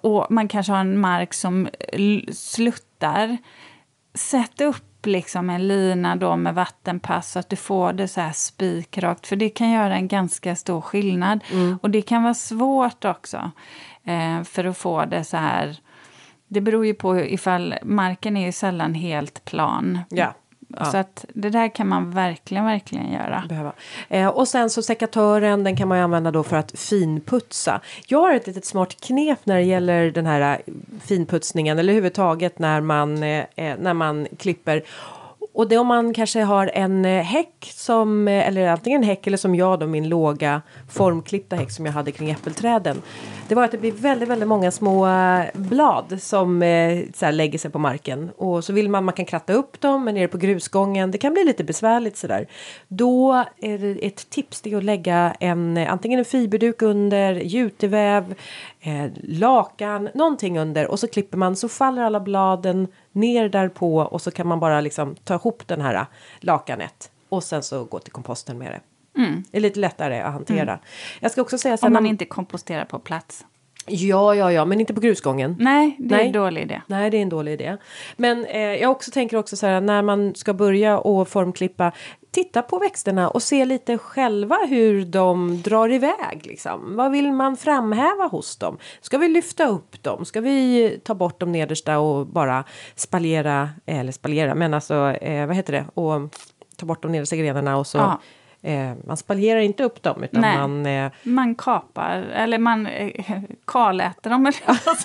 och 0.00 0.26
man 0.30 0.48
kanske 0.48 0.72
har 0.72 0.80
en 0.80 1.00
mark 1.00 1.34
som 1.34 1.68
sluttar. 2.32 3.36
Sätt 4.14 4.60
upp 4.60 4.94
liksom 5.06 5.50
en 5.50 5.68
lina 5.68 6.16
då 6.16 6.36
med 6.36 6.54
vattenpass 6.54 7.32
så 7.32 7.38
att 7.38 7.48
du 7.48 7.56
får 7.56 7.92
det 7.92 8.08
så 8.08 8.20
här 8.20 8.32
spikrakt. 8.32 9.26
För 9.26 9.36
det 9.36 9.48
kan 9.48 9.70
göra 9.70 9.94
en 9.94 10.08
ganska 10.08 10.56
stor 10.56 10.80
skillnad. 10.80 11.40
Mm. 11.52 11.78
Och 11.82 11.90
det 11.90 12.02
kan 12.02 12.22
vara 12.22 12.34
svårt 12.34 13.04
också 13.04 13.50
eh, 14.04 14.42
för 14.42 14.64
att 14.64 14.78
få 14.78 15.04
det 15.04 15.24
så 15.24 15.36
här. 15.36 15.76
Det 16.48 16.60
beror 16.60 16.86
ju 16.86 16.94
på 16.94 17.20
ifall 17.20 17.74
marken 17.82 18.36
är 18.36 18.46
ju 18.46 18.52
sällan 18.52 18.94
helt 18.94 19.44
plan. 19.44 20.00
Ja. 20.08 20.34
Ja. 20.78 20.84
Så 20.84 20.96
att 20.96 21.24
det 21.34 21.50
där 21.50 21.74
kan 21.74 21.88
man 21.88 22.10
verkligen, 22.10 22.64
verkligen 22.64 23.12
göra. 23.12 23.44
Behöva. 23.48 23.72
Eh, 24.08 24.28
och 24.28 24.48
sen 24.48 24.70
så 24.70 24.82
sekatören, 24.82 25.64
den 25.64 25.76
kan 25.76 25.88
man 25.88 25.98
ju 25.98 26.04
använda 26.04 26.30
då 26.30 26.42
för 26.42 26.56
att 26.56 26.78
finputsa. 26.78 27.80
Jag 28.06 28.18
har 28.18 28.34
ett 28.34 28.46
litet 28.46 28.64
smart 28.64 29.00
knep 29.00 29.38
när 29.44 29.54
det 29.54 29.62
gäller 29.62 30.10
den 30.10 30.26
här 30.26 30.62
eh, 30.66 30.74
finputsningen 31.04 31.78
eller 31.78 31.92
överhuvudtaget 31.92 32.58
när 32.58 32.80
man, 32.80 33.22
eh, 33.22 33.44
eh, 33.56 33.76
när 33.78 33.94
man 33.94 34.26
klipper. 34.38 34.82
Och 35.54 35.68
det 35.68 35.78
om 35.78 35.86
man 35.86 36.14
kanske 36.14 36.42
har 36.42 36.70
en 36.74 37.04
eh, 37.04 37.22
häck 37.22 37.72
som, 37.74 38.28
eller 38.28 38.68
antingen 38.68 39.02
en 39.02 39.08
häck 39.08 39.26
eller 39.26 39.36
som 39.36 39.54
jag 39.54 39.80
då 39.80 39.86
min 39.86 40.08
låga 40.08 40.62
formklippta 40.90 41.56
häck 41.56 41.70
som 41.70 41.86
jag 41.86 41.92
hade 41.92 42.12
kring 42.12 42.30
äppelträden. 42.30 43.02
Det 43.48 43.54
var 43.54 43.64
att 43.64 43.70
det 43.70 43.78
blir 43.78 43.92
väldigt, 43.92 44.28
väldigt 44.28 44.48
många 44.48 44.70
små 44.70 45.06
eh, 45.06 45.44
blad 45.54 46.22
som 46.22 46.62
eh, 46.62 47.04
så 47.14 47.24
här, 47.24 47.32
lägger 47.32 47.58
sig 47.58 47.70
på 47.70 47.78
marken. 47.78 48.30
Och 48.36 48.64
så 48.64 48.72
vill 48.72 48.90
man, 48.90 49.04
man 49.04 49.14
kan 49.14 49.24
kratta 49.24 49.52
upp 49.52 49.80
dem, 49.80 50.04
men 50.04 50.14
nere 50.14 50.28
på 50.28 50.38
grusgången, 50.38 51.10
det 51.10 51.18
kan 51.18 51.32
bli 51.32 51.44
lite 51.44 51.64
besvärligt 51.64 52.16
sådär. 52.16 52.46
Då 52.88 53.44
är 53.60 53.78
det 53.78 54.06
ett 54.06 54.30
tips 54.30 54.60
det 54.60 54.72
är 54.72 54.76
att 54.76 54.84
lägga 54.84 55.36
en, 55.40 55.76
eh, 55.76 55.92
antingen 55.92 56.18
en 56.18 56.24
fiberduk 56.24 56.82
under, 56.82 57.34
juteväv, 57.34 58.34
eh, 58.80 59.06
lakan, 59.22 60.08
någonting 60.14 60.58
under 60.58 60.86
och 60.86 61.00
så 61.00 61.08
klipper 61.08 61.38
man 61.38 61.56
så 61.56 61.68
faller 61.68 62.02
alla 62.02 62.20
bladen 62.20 62.88
ner 63.12 63.48
därpå 63.48 63.96
och 63.96 64.22
så 64.22 64.30
kan 64.30 64.46
man 64.46 64.60
bara 64.60 64.80
liksom 64.80 65.14
ta 65.24 65.34
ihop 65.34 65.62
den 65.66 65.80
här 65.80 66.06
lakanet 66.40 67.10
och 67.28 67.44
sen 67.44 67.62
så 67.62 67.84
gå 67.84 67.98
till 67.98 68.12
komposten 68.12 68.58
med 68.58 68.72
det. 68.72 68.93
Mm. 69.16 69.44
Det 69.50 69.56
är 69.56 69.60
lite 69.60 69.80
lättare 69.80 70.20
att 70.20 70.32
hantera. 70.32 70.72
Mm. 70.72 70.78
Jag 71.20 71.30
ska 71.30 71.42
också 71.42 71.58
säga 71.58 71.78
Om 71.82 71.92
man 71.92 72.06
inte 72.06 72.24
komposterar 72.24 72.84
på 72.84 72.98
plats. 72.98 73.44
Ja, 73.86 74.34
ja, 74.34 74.52
ja, 74.52 74.64
men 74.64 74.80
inte 74.80 74.94
på 74.94 75.00
grusgången. 75.00 75.56
Nej, 75.60 75.96
det 75.98 76.14
är 76.14 76.18
Nej. 76.18 76.26
en 76.26 76.32
dålig 76.32 76.62
idé. 76.62 76.82
Nej, 76.86 77.10
det 77.10 77.16
är 77.16 77.22
en 77.22 77.28
dålig 77.28 77.52
idé. 77.52 77.76
Men 78.16 78.44
eh, 78.44 78.60
jag 78.60 78.90
också 78.90 79.10
tänker 79.10 79.36
också 79.36 79.56
så 79.56 79.66
här 79.66 79.80
när 79.80 80.02
man 80.02 80.34
ska 80.34 80.54
börja 80.54 80.98
och 80.98 81.28
formklippa. 81.28 81.92
Titta 82.30 82.62
på 82.62 82.78
växterna 82.78 83.28
och 83.28 83.42
se 83.42 83.64
lite 83.64 83.98
själva 83.98 84.58
hur 84.68 85.04
de 85.04 85.62
drar 85.62 85.92
iväg. 85.92 86.40
Liksom. 86.42 86.96
Vad 86.96 87.12
vill 87.12 87.32
man 87.32 87.56
framhäva 87.56 88.26
hos 88.26 88.56
dem? 88.56 88.78
Ska 89.00 89.18
vi 89.18 89.28
lyfta 89.28 89.66
upp 89.66 90.02
dem? 90.02 90.24
Ska 90.24 90.40
vi 90.40 91.00
ta 91.04 91.14
bort 91.14 91.40
de 91.40 91.52
nedersta 91.52 91.98
och 91.98 92.26
bara 92.26 92.64
spaljera, 92.94 93.70
eller 93.86 94.12
spaljera, 94.12 94.54
men 94.54 94.74
alltså 94.74 94.94
eh, 95.10 95.46
vad 95.46 95.56
heter 95.56 95.72
det? 95.72 95.84
Och 95.94 96.34
ta 96.76 96.86
bort 96.86 97.02
de 97.02 97.12
nedersta 97.12 97.36
grenarna 97.36 97.76
och 97.76 97.86
så 97.86 97.98
ja 97.98 98.20
Eh, 98.64 98.92
man 99.06 99.16
spaljerar 99.16 99.60
inte 99.60 99.84
upp 99.84 100.02
dem 100.02 100.24
utan 100.24 100.40
Nej, 100.40 100.58
man... 100.58 100.86
Eh, 100.86 101.12
man 101.22 101.54
kapar, 101.54 102.16
eller 102.34 102.58
man 102.58 102.86
eh, 102.86 103.42
kaläter 103.64 104.30
dem. 104.30 104.52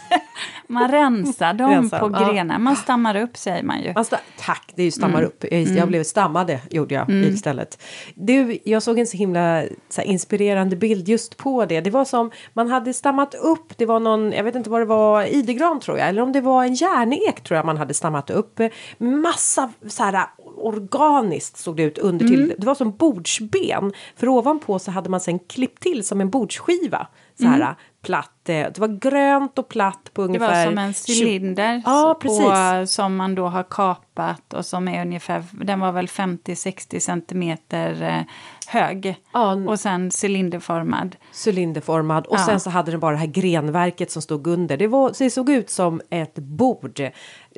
man 0.68 0.91
rensar 0.91 1.53
dem 1.53 1.72
rensar, 1.72 1.99
på 1.99 2.12
ja. 2.12 2.32
grenar. 2.32 2.60
Man 2.60 2.76
stammar 2.76 3.16
upp 3.16 3.38
säger 3.38 3.64
man 3.64 3.82
ju. 3.82 3.93
Man 3.93 4.05
tack, 4.39 4.72
det 4.76 4.82
är 4.82 4.86
ju 4.86 4.91
stammar 4.91 5.20
mm. 5.20 5.26
upp. 5.26 5.45
Jag, 5.51 5.62
jag 5.62 5.70
mm. 5.70 5.89
blev 5.89 6.03
stammade 6.03 6.60
gjorde 6.70 6.95
jag 6.95 7.10
mm. 7.10 7.34
istället. 7.34 7.84
Du, 8.16 8.60
jag 8.64 8.84
såg 8.84 8.99
en 8.99 9.07
så 9.07 9.18
himla 9.18 9.64
så 9.89 10.01
här, 10.01 10.07
inspirerande 10.07 10.76
bild 10.76 11.10
just 11.10 11.38
på 11.38 11.66
det. 11.66 11.82
Det 11.82 11.89
var 11.89 12.05
som 12.05 12.32
man 12.53 12.70
hade 12.70 12.93
stammat 12.93 13.36
upp. 13.36 13.78
Det 13.78 13.86
var 13.86 13.99
någon, 13.99 14.32
jag 14.32 14.43
vet 14.43 14.55
inte 14.55 14.70
vad 14.70 14.82
det 14.82 14.86
var, 14.86 15.24
idegran 15.24 15.80
tror 15.80 15.97
jag. 15.97 16.10
Eller 16.10 16.22
om 16.22 16.32
det 16.32 16.41
var 16.41 16.64
en 16.64 16.74
järnek 16.74 17.43
tror 17.43 17.55
jag 17.55 17.66
man 17.66 17.78
hade 17.78 17.93
stammat 17.93 18.30
upp. 18.30 18.60
Massa 18.97 19.72
så 19.88 20.03
här 20.03 20.28
organiskt 20.66 21.57
såg 21.57 21.78
det 21.78 21.84
ut 21.84 21.97
under 21.97 22.28
till. 22.28 22.43
Mm. 22.43 22.55
Det 22.57 22.68
var 22.68 22.76
som 22.76 22.91
bordsben. 22.91 23.93
För 24.16 24.28
ovanpå 24.28 24.80
så 24.80 24.91
hade 24.91 25.10
man 25.10 25.20
sen 25.20 25.39
klippt 25.39 25.84
till 25.84 26.03
som 26.03 26.22
en 26.22 26.30
bordsskiva. 26.30 27.07
Så 27.39 27.47
här 27.47 27.62
mm. 27.62 27.76
platt. 28.01 28.49
Eh, 28.49 28.55
det 28.55 28.78
var 28.78 28.88
grönt 28.88 29.60
och 29.60 29.70
platt 29.70 30.12
på 30.14 30.24
ungefär. 30.24 30.47
Det 30.47 30.55
var 30.55 30.66
som 30.66 30.78
en 30.78 30.93
cylinder. 31.07 31.82
Ja, 31.86 32.18
precis. 32.22 32.39
På, 32.39 32.86
som 32.88 33.16
man 33.16 33.36
då 33.36 33.47
har 33.47 33.64
kapat 33.64 34.53
och 34.53 34.66
som 34.66 34.88
är 34.88 35.01
ungefär, 35.01 35.43
den 35.51 35.80
var 35.80 35.91
väl 35.91 36.07
50-60 36.07 36.99
centimeter 36.99 38.01
eh, 38.01 38.22
hög. 38.68 39.16
Ja, 39.34 39.53
och 39.53 39.80
sen 39.80 40.12
cylinderformad. 40.24 41.16
Cylinderformad. 41.45 42.26
Och 42.26 42.39
ja. 42.39 42.45
sen 42.45 42.60
så 42.60 42.70
hade 42.70 42.91
den 42.91 42.99
bara 42.99 43.12
det 43.12 43.18
här 43.18 43.28
grenverket 43.28 44.12
som 44.12 44.22
stod 44.22 44.47
under. 44.47 44.78
Det, 44.78 44.88
var, 44.88 45.14
det 45.20 45.30
såg 45.30 45.49
ut 45.49 45.70
som 45.70 46.01
ett 46.10 46.36
bord 46.36 47.01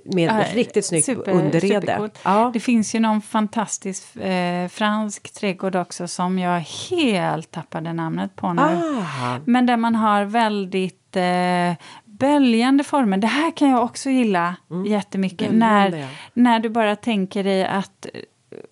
med 0.05 0.23
ja, 0.23 0.45
riktigt 0.53 0.85
snyggt 0.85 1.05
super, 1.05 1.31
underrede. 1.31 2.09
Ja. 2.23 2.51
Det 2.53 2.59
finns 2.59 2.95
ju 2.95 2.99
någon 2.99 3.21
fantastisk 3.21 4.15
eh, 4.15 4.67
fransk 4.67 5.33
trädgård 5.33 5.75
också 5.75 6.07
som 6.07 6.39
jag 6.39 6.59
helt 6.89 7.51
tappade 7.51 7.93
namnet 7.93 8.35
på 8.35 8.53
nu. 8.53 8.61
Ah. 8.61 9.37
Men 9.45 9.65
där 9.65 9.77
man 9.77 9.95
har 9.95 10.25
väldigt 10.25 11.15
eh, 11.15 11.85
böljande 12.05 12.83
former. 12.83 13.17
Det 13.17 13.27
här 13.27 13.51
kan 13.51 13.69
jag 13.69 13.83
också 13.83 14.09
gilla 14.09 14.55
mm. 14.71 14.85
jättemycket. 14.85 15.51
När, 15.51 16.07
när 16.33 16.59
du 16.59 16.69
bara 16.69 16.95
tänker 16.95 17.43
dig 17.43 17.65
att 17.65 18.05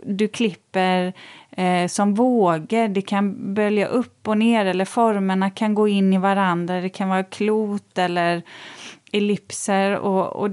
du 0.03 0.27
klipper 0.27 1.13
eh, 1.51 1.87
som 1.87 2.15
vågor. 2.15 2.87
Det 2.87 3.01
kan 3.01 3.53
bölja 3.53 3.87
upp 3.87 4.27
och 4.27 4.37
ner 4.37 4.65
eller 4.65 4.85
formerna 4.85 5.49
kan 5.49 5.75
gå 5.75 5.87
in 5.87 6.13
i 6.13 6.17
varandra. 6.17 6.81
Det 6.81 6.89
kan 6.89 7.09
vara 7.09 7.23
klot 7.23 7.97
eller 7.97 8.41
ellipser. 9.11 9.95
Och, 9.95 10.35
och 10.35 10.49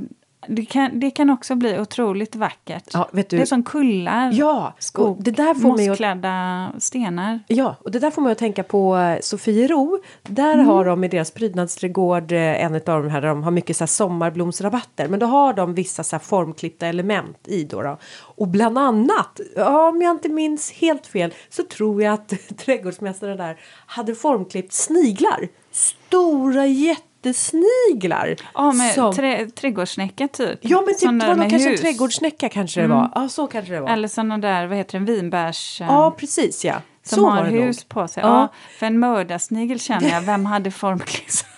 det 0.49 0.65
kan, 0.65 1.01
det 1.01 1.11
kan 1.11 1.31
också 1.31 1.55
bli 1.55 1.81
otroligt 1.81 2.37
vackert. 2.37 2.85
Ja, 2.93 3.09
vet 3.13 3.31
du, 3.31 3.37
det 3.37 3.43
är 3.43 3.47
som 3.47 3.63
kullar, 3.63 4.33
ja, 4.33 4.75
skog, 4.79 5.23
det 5.25 5.31
där 5.31 5.55
får 5.55 5.69
mossklädda 5.69 6.73
stenar. 6.79 7.41
Ja, 7.47 7.77
och 7.81 7.91
det 7.91 7.99
där 7.99 8.11
får 8.11 8.23
man 8.23 8.33
att 8.33 8.39
tänka 8.39 8.63
på 8.63 8.97
eh, 8.97 9.21
Sofiero. 9.21 9.99
Där 10.23 10.55
mm. 10.55 10.67
har 10.67 10.85
de 10.85 11.05
i 11.05 11.09
deras 11.09 11.31
prydnadsträdgård 11.31 12.33
eh, 12.33 12.65
en 12.65 12.75
av 12.75 12.81
de 12.81 13.09
här 13.09 13.21
där 13.21 13.29
de 13.29 13.43
har 13.43 13.51
mycket 13.51 13.77
så 13.77 13.83
här 13.83 13.87
sommarblomsrabatter. 13.87 15.09
Men 15.09 15.21
då 15.21 15.27
har 15.27 15.53
de 15.53 15.75
vissa 15.75 16.05
så 16.05 16.17
här 16.17 16.21
formklippta 16.21 16.87
element 16.87 17.49
i 17.49 17.65
då, 17.65 17.83
då. 17.83 17.99
Och 18.19 18.49
bland 18.49 18.79
annat, 18.79 19.41
om 19.57 20.03
jag 20.03 20.11
inte 20.11 20.29
minns 20.29 20.73
helt 20.73 21.07
fel, 21.07 21.35
så 21.49 21.63
tror 21.63 22.03
jag 22.03 22.15
att 22.15 22.33
trädgårdsmästaren 22.57 23.37
där 23.37 23.61
hade 23.87 24.15
formklippt 24.15 24.73
sniglar. 24.73 25.49
Stora 25.71 26.67
jätte 26.67 27.16
jättesniglar. 27.27 28.37
Ja, 28.55 28.73
med 28.73 28.95
som... 28.95 29.15
trä, 29.15 29.47
trädgårdssnäcka 29.47 30.29
typ. 30.29 30.59
Ja, 30.63 30.83
men 30.87 30.95
typ, 30.95 31.21
det 31.21 31.27
var 31.27 31.35
nog 31.35 31.51
kanske 31.51 31.71
en 31.71 31.77
trädgårdssnäcka 31.77 32.49
kanske 32.49 32.81
det 32.81 32.87
var. 32.87 32.99
Mm. 32.99 33.11
Ja, 33.15 33.29
så 33.29 33.47
kanske 33.47 33.75
det 33.75 33.81
var. 33.81 33.91
Eller 33.91 34.09
sådana 34.09 34.39
där, 34.39 34.67
vad 34.67 34.77
heter 34.77 34.99
det, 34.99 35.13
vinbärs... 35.13 35.81
Ja, 35.81 36.11
precis 36.11 36.65
ja. 36.65 36.75
Som 37.03 37.19
så 37.19 37.31
har 37.31 37.45
hus 37.45 37.77
nog. 37.81 37.89
på 37.89 38.09
sig. 38.09 38.23
Ja. 38.23 38.29
ja. 38.29 38.49
för 38.79 38.87
en 38.87 38.99
mördarsnigel 38.99 39.81
känner 39.81 40.09
jag, 40.11 40.21
vem 40.21 40.47
hade 40.47 40.71
formkliss? 40.71 41.45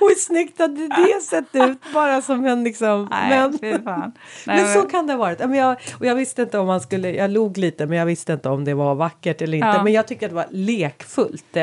hur 0.00 0.14
snyggt 0.14 0.58
hade 0.58 0.88
det 0.88 1.20
sett 1.22 1.48
ut? 1.52 1.78
Bara 1.94 2.22
som 2.22 2.46
en 2.46 2.64
liksom... 2.64 3.08
Nej, 3.10 3.50
men 3.60 3.82
Nej, 3.84 4.12
men 4.46 4.74
så 4.74 4.82
kan 4.82 5.06
det 5.06 5.12
ha 5.12 5.18
varit. 5.18 5.38
Men 5.38 5.54
jag, 5.54 5.76
och 5.98 6.06
jag 6.06 6.14
visste 6.14 6.42
inte 6.42 6.58
om 6.58 6.66
man 6.66 6.80
skulle... 6.80 7.10
Jag 7.10 7.30
log 7.30 7.58
lite 7.58 7.86
men 7.86 7.98
jag 7.98 8.06
visste 8.06 8.32
inte 8.32 8.48
om 8.48 8.64
det 8.64 8.74
var 8.74 8.94
vackert 8.94 9.42
eller 9.42 9.58
inte. 9.58 9.68
Ja. 9.68 9.82
Men 9.82 9.92
jag 9.92 10.06
tycker 10.06 10.26
att 10.26 10.30
det 10.30 10.36
var 10.36 10.46
lekfullt. 10.50 11.56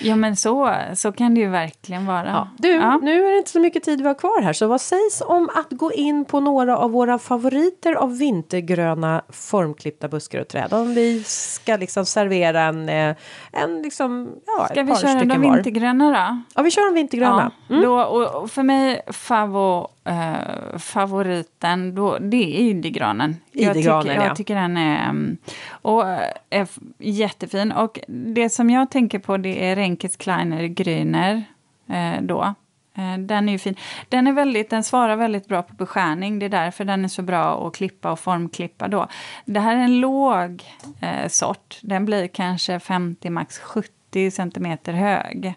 Ja 0.00 0.16
men 0.16 0.36
så, 0.36 0.74
så 0.94 1.12
kan 1.12 1.34
det 1.34 1.40
ju 1.40 1.48
verkligen 1.48 2.06
vara. 2.06 2.26
Ja. 2.26 2.48
Du, 2.58 2.68
ja. 2.68 2.98
nu 3.02 3.26
är 3.26 3.30
det 3.30 3.38
inte 3.38 3.50
så 3.50 3.60
mycket 3.60 3.82
tid 3.82 4.00
vi 4.00 4.06
har 4.06 4.14
kvar 4.14 4.42
här. 4.42 4.52
Så 4.52 4.66
vad 4.66 4.80
sägs 4.80 5.22
om 5.26 5.50
att 5.54 5.70
gå 5.70 5.92
in 5.92 6.24
på 6.24 6.40
några 6.40 6.78
av 6.78 6.90
våra 6.90 7.18
favoriter 7.18 7.92
av 7.92 8.18
vintergröna 8.18 9.22
formklippta 9.28 10.08
buskar 10.08 10.40
och 10.40 10.48
träd? 10.48 10.72
Om 10.72 10.94
vi 10.94 11.22
ska 11.26 11.76
liksom 11.76 12.06
servera 12.06 12.60
en, 12.60 12.88
eh, 12.88 13.16
en 13.52 13.82
liksom, 13.82 14.30
ja, 14.46 14.66
Ska 14.70 14.82
vi 14.82 14.94
köra 14.94 15.24
de 15.24 15.40
vintergröna 15.40 16.10
då? 16.10 16.42
Ja, 16.54 16.62
vi 16.62 16.70
kör 16.70 16.86
de 16.86 16.94
vintergröna. 16.94 17.52
Ja, 17.58 17.61
mm. 17.72 17.84
då, 17.84 18.02
och 18.02 18.50
för 18.50 18.62
mig 18.62 19.00
favo, 19.06 19.88
eh, 20.04 20.78
favoriten, 20.78 21.94
då, 21.94 22.18
det 22.18 22.36
är 22.36 22.60
idegranen. 22.60 23.36
Jag, 23.52 23.74
tycker, 23.74 23.90
jag 23.90 24.06
ja. 24.06 24.34
tycker 24.34 24.54
den 24.54 24.76
är, 24.76 25.04
mm, 25.04 25.36
och, 25.70 26.04
är 26.50 26.68
jättefin. 26.98 27.72
Och 27.72 27.98
det 28.06 28.50
som 28.50 28.70
jag 28.70 28.90
tänker 28.90 29.18
på 29.18 29.36
det 29.36 29.64
är 29.64 29.76
Renkes 29.76 30.16
Kleiner 30.16 30.62
Grüner. 30.62 31.42
Eh, 31.88 32.22
då. 32.22 32.54
Eh, 32.94 33.18
den 33.18 33.48
är 33.48 33.52
ju 33.52 33.58
fin. 33.58 33.76
Den, 34.08 34.26
är 34.26 34.32
väldigt, 34.32 34.70
den 34.70 34.84
svarar 34.84 35.16
väldigt 35.16 35.48
bra 35.48 35.62
på 35.62 35.74
beskärning. 35.74 36.38
Det 36.38 36.46
är 36.46 36.50
därför 36.50 36.84
den 36.84 37.04
är 37.04 37.08
så 37.08 37.22
bra 37.22 37.66
att 37.66 37.74
klippa 37.74 38.12
och 38.12 38.20
formklippa. 38.20 38.88
Då. 38.88 39.06
Det 39.44 39.60
här 39.60 39.76
är 39.76 39.80
en 39.80 40.00
låg 40.00 40.64
eh, 41.00 41.28
sort. 41.28 41.78
Den 41.82 42.04
blir 42.04 42.28
kanske 42.28 42.80
50, 42.80 43.30
max 43.30 43.58
70 43.58 44.30
centimeter 44.30 44.92
hög. 44.92 45.54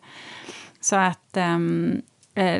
Så 0.85 0.95
att 0.95 1.37
um, 1.37 2.01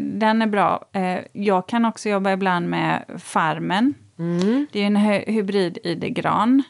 den 0.02 0.42
är 0.42 0.48
bra. 0.48 0.86
Eh, 0.94 1.20
jag 1.34 1.68
kan 1.68 1.86
också 1.86 2.10
jobba 2.10 2.32
ibland 2.32 2.70
med 2.70 3.06
Farmen. 3.18 3.94
Mm. 4.20 4.68
Det 4.72 4.82
är 4.82 4.88
en 4.88 4.96
hybrid 4.96 5.78
idegran. 5.84 6.64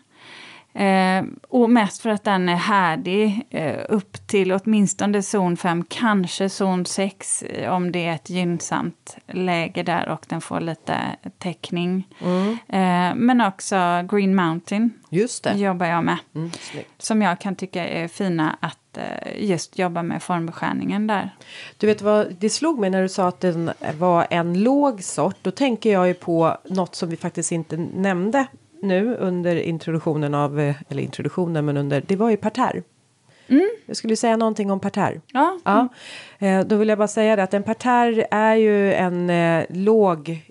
Eh, 0.74 1.24
och 1.48 1.70
mest 1.70 2.02
för 2.02 2.10
att 2.10 2.24
den 2.24 2.50
är 2.50 2.56
härdig 2.56 3.48
eh, 3.50 3.86
upp 3.90 4.28
till 4.28 4.52
åtminstone 4.52 5.22
zon 5.22 5.58
5, 5.58 5.84
kanske 5.90 6.50
zon 6.50 6.86
6 6.86 7.44
eh, 7.44 7.74
om 7.74 7.92
det 7.92 8.06
är 8.06 8.16
ett 8.16 8.30
gynnsamt 8.30 9.18
läge 9.28 9.84
där 9.84 10.10
och 10.10 10.26
den 10.30 10.42
får 10.42 10.60
lite 10.60 11.00
täckning. 11.38 12.08
Mm. 12.20 12.52
Eh, 12.52 13.16
men 13.16 13.42
också 13.42 13.76
Green 14.12 14.36
Mountain 14.36 14.94
just 15.10 15.44
det. 15.44 15.54
jobbar 15.54 15.86
jag 15.86 16.04
med. 16.04 16.18
Mm, 16.36 16.52
som 16.98 17.22
jag 17.22 17.40
kan 17.40 17.56
tycka 17.56 17.88
är 17.88 18.08
fina 18.08 18.58
att 18.60 18.80
eh, 18.98 19.48
just 19.50 19.80
jobba 19.80 20.04
med 20.04 20.24
formbeskärningen 20.24 21.08
där. 21.08 21.30
Du 21.78 21.88
vet 21.88 22.02
vad, 22.02 22.36
det 22.40 22.50
slog 22.50 22.80
mig 22.80 22.90
när 22.90 23.02
du 23.02 23.10
sa 23.10 23.28
att 23.28 23.40
den 23.40 23.72
var 23.98 24.28
en 24.30 24.64
låg 24.64 25.04
sort. 25.04 25.36
Då 25.42 25.52
tänker 25.52 25.92
jag 25.92 26.08
ju 26.08 26.14
på 26.14 26.58
något 26.70 26.96
som 26.96 27.10
vi 27.10 27.18
faktiskt 27.18 27.52
inte 27.52 27.78
nämnde 27.78 28.48
nu 28.82 29.16
under 29.16 29.56
introduktionen 29.56 30.34
av, 30.34 30.60
eh, 30.60 30.76
eller 30.90 31.04
introduktionen, 31.04 31.66
men 31.66 31.78
under, 31.78 32.04
det 32.08 32.16
var 32.16 32.30
ju 32.30 32.38
parterre. 32.38 32.82
Mm. 33.48 33.70
Jag 33.86 33.98
skulle 33.98 34.16
säga 34.16 34.38
någonting 34.38 34.72
om 34.72 34.80
parterre. 34.80 35.22
Ja. 35.32 35.60
ja. 35.66 35.88
Eh, 36.48 36.62
då 36.66 36.76
vill 36.76 36.90
jag 36.90 36.98
bara 36.98 37.08
säga 37.08 37.36
det 37.36 37.44
att 37.44 37.54
en 37.54 37.64
parterre 37.64 38.28
är 38.32 38.56
ju 38.56 38.94
en 38.94 39.30
eh, 39.30 39.66
låg 39.70 40.42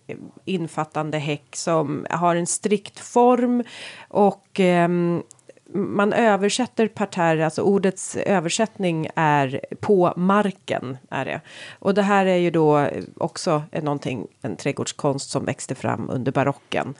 infattande 0.44 1.18
häck 1.18 1.56
som 1.56 2.06
har 2.10 2.36
en 2.36 2.46
strikt 2.46 3.00
form 3.00 3.64
och 4.08 4.60
eh, 4.60 4.88
man 5.74 6.12
översätter 6.12 6.88
parterre, 6.88 7.44
alltså 7.44 7.62
ordets 7.62 8.16
översättning 8.16 9.08
är 9.14 9.60
på 9.80 10.12
marken. 10.16 10.98
är 11.10 11.24
det. 11.24 11.40
Och 11.78 11.94
det 11.94 12.02
här 12.02 12.26
är 12.26 12.36
ju 12.36 12.50
då 12.50 12.88
också 13.16 13.62
någonting, 13.82 14.26
en 14.42 14.56
trädgårdskonst 14.56 15.30
som 15.30 15.44
växte 15.44 15.74
fram 15.74 16.10
under 16.10 16.32
barocken. 16.32 16.94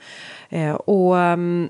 Eh, 0.49 0.73
och 0.73 1.15
um, 1.15 1.69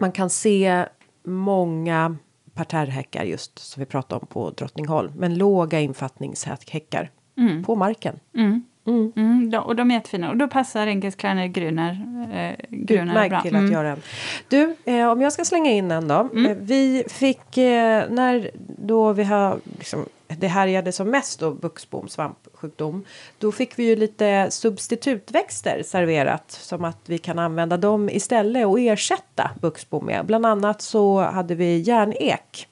man 0.00 0.12
kan 0.12 0.30
se 0.30 0.84
många 1.24 2.16
parterrhäckar 2.54 3.24
just 3.24 3.58
som 3.58 3.80
vi 3.80 3.86
pratade 3.86 4.20
om 4.20 4.26
på 4.26 4.50
Drottningholm. 4.50 5.12
Men 5.16 5.34
låga 5.34 5.80
infattningshäckar 5.80 7.10
mm. 7.36 7.64
på 7.64 7.74
marken. 7.74 8.20
Mm. 8.34 8.64
Mm. 8.86 9.12
Mm, 9.16 9.62
och 9.62 9.76
de 9.76 9.90
är 9.90 9.94
jättefina. 9.94 10.30
Och 10.30 10.36
då 10.36 10.48
passar 10.48 10.86
Enkes 10.86 11.14
Kleiner 11.14 11.46
Grüner, 11.46 11.90
eh, 12.32 12.56
Grüner 12.70 13.28
bra. 13.28 13.42
till 13.42 13.54
att 13.54 13.60
mm. 13.60 13.72
göra 13.72 13.88
en. 13.88 14.02
Du, 14.48 14.76
eh, 14.84 15.10
om 15.10 15.20
jag 15.20 15.32
ska 15.32 15.44
slänga 15.44 15.70
in 15.70 15.90
en 15.90 16.08
då. 16.08 16.28
Mm. 16.32 16.46
Eh, 16.46 16.56
vi 16.60 17.04
fick, 17.08 17.56
eh, 17.56 18.10
när 18.10 18.50
då 18.78 19.12
vi 19.12 19.24
har, 19.24 19.58
liksom, 19.78 20.06
det 20.28 20.48
härjade 20.48 20.92
som 20.92 21.10
mest 21.10 21.40
då, 21.40 21.50
buxbom, 21.50 22.08
svampsjukdom. 22.08 23.04
Då 23.38 23.52
fick 23.52 23.78
vi 23.78 23.84
ju 23.84 23.96
lite 23.96 24.46
substitutväxter 24.50 25.82
serverat. 25.84 26.50
Som 26.50 26.84
att 26.84 27.00
vi 27.06 27.18
kan 27.18 27.38
använda 27.38 27.76
dem 27.76 28.08
istället 28.08 28.66
och 28.66 28.80
ersätta 28.80 29.50
buxbom 29.60 30.06
med. 30.06 30.26
Bland 30.26 30.46
annat 30.46 30.82
så 30.82 31.20
hade 31.20 31.54
vi 31.54 31.78
järnek. 31.78 32.68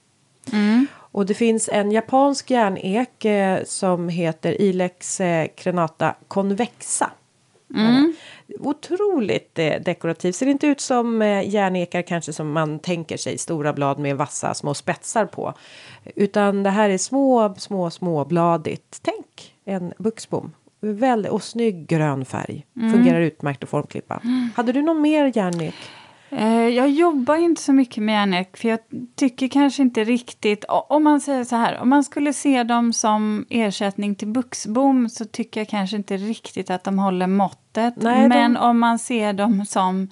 Och 1.12 1.26
det 1.26 1.34
finns 1.34 1.68
en 1.72 1.92
japansk 1.92 2.50
järnek 2.50 3.24
eh, 3.24 3.64
som 3.64 4.08
heter 4.08 4.60
Ilex 4.60 5.20
eh, 5.20 5.48
crenata 5.56 6.14
convexa. 6.28 7.10
Mm. 7.74 8.14
Otroligt 8.60 9.58
eh, 9.58 9.80
dekorativ. 9.80 10.32
Ser 10.32 10.46
inte 10.46 10.66
ut 10.66 10.80
som 10.80 11.22
eh, 11.22 11.48
järnekar 11.48 12.02
kanske 12.02 12.32
som 12.32 12.52
man 12.52 12.78
tänker 12.78 13.16
sig. 13.16 13.38
Stora 13.38 13.72
blad 13.72 13.98
med 13.98 14.16
vassa 14.16 14.54
små 14.54 14.74
spetsar 14.74 15.26
på. 15.26 15.54
Utan 16.16 16.62
det 16.62 16.70
här 16.70 16.90
är 16.90 16.98
små, 16.98 17.54
små, 17.58 17.90
småbladigt. 17.90 18.98
Tänk 19.02 19.54
en 19.64 19.92
buxbom. 19.98 20.52
Väldigt, 20.80 21.32
och 21.32 21.42
snygg 21.42 21.86
grön 21.86 22.24
färg. 22.24 22.66
Mm. 22.76 22.92
Fungerar 22.92 23.20
utmärkt 23.20 23.62
att 23.62 23.70
formklippa. 23.70 24.20
Mm. 24.24 24.50
Hade 24.56 24.72
du 24.72 24.82
någon 24.82 25.00
mer 25.00 25.32
järnek? 25.36 25.74
Eh, 26.32 26.68
jag 26.68 26.90
jobbar 26.90 27.36
inte 27.36 27.62
så 27.62 27.72
mycket 27.72 28.02
med 28.02 28.12
järnek 28.12 28.56
för 28.56 28.68
jag 28.68 28.78
tycker 29.14 29.48
kanske 29.48 29.82
inte 29.82 30.04
riktigt, 30.04 30.64
om 30.68 31.04
man 31.04 31.20
säger 31.20 31.44
så 31.44 31.56
här, 31.56 31.78
om 31.80 31.88
man 31.88 32.04
skulle 32.04 32.32
se 32.32 32.62
dem 32.62 32.92
som 32.92 33.46
ersättning 33.50 34.14
till 34.14 34.28
buxbom 34.28 35.08
så 35.08 35.24
tycker 35.24 35.60
jag 35.60 35.68
kanske 35.68 35.96
inte 35.96 36.16
riktigt 36.16 36.70
att 36.70 36.84
de 36.84 36.98
håller 36.98 37.26
måttet. 37.26 37.94
Nej, 37.96 38.28
Men 38.28 38.54
de... 38.54 38.60
om 38.60 38.78
man 38.78 38.98
ser 38.98 39.32
dem 39.32 39.66
som 39.66 40.08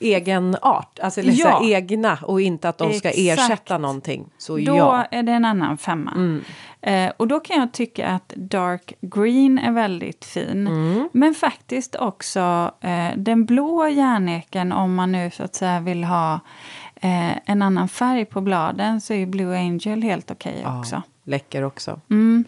egen 0.00 0.56
art, 0.62 0.98
alltså 0.98 1.20
ja. 1.20 1.60
egna 1.64 2.18
och 2.22 2.40
inte 2.40 2.68
att 2.68 2.78
de 2.78 2.92
ska 2.92 3.10
ersätta 3.10 3.78
någonting. 3.78 4.26
Så 4.38 4.56
Då 4.56 4.76
ja. 4.76 5.04
är 5.10 5.22
det 5.22 5.32
en 5.32 5.44
annan 5.44 5.78
femma. 5.78 6.10
Mm. 6.10 6.44
Eh, 6.80 7.12
och 7.16 7.28
då 7.28 7.40
kan 7.40 7.56
jag 7.56 7.72
tycka 7.72 8.08
att 8.08 8.32
Dark 8.36 8.92
Green 9.00 9.58
är 9.58 9.72
väldigt 9.72 10.24
fin. 10.24 10.66
Mm. 10.66 11.08
Men 11.12 11.34
faktiskt 11.34 11.96
också 11.96 12.72
eh, 12.80 13.08
den 13.16 13.44
blå 13.44 13.88
järneken 13.88 14.72
om 14.72 14.94
man 14.94 15.12
nu 15.12 15.30
så 15.30 15.42
att 15.42 15.54
säga 15.54 15.80
vill 15.80 16.04
ha 16.04 16.40
eh, 16.96 17.50
en 17.50 17.62
annan 17.62 17.88
färg 17.88 18.24
på 18.24 18.40
bladen 18.40 19.00
så 19.00 19.14
är 19.14 19.26
Blue 19.26 19.58
Angel 19.58 20.02
helt 20.02 20.30
okej 20.30 20.52
okay 20.52 20.62
ja, 20.62 20.78
också. 20.78 21.02
Läcker 21.24 21.62
också. 21.64 22.00
Mm. 22.10 22.44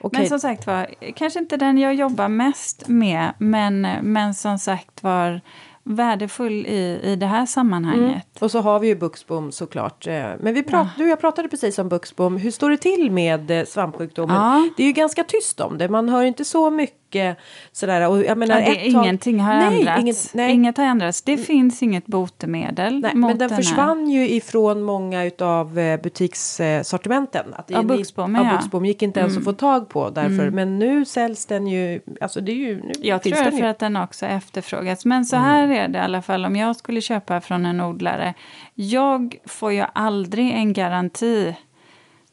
Okay. 0.00 0.20
Men 0.20 0.28
som 0.28 0.38
sagt 0.38 0.66
var, 0.66 0.86
kanske 1.16 1.38
inte 1.38 1.56
den 1.56 1.78
jag 1.78 1.94
jobbar 1.94 2.28
mest 2.28 2.88
med 2.88 3.32
men, 3.38 3.80
men 4.02 4.34
som 4.34 4.58
sagt 4.58 5.02
var 5.02 5.40
värdefull 5.84 6.66
i, 6.66 7.00
i 7.02 7.16
det 7.16 7.26
här 7.26 7.46
sammanhanget. 7.46 8.00
Mm. 8.00 8.20
Och 8.40 8.50
så 8.50 8.60
har 8.60 8.80
vi 8.80 8.88
ju 8.88 8.96
buxbom 8.96 9.52
såklart. 9.52 10.06
Eh, 10.06 10.30
men 10.40 10.54
vi 10.54 10.62
prat, 10.62 10.88
ja. 10.96 11.04
du 11.04 11.08
jag 11.08 11.20
pratade 11.20 11.48
precis 11.48 11.78
om 11.78 11.88
buxbom. 11.88 12.36
Hur 12.36 12.50
står 12.50 12.70
det 12.70 12.76
till 12.76 13.10
med 13.10 13.50
eh, 13.50 13.64
svampsjukdomen? 13.64 14.36
Ja. 14.36 14.68
Det 14.76 14.82
är 14.82 14.86
ju 14.86 14.92
ganska 14.92 15.24
tyst 15.24 15.60
om 15.60 15.78
det. 15.78 15.88
Man 15.88 16.08
hör 16.08 16.22
inte 16.22 16.44
så 16.44 16.70
mycket 16.70 16.99
mycket 17.10 17.38
sådär. 17.72 18.08
Och 18.08 18.24
jag 18.24 18.38
menar, 18.38 18.60
ja, 18.60 18.70
det, 18.70 18.86
ingenting 18.86 19.40
har 19.40 19.54
nej, 19.54 19.78
ändrats. 19.78 20.00
Inget, 20.00 20.34
nej. 20.34 20.52
Inget 20.52 20.76
har 20.76 20.84
ändrats. 20.84 21.22
Det 21.22 21.36
finns 21.36 21.82
inget 21.82 22.06
botemedel. 22.06 23.00
Nej, 23.00 23.14
men 23.14 23.28
den, 23.28 23.38
den 23.38 23.56
försvann 23.56 24.06
här. 24.06 24.14
ju 24.14 24.28
ifrån 24.28 24.82
många 24.82 25.30
av 25.38 25.78
eh, 25.78 26.00
butikssortimenten. 26.00 27.54
Att 27.54 27.70
ja, 27.70 27.82
buxbom, 27.82 28.34
ja. 28.34 28.56
buxbom 28.56 28.84
gick 28.86 29.02
inte 29.02 29.20
ens 29.20 29.32
mm. 29.32 29.40
att 29.40 29.44
få 29.44 29.52
tag 29.52 29.88
på 29.88 30.10
därför. 30.10 30.42
Mm. 30.42 30.54
Men 30.54 30.78
nu 30.78 31.04
säljs 31.04 31.46
den 31.46 31.66
ju. 31.66 32.00
Alltså 32.20 32.40
det 32.40 32.52
är 32.52 32.56
ju 32.56 32.82
nu 32.82 32.92
jag 33.00 33.22
tror 33.22 33.44
det 33.44 33.52
för 33.52 33.66
att 33.66 33.78
den 33.78 33.96
också 33.96 34.26
efterfrågats. 34.26 35.04
Men 35.04 35.24
så 35.24 35.36
här 35.36 35.64
mm. 35.64 35.76
är 35.76 35.88
det 35.88 35.98
i 35.98 36.02
alla 36.02 36.22
fall 36.22 36.44
om 36.44 36.56
jag 36.56 36.76
skulle 36.76 37.00
köpa 37.00 37.40
från 37.40 37.66
en 37.66 37.80
odlare. 37.80 38.34
Jag 38.74 39.36
får 39.46 39.72
ju 39.72 39.84
aldrig 39.92 40.50
en 40.50 40.72
garanti 40.72 41.56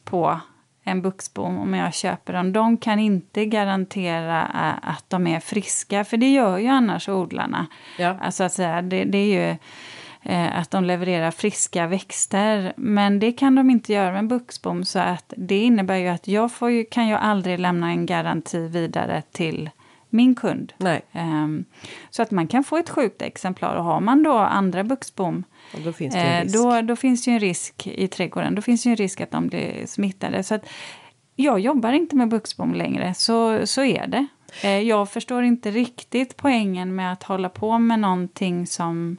på 0.04 0.40
en 0.88 1.02
buxbom 1.02 1.58
om 1.58 1.74
jag 1.74 1.94
köper 1.94 2.32
dem. 2.32 2.52
De 2.52 2.76
kan 2.76 2.98
inte 2.98 3.44
garantera 3.44 4.42
eh, 4.42 4.90
att 4.90 5.04
de 5.08 5.26
är 5.26 5.40
friska, 5.40 6.04
för 6.04 6.16
det 6.16 6.32
gör 6.32 6.58
ju 6.58 6.66
annars 6.66 7.08
odlarna. 7.08 7.66
Ja. 7.98 8.16
Alltså 8.20 8.44
att 8.44 8.52
säga, 8.52 8.82
det, 8.82 9.04
det 9.04 9.18
är 9.18 9.50
ju 9.50 9.56
eh, 10.22 10.58
att 10.58 10.70
de 10.70 10.84
levererar 10.84 11.30
friska 11.30 11.86
växter. 11.86 12.72
Men 12.76 13.18
det 13.18 13.32
kan 13.32 13.54
de 13.54 13.70
inte 13.70 13.92
göra 13.92 14.10
med 14.10 14.18
en 14.18 14.28
buxbom. 14.28 14.84
Så 14.84 14.98
att 14.98 15.32
det 15.36 15.58
innebär 15.58 15.96
ju 15.96 16.08
att 16.08 16.28
jag 16.28 16.50
ju, 16.60 16.84
kan 16.84 17.08
ju 17.08 17.14
aldrig 17.14 17.58
lämna 17.58 17.88
en 17.88 18.06
garanti 18.06 18.68
vidare 18.68 19.22
till 19.32 19.70
min 20.10 20.34
kund. 20.34 20.72
Um, 21.12 21.64
så 22.10 22.22
att 22.22 22.30
man 22.30 22.48
kan 22.48 22.64
få 22.64 22.76
ett 22.76 22.90
sjukt 22.90 23.22
exemplar. 23.22 23.76
Och 23.76 23.84
har 23.84 24.00
man 24.00 24.22
då 24.22 24.32
andra 24.32 24.84
buxbom 24.84 25.44
då 25.84 25.92
finns, 25.92 26.14
det 26.14 26.20
en 26.20 26.42
risk. 26.42 26.54
Då, 26.54 26.80
då 26.82 26.96
finns 26.96 27.24
det 27.24 27.30
en 27.30 27.40
risk 27.40 27.86
i 27.86 28.08
trädgården. 28.08 28.54
Då 28.54 28.62
finns 28.62 28.82
det 28.82 28.90
en 28.90 28.96
risk 28.96 29.20
att 29.20 29.30
de 29.30 29.46
blir 29.46 29.86
smittade. 29.86 30.42
Så 30.42 30.54
att 30.54 30.68
jag 31.36 31.60
jobbar 31.60 31.92
inte 31.92 32.16
med 32.16 32.28
buxbom 32.28 32.74
längre, 32.74 33.14
så, 33.14 33.66
så 33.66 33.84
är 33.84 34.06
det. 34.06 34.26
Eh, 34.62 34.80
jag 34.80 35.10
förstår 35.10 35.42
inte 35.42 35.70
riktigt 35.70 36.36
poängen 36.36 36.94
med 36.94 37.12
att 37.12 37.22
hålla 37.22 37.48
på 37.48 37.78
med 37.78 38.00
någonting 38.00 38.66
som, 38.66 39.16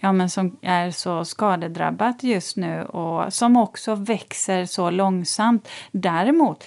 ja, 0.00 0.12
men 0.12 0.30
som 0.30 0.56
är 0.62 0.90
så 0.90 1.24
skadedrabbat 1.24 2.22
just 2.22 2.56
nu 2.56 2.82
och 2.82 3.32
som 3.32 3.56
också 3.56 3.94
växer 3.94 4.64
så 4.64 4.90
långsamt. 4.90 5.68
Däremot, 5.92 6.64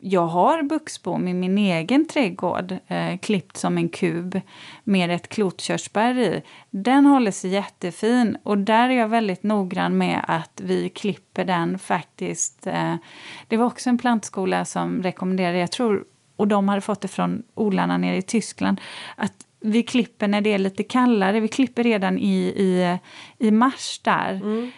jag 0.00 0.26
har 0.26 0.62
buxbom 0.62 1.28
i 1.28 1.34
min 1.34 1.58
egen 1.58 2.06
trädgård, 2.06 2.76
eh, 2.86 3.18
klippt 3.18 3.56
som 3.56 3.78
en 3.78 3.88
kub 3.88 4.40
med 4.84 5.10
ett 5.10 5.28
klotkörsbär 5.28 6.18
i. 6.18 6.42
Den 6.70 7.06
håller 7.06 7.30
sig 7.30 7.50
jättefin 7.50 8.36
och 8.42 8.58
där 8.58 8.88
är 8.88 8.94
jag 8.94 9.08
väldigt 9.08 9.42
noggrann 9.42 9.98
med 9.98 10.24
att 10.28 10.60
vi 10.64 10.88
klipper 10.88 11.44
den 11.44 11.78
faktiskt. 11.78 12.66
Eh, 12.66 12.94
det 13.48 13.56
var 13.56 13.66
också 13.66 13.90
en 13.90 13.98
plantskola 13.98 14.64
som 14.64 15.02
rekommenderade, 15.02 15.58
jag 15.58 15.72
tror, 15.72 16.04
och 16.36 16.48
de 16.48 16.68
hade 16.68 16.80
fått 16.80 17.00
det 17.00 17.08
från 17.08 17.42
odlarna 17.54 17.98
nere 17.98 18.16
i 18.16 18.22
Tyskland, 18.22 18.80
att 19.16 19.34
vi 19.60 19.82
klipper 19.82 20.28
när 20.28 20.40
det 20.40 20.52
är 20.52 20.58
lite 20.58 20.82
kallare. 20.82 21.40
Vi 21.40 21.48
klipper 21.48 21.82
redan 21.82 22.18
i, 22.18 22.38
i, 22.38 22.98
i 23.38 23.50
mars 23.50 24.00
där. 24.04 24.30
Mm. 24.30 24.70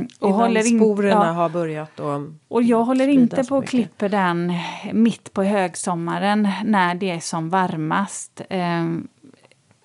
Um, 0.00 0.08
och 0.20 0.28
Innan 0.28 0.40
håller 0.40 0.72
in, 0.72 0.78
sporerna 0.78 1.26
ja, 1.26 1.32
har 1.32 1.48
börjat 1.48 2.00
och 2.00 2.20
Och 2.48 2.62
jag 2.62 2.84
håller 2.84 3.08
inte 3.08 3.44
på 3.44 3.56
att 3.56 3.68
klippa 3.68 4.08
den 4.08 4.52
mitt 4.92 5.32
på 5.32 5.42
högsommaren 5.42 6.48
när 6.64 6.94
det 6.94 7.10
är 7.10 7.20
som 7.20 7.50
varmast. 7.50 8.40
Um, 8.50 9.08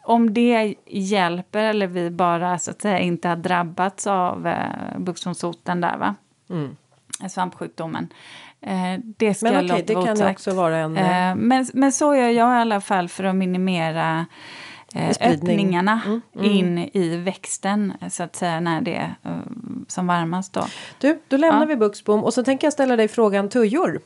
om 0.04 0.34
det 0.34 0.76
hjälper 0.88 1.64
eller 1.64 1.88
vi 1.88 2.10
bara 2.10 2.60
så 2.60 2.72
att 2.72 2.82
säga 2.82 3.00
inte 3.00 3.28
har 3.28 3.36
drabbats 3.36 4.08
av 4.08 4.48
uh, 4.48 5.00
buxomsoten 5.00 5.82
där 5.82 5.98
va. 5.98 6.16
Mm. 6.50 6.76
Svampsjukdomen. 7.30 8.08
Eh, 8.62 9.00
det 9.18 9.34
ska 9.34 9.52
men 9.52 9.66
okej, 9.66 9.84
det 9.88 9.94
kan 9.94 10.28
också 10.30 10.54
vara 10.54 10.78
en... 10.78 10.98
Eh, 10.98 11.36
men, 11.36 11.66
men 11.74 11.92
så 11.92 12.16
gör 12.16 12.30
jag 12.30 12.58
i 12.58 12.62
alla 12.62 12.82
fall 12.82 13.10
för 13.10 13.24
att 13.24 13.36
minimera 13.36 14.26
eh, 14.96 15.10
öppningarna 15.22 16.02
mm, 16.06 16.22
mm. 16.36 16.52
in 16.52 16.90
i 16.94 17.18
växten 17.18 17.94
så 18.10 18.24
att 18.24 18.36
säga 18.36 18.60
när 18.60 18.82
det 18.82 18.96
är 18.96 19.16
eh, 19.24 19.32
som 19.88 20.08
varmast. 20.08 20.54
Då, 20.54 20.68
du, 20.98 21.22
då 21.28 21.38
lämnar 21.38 21.62
ja. 21.62 21.66
vi 21.66 21.76
buxbom 21.76 22.24
och 22.24 22.34
så 22.34 22.44
tänker 22.44 22.68
jag 22.68 22.74
ställa 22.74 22.96
dig 22.96 23.08
frågan 23.08 23.50
tujor. 23.50 24.02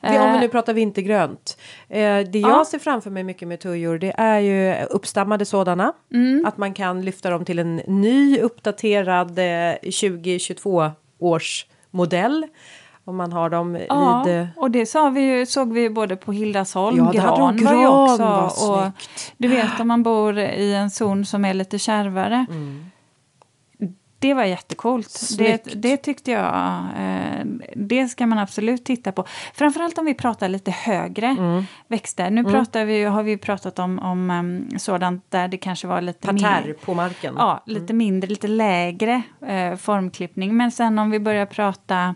Det, 0.00 0.18
om 0.18 0.32
vi 0.32 0.38
nu 0.38 0.44
eh. 0.44 0.50
pratar 0.50 0.74
vintergrönt. 0.74 1.58
Eh, 1.88 1.98
det 1.98 2.38
jag 2.38 2.50
ja. 2.50 2.64
ser 2.64 2.78
framför 2.78 3.10
mig 3.10 3.24
mycket 3.24 3.48
med 3.48 3.60
tujor 3.60 3.98
det 3.98 4.14
är 4.16 4.38
ju 4.38 4.84
uppstammade 4.84 5.44
sådana. 5.44 5.92
Mm. 6.14 6.46
Att 6.46 6.58
man 6.58 6.74
kan 6.74 7.02
lyfta 7.02 7.30
dem 7.30 7.44
till 7.44 7.58
en 7.58 7.76
ny 7.76 8.38
uppdaterad 8.38 9.38
eh, 9.38 9.74
2022 9.74 10.90
års 11.18 11.66
modell. 11.90 12.46
Om 13.08 13.16
man 13.16 13.32
har 13.32 13.50
dem 13.50 13.78
ja, 13.88 14.22
vid... 14.26 14.48
och 14.56 14.70
det 14.70 14.86
sa 14.86 15.08
vi 15.08 15.20
ju, 15.20 15.46
såg 15.46 15.72
vi 15.72 15.80
ju 15.80 15.90
både 15.90 16.16
på 16.16 16.32
Hildasholm, 16.32 16.96
ja, 16.96 17.10
gran, 17.10 17.56
gran 17.56 17.74
var 17.74 17.80
ju 17.80 17.86
också. 17.86 18.24
Var 18.24 18.86
och 18.86 18.92
du 19.36 19.48
vet 19.48 19.80
om 19.80 19.88
man 19.88 20.02
bor 20.02 20.38
i 20.38 20.74
en 20.74 20.90
zon 20.90 21.24
som 21.24 21.44
är 21.44 21.54
lite 21.54 21.78
kärvare. 21.78 22.46
Mm. 22.50 22.84
Det 24.18 24.34
var 24.34 24.44
jättecoolt. 24.44 25.20
Det, 25.38 25.62
det 25.74 25.96
tyckte 25.96 26.30
jag. 26.30 26.78
Eh, 26.98 27.44
det 27.76 28.08
ska 28.08 28.26
man 28.26 28.38
absolut 28.38 28.84
titta 28.84 29.12
på. 29.12 29.24
Framförallt 29.54 29.98
om 29.98 30.04
vi 30.04 30.14
pratar 30.14 30.48
lite 30.48 30.70
högre 30.70 31.26
mm. 31.26 31.64
växter. 31.88 32.30
Nu 32.30 32.40
mm. 32.40 32.52
pratar 32.52 32.84
vi, 32.84 33.04
har 33.04 33.22
vi 33.22 33.36
pratat 33.36 33.78
om, 33.78 33.98
om 33.98 34.30
um, 34.30 34.78
sådant 34.78 35.24
där 35.30 35.48
det 35.48 35.56
kanske 35.56 35.86
var 35.86 36.00
lite 36.00 36.26
Parterre 36.26 36.72
på 36.72 36.94
marken. 36.94 37.34
Ja, 37.38 37.62
lite 37.66 37.92
mm. 37.92 37.98
mindre, 37.98 38.30
lite 38.30 38.48
lägre 38.48 39.22
eh, 39.46 39.76
formklippning. 39.76 40.56
Men 40.56 40.70
sen 40.70 40.98
om 40.98 41.10
vi 41.10 41.20
börjar 41.20 41.46
prata 41.46 42.14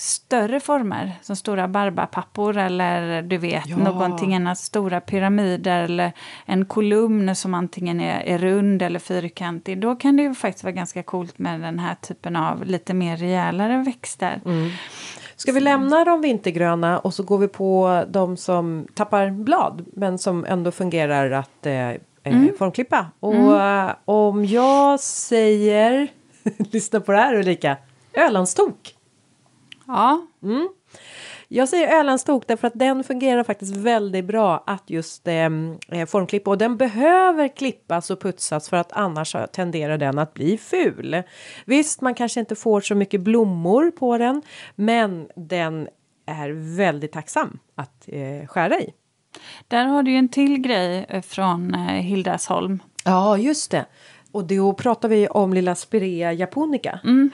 större 0.00 0.60
former, 0.60 1.12
som 1.22 1.36
stora 1.36 1.68
barbapappor 1.68 2.56
eller 2.56 3.22
du 3.22 3.36
vet 3.36 3.66
ja. 3.66 3.76
någonting 3.76 4.34
annat, 4.34 4.58
stora 4.58 5.00
pyramider 5.00 5.82
eller 5.82 6.12
en 6.46 6.64
kolumn 6.64 7.36
som 7.36 7.54
antingen 7.54 8.00
är, 8.00 8.20
är, 8.20 8.38
rund 8.38 8.82
eller 8.82 8.98
fyrkantig, 8.98 9.80
då 9.80 9.96
kan 9.96 10.16
det 10.16 10.22
ju 10.22 10.34
faktiskt 10.34 10.64
vara 10.64 10.72
ganska 10.72 11.02
coolt 11.02 11.38
med 11.38 11.60
den 11.60 11.78
här 11.78 11.94
typen 11.94 12.36
av 12.36 12.64
lite 12.64 12.94
mer 12.94 13.16
rejälare 13.16 13.82
växter. 13.86 14.40
Mm. 14.44 14.70
Ska 15.36 15.52
vi 15.52 15.60
lämna 15.60 16.04
de 16.04 16.20
vintergröna 16.20 16.98
och 16.98 17.14
så 17.14 17.22
går 17.22 17.38
vi 17.38 17.48
på 17.48 18.04
de 18.08 18.36
som 18.36 18.86
tappar 18.94 19.30
blad 19.30 19.84
men 19.92 20.18
som 20.18 20.44
ändå 20.44 20.70
fungerar 20.70 21.30
att 21.30 21.66
eh, 21.66 21.90
eh 21.90 21.98
mm. 22.22 22.50
formklippa. 22.58 23.06
Och 23.20 23.34
mm. 23.34 23.88
Eh, 23.88 23.94
om 24.04 24.44
jag 24.44 25.00
säger, 25.00 26.08
lyssna 26.72 27.00
på 27.00 27.12
det 27.12 27.18
här 27.18 27.34
Ulrika, 27.34 27.76
Ölandstok. 28.14 28.94
Ja. 29.92 30.26
Mm. 30.42 30.68
Jag 31.48 31.68
säger 31.68 31.98
Ölandstok 32.00 32.46
därför 32.46 32.66
att 32.66 32.78
den 32.78 33.04
fungerar 33.04 33.44
faktiskt 33.44 33.76
väldigt 33.76 34.24
bra 34.24 34.64
att 34.66 34.90
just 34.90 35.28
ehm, 35.28 35.78
eh, 35.88 36.06
formklippa 36.06 36.50
och 36.50 36.58
den 36.58 36.76
behöver 36.76 37.56
klippas 37.56 38.10
och 38.10 38.20
putsas 38.20 38.68
för 38.68 38.76
att 38.76 38.92
annars 38.92 39.36
tenderar 39.52 39.98
den 39.98 40.18
att 40.18 40.34
bli 40.34 40.58
ful. 40.58 41.22
Visst, 41.64 42.00
man 42.00 42.14
kanske 42.14 42.40
inte 42.40 42.56
får 42.56 42.80
så 42.80 42.94
mycket 42.94 43.20
blommor 43.20 43.90
på 43.90 44.18
den, 44.18 44.42
men 44.74 45.28
den 45.36 45.88
är 46.26 46.76
väldigt 46.76 47.12
tacksam 47.12 47.58
att 47.74 48.08
eh, 48.08 48.46
skära 48.46 48.80
i. 48.80 48.92
Där 49.68 49.84
har 49.84 50.02
du 50.02 50.10
ju 50.10 50.16
en 50.16 50.28
till 50.28 50.58
grej 50.58 51.06
eh, 51.08 51.22
från 51.22 51.74
eh, 51.74 51.80
Hildasholm. 51.80 52.82
Ja, 53.04 53.38
just 53.38 53.70
det. 53.70 53.86
Och 54.32 54.44
då 54.44 54.72
pratar 54.72 55.08
vi 55.08 55.28
om 55.28 55.52
lilla 55.52 55.74
Spirea 55.74 56.32
japonica. 56.32 57.00
Mm. 57.04 57.30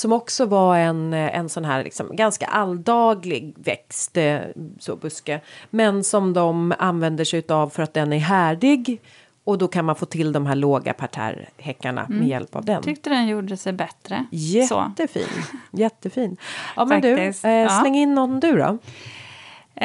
Som 0.00 0.12
också 0.12 0.46
var 0.46 0.76
en, 0.76 1.12
en 1.12 1.48
sån 1.48 1.64
här 1.64 1.84
liksom 1.84 2.16
ganska 2.16 2.46
alldaglig 2.46 3.54
växt, 3.56 4.16
eh, 4.16 4.38
så 4.78 4.96
buske. 4.96 5.40
Men 5.70 6.04
som 6.04 6.32
de 6.32 6.74
använder 6.78 7.24
sig 7.24 7.42
av 7.48 7.68
för 7.68 7.82
att 7.82 7.94
den 7.94 8.12
är 8.12 8.18
härdig. 8.18 9.00
Och 9.44 9.58
då 9.58 9.68
kan 9.68 9.84
man 9.84 9.96
få 9.96 10.06
till 10.06 10.32
de 10.32 10.46
här 10.46 10.54
låga 10.54 10.92
parterrhäckarna 10.92 12.04
mm. 12.04 12.18
med 12.18 12.28
hjälp 12.28 12.56
av 12.56 12.64
den. 12.64 12.82
Tyckte 12.82 13.10
den 13.10 13.28
gjorde 13.28 13.56
sig 13.56 13.72
bättre. 13.72 14.26
Jättefin. 14.30 15.26
Jättefin. 15.72 16.36
Ja 16.76 16.84
men 16.84 17.02
Faktiskt, 17.02 17.42
du, 17.42 17.48
eh, 17.48 17.80
släng 17.80 17.94
ja. 17.94 18.02
in 18.02 18.14
någon 18.14 18.40
du 18.40 18.56
då. 18.56 18.78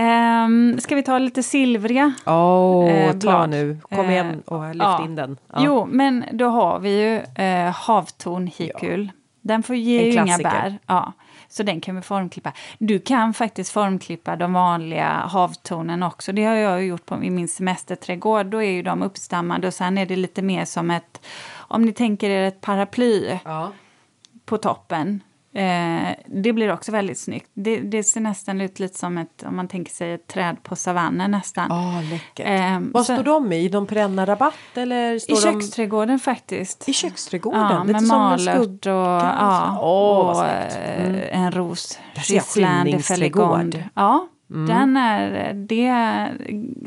Um, 0.01 0.79
ska 0.79 0.95
vi 0.95 1.03
ta 1.03 1.17
lite 1.17 1.43
silvriga 1.43 2.13
oh, 2.25 2.91
eh, 2.91 3.19
ta 3.19 3.45
nu. 3.45 3.77
Kom 3.81 4.09
igen 4.09 4.41
och 4.45 4.65
lyft 4.65 4.79
ja. 4.79 5.05
in 5.05 5.15
den. 5.15 5.37
Ja. 5.47 5.57
Jo, 5.59 5.85
men 5.85 6.25
då 6.31 6.47
har 6.47 6.79
vi 6.79 7.01
ju 7.01 7.43
eh, 7.45 7.71
havtorn 7.71 8.47
hikul. 8.47 9.11
Ja. 9.13 9.21
Den 9.45 9.63
får 9.63 9.75
ge 9.75 10.05
ju 10.05 10.11
inga 10.11 10.37
bär. 10.37 10.79
Ja. 10.87 11.13
Så 11.47 11.63
den 11.63 11.81
kan 11.81 11.95
vi 11.95 12.01
formklippa. 12.01 12.53
Du 12.77 12.99
kan 12.99 13.33
faktiskt 13.33 13.71
formklippa 13.71 14.35
de 14.35 14.53
vanliga 14.53 15.07
havtornen 15.07 16.03
också. 16.03 16.31
Det 16.31 16.43
har 16.43 16.55
jag 16.55 16.85
gjort 16.85 17.05
på, 17.05 17.23
i 17.23 17.29
min 17.29 17.47
semesterträdgård. 17.47 18.45
Då 18.45 18.63
är 18.63 18.71
ju 18.71 18.81
de 18.81 19.03
uppstammade 19.03 19.67
och 19.67 19.73
sen 19.73 19.97
är 19.97 20.05
det 20.05 20.15
lite 20.15 20.41
mer 20.41 20.65
som 20.65 20.91
ett, 20.91 21.21
om 21.53 21.81
ni 21.81 21.93
tänker 21.93 22.29
er 22.29 22.47
ett 22.47 22.61
paraply 22.61 23.39
ja. 23.45 23.71
på 24.45 24.57
toppen. 24.57 25.21
Eh, 25.55 26.15
det 26.25 26.53
blir 26.53 26.73
också 26.73 26.91
väldigt 26.91 27.17
snyggt. 27.17 27.49
Det, 27.53 27.79
det, 27.79 28.03
ser 28.03 28.21
nästan 28.21 28.61
ut 28.61 28.79
lite 28.79 28.97
som 28.97 29.17
ett, 29.17 29.43
om 29.47 29.55
man 29.55 29.67
tänker 29.67 29.91
sig 29.91 30.13
ett 30.13 30.27
träd 30.27 30.63
på 30.63 30.75
savannen 30.75 31.31
nästan. 31.31 31.71
Oh, 31.71 32.09
läckert. 32.11 32.47
Eh, 32.47 32.79
Vad 32.93 33.05
så, 33.05 33.13
står 33.13 33.23
de 33.23 33.53
i? 33.53 33.69
De 33.69 33.87
perenna 33.87 34.25
rabatt 34.25 34.53
eller 34.77 35.19
står 35.19 35.37
I 35.37 35.41
köksträdgården 35.41 36.19
faktiskt. 36.19 36.89
I 36.89 36.93
köksträdgården? 36.93 37.61
Ja, 37.61 37.83
med 37.83 38.03
malört 38.03 38.85
och, 38.85 38.91
ja, 38.91 39.79
oh, 39.81 40.29
och 40.29 40.45
mm. 40.45 41.21
en 41.31 41.51
ros. 41.51 41.99
Ryssland, 42.13 43.05
Feligond. 43.05 43.83
Ja, 43.93 44.27
Mm. 44.49 44.67
Den 44.67 44.97
är, 44.97 45.53
det 45.53 46.27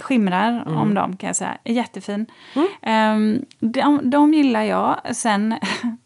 skimrar 0.01 0.63
mm. 0.67 0.79
om 0.79 0.95
dem 0.95 1.17
kan 1.17 1.27
jag 1.27 1.37
säga. 1.37 1.59
Jättefin. 1.65 2.27
Mm. 2.55 3.17
Um, 3.17 3.45
de, 3.73 4.11
de 4.11 4.35
gillar 4.35 4.63
jag. 4.63 5.01
Sen 5.13 5.55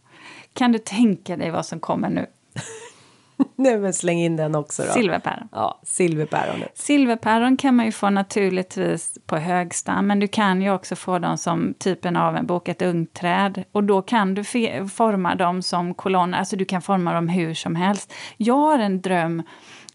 kan 0.54 0.72
du 0.72 0.78
tänka 0.78 1.36
dig 1.36 1.50
vad 1.50 1.66
som 1.66 1.80
kommer 1.80 2.10
nu? 2.10 2.26
Nej 3.56 3.78
men 3.78 3.92
släng 3.92 4.18
in 4.18 4.36
den 4.36 4.54
också 4.54 4.82
då. 4.82 4.92
Silverpäron. 4.92 5.48
Ja, 5.52 5.80
silverpäron. 5.82 6.62
Silverpäron 6.74 7.56
kan 7.56 7.76
man 7.76 7.86
ju 7.86 7.92
få 7.92 8.10
naturligtvis 8.10 9.18
på 9.26 9.36
högstam, 9.36 10.06
men 10.06 10.20
du 10.20 10.28
kan 10.28 10.62
ju 10.62 10.72
också 10.72 10.96
få 10.96 11.18
dem 11.18 11.38
som 11.38 11.74
typen 11.78 12.16
av 12.16 12.36
en 12.36 12.46
bokat 12.46 12.82
ungträd. 12.82 13.64
Och 13.72 13.84
då 13.84 14.02
kan 14.02 14.34
du 14.34 14.44
forma 14.88 15.34
dem 15.34 15.62
som 15.62 15.94
kolonner, 15.94 16.38
alltså 16.38 16.56
du 16.56 16.64
kan 16.64 16.82
forma 16.82 17.12
dem 17.12 17.28
hur 17.28 17.54
som 17.54 17.76
helst. 17.76 18.12
Jag 18.36 18.54
har 18.54 18.78
en 18.78 19.00
dröm 19.00 19.42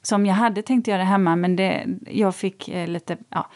som 0.02 0.26
jag 0.26 0.36
hade 0.36 0.62
tänkt 0.62 0.88
göra 0.88 1.04
hemma, 1.04 1.36
men 1.36 1.56
det, 1.56 1.86
jag 2.08 2.36
fick 2.36 2.70
eh, 2.70 2.88
lite, 2.88 3.18
ja, 3.30 3.50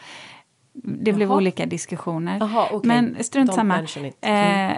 det 0.72 1.10
Jaha. 1.10 1.16
blev 1.16 1.32
olika 1.32 1.66
diskussioner. 1.66 2.42
Aha, 2.42 2.68
okay. 2.72 2.88
Men 2.88 3.24
strunt 3.24 3.54
samma. 3.54 3.86
Mm. 4.20 4.70
Eh, 4.70 4.76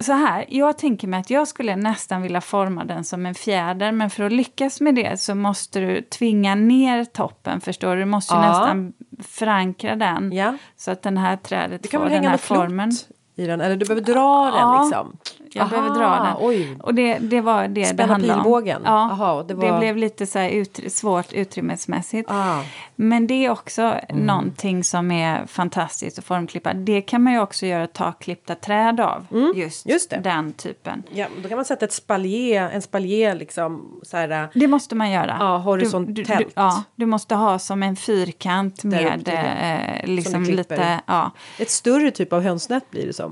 så 0.00 0.12
här, 0.12 0.44
jag 0.48 0.78
tänker 0.78 1.08
mig 1.08 1.20
att 1.20 1.30
jag 1.30 1.48
skulle 1.48 1.76
nästan 1.76 2.22
vilja 2.22 2.40
forma 2.40 2.84
den 2.84 3.04
som 3.04 3.26
en 3.26 3.34
fjäder, 3.34 3.92
men 3.92 4.10
för 4.10 4.24
att 4.24 4.32
lyckas 4.32 4.80
med 4.80 4.94
det 4.94 5.20
så 5.20 5.34
måste 5.34 5.80
du 5.80 6.02
tvinga 6.02 6.54
ner 6.54 7.04
toppen, 7.04 7.60
förstår 7.60 7.94
du? 7.94 8.00
Du 8.00 8.06
måste 8.06 8.34
ja. 8.34 8.48
nästan 8.48 8.92
förankra 9.22 9.96
den 9.96 10.32
ja. 10.32 10.56
så 10.76 10.90
att 10.90 11.02
den 11.02 11.16
här 11.16 11.36
trädet 11.36 11.90
får 11.90 12.08
den 12.08 12.26
här 12.26 12.36
formen. 12.36 12.92
I 13.38 13.46
den, 13.46 13.60
eller 13.60 13.76
du 13.76 13.84
behöver 13.86 14.06
dra 14.06 14.50
ja. 14.56 14.72
den 14.72 14.82
liksom. 14.84 15.16
Jag 15.52 15.62
Aha, 15.62 15.70
behöver 15.70 15.90
dra 16.00 16.24
den. 16.24 16.34
oj. 16.48 16.76
Och 16.82 16.94
det, 16.94 17.18
det 17.18 17.40
var 17.40 17.68
det 17.68 17.84
Spänna 17.84 18.06
det 18.06 18.12
handlade 18.12 18.40
pilbågen. 18.42 18.76
om. 18.76 18.82
Ja, 18.86 19.10
Aha, 19.10 19.42
det, 19.42 19.54
det 19.54 19.70
var- 19.70 19.78
blev 19.78 19.96
lite 19.96 20.26
så 20.26 20.40
ut, 20.48 20.80
svårt 20.92 21.32
utrymmesmässigt. 21.32 22.30
Ah. 22.30 22.60
Men 22.96 23.26
det 23.26 23.44
är 23.44 23.50
också 23.50 23.82
Mm. 23.82 24.26
någonting 24.26 24.84
som 24.84 25.10
är 25.10 25.46
fantastiskt 25.46 26.18
att 26.18 26.24
formklippa. 26.24 26.72
Det 26.74 27.00
kan 27.00 27.22
man 27.22 27.32
ju 27.32 27.40
också 27.40 27.66
göra 27.66 27.86
takklippta 27.86 28.54
träd 28.54 29.00
av. 29.00 29.26
Just, 29.54 29.86
Mm, 29.86 29.92
just 29.94 30.10
det. 30.10 30.16
den 30.24 30.52
typen. 30.52 31.02
Ja, 31.12 31.26
då 31.42 31.48
kan 31.48 31.56
man 31.58 31.64
sätta 31.64 31.84
ett 31.84 31.92
spaljer, 31.92 32.70
en 32.70 32.82
spaljer 32.82 33.34
liksom 33.34 34.00
så 34.02 34.16
här. 34.16 34.30
äh, 34.42 34.48
Det 34.54 34.66
måste 34.68 34.94
man 34.94 35.10
göra. 35.10 35.36
Ja, 35.40 35.56
Du, 35.56 35.62
horisontellt. 35.62 36.16
du, 36.28 36.34
du, 36.34 36.50
ja, 36.54 36.82
du 36.96 37.06
måste 37.06 37.34
ha 37.34 37.58
som 37.58 37.82
en 37.82 37.96
fyrkant 37.96 38.84
med 38.84 39.28
eh, 39.28 40.06
liksom 40.14 40.44
du 40.44 40.52
lite... 40.52 41.00
Ja. 41.06 41.30
Ett 41.58 41.70
större 41.70 42.10
typ 42.10 42.32
av 42.32 42.42
hönsnät 42.42 42.90
blir 42.90 43.06
det 43.06 43.12
som. 43.12 43.27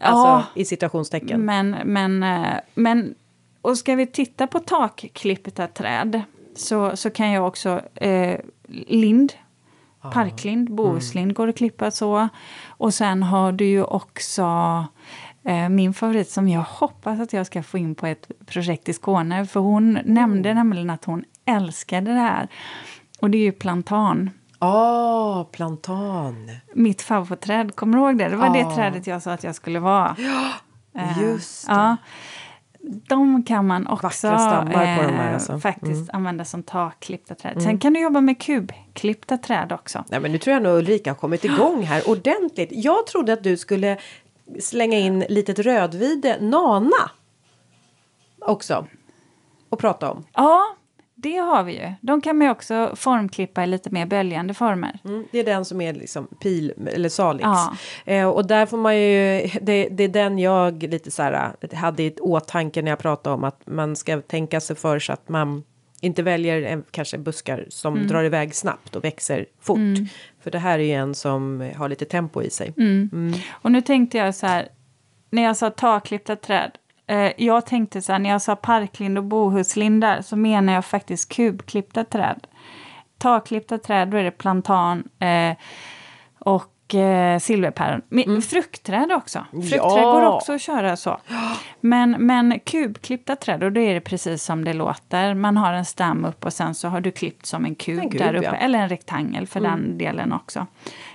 Ja. 0.00 0.06
Alltså 0.06 0.60
i 0.60 0.64
citationstecken. 0.64 1.44
Men, 1.44 1.76
men, 1.84 2.22
eh, 2.22 2.54
men... 2.74 3.14
Och 3.62 3.78
ska 3.78 3.94
vi 3.94 4.06
titta 4.06 4.46
på 4.46 4.58
takklippta 4.58 5.66
träd 5.66 6.22
så, 6.54 6.96
så 6.96 7.10
kan 7.10 7.30
jag 7.30 7.46
också... 7.46 7.80
Eh, 7.94 8.40
lind, 8.86 9.32
parklind, 10.12 10.74
bohuslind 10.74 11.34
går 11.34 11.48
att 11.48 11.56
klippa 11.56 11.90
så. 11.90 12.28
Och 12.66 12.94
sen 12.94 13.22
har 13.22 13.52
du 13.52 13.64
ju 13.64 13.82
också 13.84 14.42
eh, 15.44 15.68
min 15.68 15.94
favorit 15.94 16.30
som 16.30 16.48
jag 16.48 16.62
hoppas 16.62 17.20
att 17.20 17.32
jag 17.32 17.46
ska 17.46 17.62
få 17.62 17.78
in 17.78 17.94
på 17.94 18.06
ett 18.06 18.30
projekt 18.46 18.88
i 18.88 18.92
Skåne. 18.92 19.46
För 19.46 19.60
hon 19.60 19.98
nämnde 20.04 20.54
nämligen 20.54 20.90
att 20.90 21.04
hon 21.04 21.24
älskade 21.44 22.12
det 22.12 22.20
här. 22.20 22.48
Och 23.20 23.30
det 23.30 23.38
är 23.38 23.42
ju 23.42 23.52
plantan. 23.52 24.30
Ah, 24.58 25.44
plantan. 25.44 26.50
Mitt 26.74 27.02
favoritträd, 27.02 27.76
kommer 27.76 27.98
du 27.98 28.04
ihåg 28.04 28.18
det? 28.18 28.28
Det 28.28 28.36
var 28.36 28.46
Ja. 28.46 28.52
det 28.68 28.74
trädet 28.74 29.06
jag 29.06 29.22
sa 29.22 29.32
att 29.32 29.44
jag 29.44 29.54
skulle 29.54 29.78
vara. 29.78 30.16
Eh, 30.94 31.22
Just 31.22 31.66
det. 31.66 31.72
Ja. 31.72 31.96
De 32.80 33.42
kan 33.42 33.66
man 33.66 33.86
också 33.86 34.28
här, 34.28 34.72
eh, 34.72 35.34
alltså. 35.34 35.52
Mm. 35.52 35.60
faktiskt 35.60 36.10
använda 36.10 36.44
som 36.44 36.62
takklippta 36.62 37.34
träd. 37.34 37.62
Sen 37.62 37.78
kan 37.78 37.92
du 37.92 38.00
jobba 38.00 38.20
med 38.20 38.40
kubklippta 38.42 39.36
träd 39.38 39.72
också. 39.72 40.04
Nej, 40.08 40.20
men 40.20 40.32
nu 40.32 40.38
tror 40.38 40.54
jag 40.54 40.62
nog 40.62 40.78
Ulrika 40.78 41.10
har 41.10 41.14
kommit 41.14 41.44
igång 41.44 41.82
här 41.82 42.08
ordentligt. 42.10 42.68
Jag 42.72 43.06
trodde 43.06 43.32
att 43.32 43.42
du 43.44 43.56
skulle 43.56 43.98
slänga 44.60 44.98
in 44.98 45.24
litet 45.28 45.58
rödvide 45.58 46.36
nana 46.40 47.10
också. 48.38 48.86
Och 49.68 49.78
prata 49.78 50.10
om. 50.10 50.24
Ja, 50.32 50.62
det 51.22 51.36
har 51.36 51.62
vi 51.64 51.72
ju. 51.72 51.92
De 52.00 52.20
kan 52.20 52.38
man 52.38 52.46
ju 52.46 52.50
också 52.50 52.92
formklippa 52.96 53.64
i 53.64 53.66
lite 53.66 53.90
mer 53.90 54.06
böljande 54.06 54.54
former. 54.54 54.98
Mm, 55.04 55.26
det 55.32 55.38
är 55.38 55.44
den 55.44 55.64
som 55.64 55.80
är 55.80 55.92
liksom 55.92 56.26
pil 56.42 56.72
eller 56.92 57.08
salix. 57.08 57.44
Ja. 57.44 57.76
Eh, 58.04 58.28
och 58.28 58.46
där 58.46 58.66
får 58.66 58.76
man 58.76 58.96
ju, 58.96 59.48
det, 59.62 59.88
det 59.88 60.04
är 60.04 60.08
den 60.08 60.38
jag 60.38 60.82
lite 60.82 61.10
så 61.10 61.22
här 61.22 61.52
eh, 61.60 61.78
hade 61.78 62.02
i 62.02 62.14
åtanke 62.20 62.82
när 62.82 62.90
jag 62.90 62.98
pratade 62.98 63.34
om 63.34 63.44
att 63.44 63.66
man 63.66 63.96
ska 63.96 64.20
tänka 64.20 64.60
sig 64.60 64.76
för 64.76 64.98
så 64.98 65.12
att 65.12 65.28
man 65.28 65.62
inte 66.00 66.22
väljer 66.22 66.62
en, 66.62 66.84
kanske 66.90 67.18
buskar 67.18 67.66
som 67.68 67.94
Mm. 67.94 68.08
drar 68.08 68.24
iväg 68.24 68.54
snabbt 68.54 68.96
och 68.96 69.04
växer 69.04 69.46
fort. 69.60 69.78
För 70.40 70.50
det 70.50 70.58
här 70.58 70.78
är 70.78 70.82
ju 70.82 70.92
en 70.92 71.14
som 71.14 71.70
har 71.76 71.88
lite 71.88 72.04
tempo 72.04 72.42
i 72.42 72.50
sig. 72.50 72.72
Mm. 72.76 73.32
Och 73.50 73.72
nu 73.72 73.80
tänkte 73.80 74.18
jag 74.18 74.34
så 74.34 74.46
här, 74.46 74.68
när 75.30 75.42
jag 75.42 75.56
sa 75.56 75.70
takklippta 75.70 76.36
träd. 76.36 76.70
Eh, 77.08 77.32
jag 77.36 77.66
tänkte 77.66 78.02
så 78.02 78.12
här, 78.12 78.18
när 78.18 78.30
jag 78.30 78.42
sa 78.42 78.56
parklind 78.56 79.18
och 79.18 79.24
bohuslindar 79.24 80.22
så 80.22 80.36
menar 80.36 80.72
jag 80.72 80.84
faktiskt 80.84 81.28
kubklippta 81.32 82.04
träd. 82.04 82.46
Takklippta 83.18 83.78
träd, 83.78 84.08
då 84.08 84.16
är 84.16 84.24
det 84.24 84.30
plantan 84.30 85.08
eh, 85.18 85.56
och 86.38 86.94
eh, 86.94 87.38
silverpäron. 87.38 88.02
Men 88.08 88.42
Fruktträd 88.42 89.12
också. 89.12 89.44
Fruktträd 89.50 89.80
Mm. 89.80 90.02
Ja. 90.02 90.12
går 90.12 90.22
också 90.26 90.52
att 90.52 90.60
köra 90.60 90.96
så. 90.96 91.18
Men, 91.80 92.10
men 92.10 92.60
kubklippta 92.60 93.36
träd, 93.36 93.62
och 93.62 93.72
då 93.72 93.80
är 93.80 93.94
det 93.94 94.00
precis 94.00 94.42
som 94.44 94.64
det 94.64 94.72
låter. 94.72 95.34
Man 95.34 95.56
har 95.56 95.72
en 95.72 95.84
stam 95.84 96.24
upp 96.24 96.44
och 96.44 96.52
sen 96.52 96.74
så 96.74 96.88
har 96.88 97.00
du 97.00 97.10
klippt 97.10 97.46
som 97.46 97.64
en 97.64 97.74
kub, 97.74 97.98
En 97.98 98.10
kub, 98.10 98.20
där 98.20 98.34
uppe. 98.34 98.44
ja. 98.46 98.54
Eller 98.54 98.78
en 98.78 98.88
rektangel 98.88 99.46
för 99.46 99.60
den 99.60 99.98
delen 99.98 100.32
också. 100.32 100.66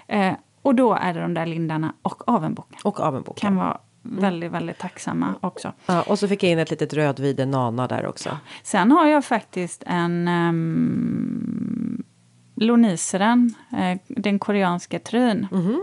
Eh, 0.08 0.34
och 0.62 0.76
då 0.76 0.94
är 0.94 1.14
det 1.14 1.22
de 1.22 1.34
där 1.34 1.46
lindarna 1.46 1.94
och 2.02 2.30
avenbocken. 2.30 2.80
Och 2.84 3.00
avenboken. 3.00 3.42
Kan 3.42 3.56
vara 3.56 3.78
väldigt, 4.04 4.52
väldigt 4.52 4.78
tacksamma 4.78 5.36
också. 5.42 5.74
Ja, 5.86 6.02
och 6.02 6.20
så 6.20 6.28
fick 6.28 6.44
jag 6.44 6.52
in 6.52 6.60
ett 6.60 6.70
litet 6.72 6.94
rödvide 6.94 7.46
nana 7.46 7.88
där 7.88 8.06
också. 8.08 8.38
Sen 8.64 8.92
har 8.92 9.08
jag 9.08 9.26
faktiskt 9.26 9.84
en 9.86 10.28
um, 10.28 12.04
Loniseren, 12.56 13.54
eh, 13.78 13.98
den 14.08 14.40
koreanska 14.40 15.00
tryn. 15.00 15.48
Mhm. 15.52 15.80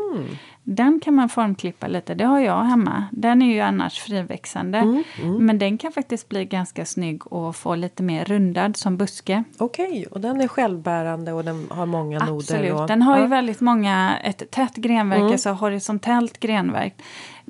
Den 0.63 1.01
kan 1.01 1.15
man 1.15 1.29
formklippa 1.29 1.87
lite, 1.89 2.15
det 2.15 2.25
har 2.25 2.41
jag 2.41 2.63
hemma. 2.65 3.05
Den 3.13 3.43
är 3.43 3.55
ju 3.55 3.61
annars 3.61 3.99
friväxande. 4.01 4.79
Mm, 4.79 5.05
Men 5.47 5.59
den 5.59 5.79
kan 5.79 5.93
faktiskt 5.93 6.29
bli 6.29 6.45
ganska 6.45 6.85
snygg 6.85 7.33
och 7.33 7.57
få 7.57 7.75
lite 7.75 8.03
mer 8.03 8.25
rundad 8.25 8.77
som 8.77 8.97
buske. 8.97 9.45
Okej, 9.59 10.07
och 10.11 10.21
den 10.21 10.41
är 10.41 10.49
självbärande 10.49 11.33
och 11.33 11.45
den 11.45 11.67
har 11.71 11.87
många 11.87 12.19
noder. 12.19 12.37
Absolut. 12.37 12.73
Och, 12.73 12.87
Den 12.87 13.03
har 13.03 13.17
ju 13.17 13.23
ja. 13.23 13.29
väldigt 13.29 13.61
många, 13.61 14.19
ett 14.25 14.51
tätt 14.51 14.75
grenverk, 14.77 15.21
Mm. 15.21 15.33
alltså 15.33 15.51
horisontellt 15.51 16.41
grenverk. 16.41 16.95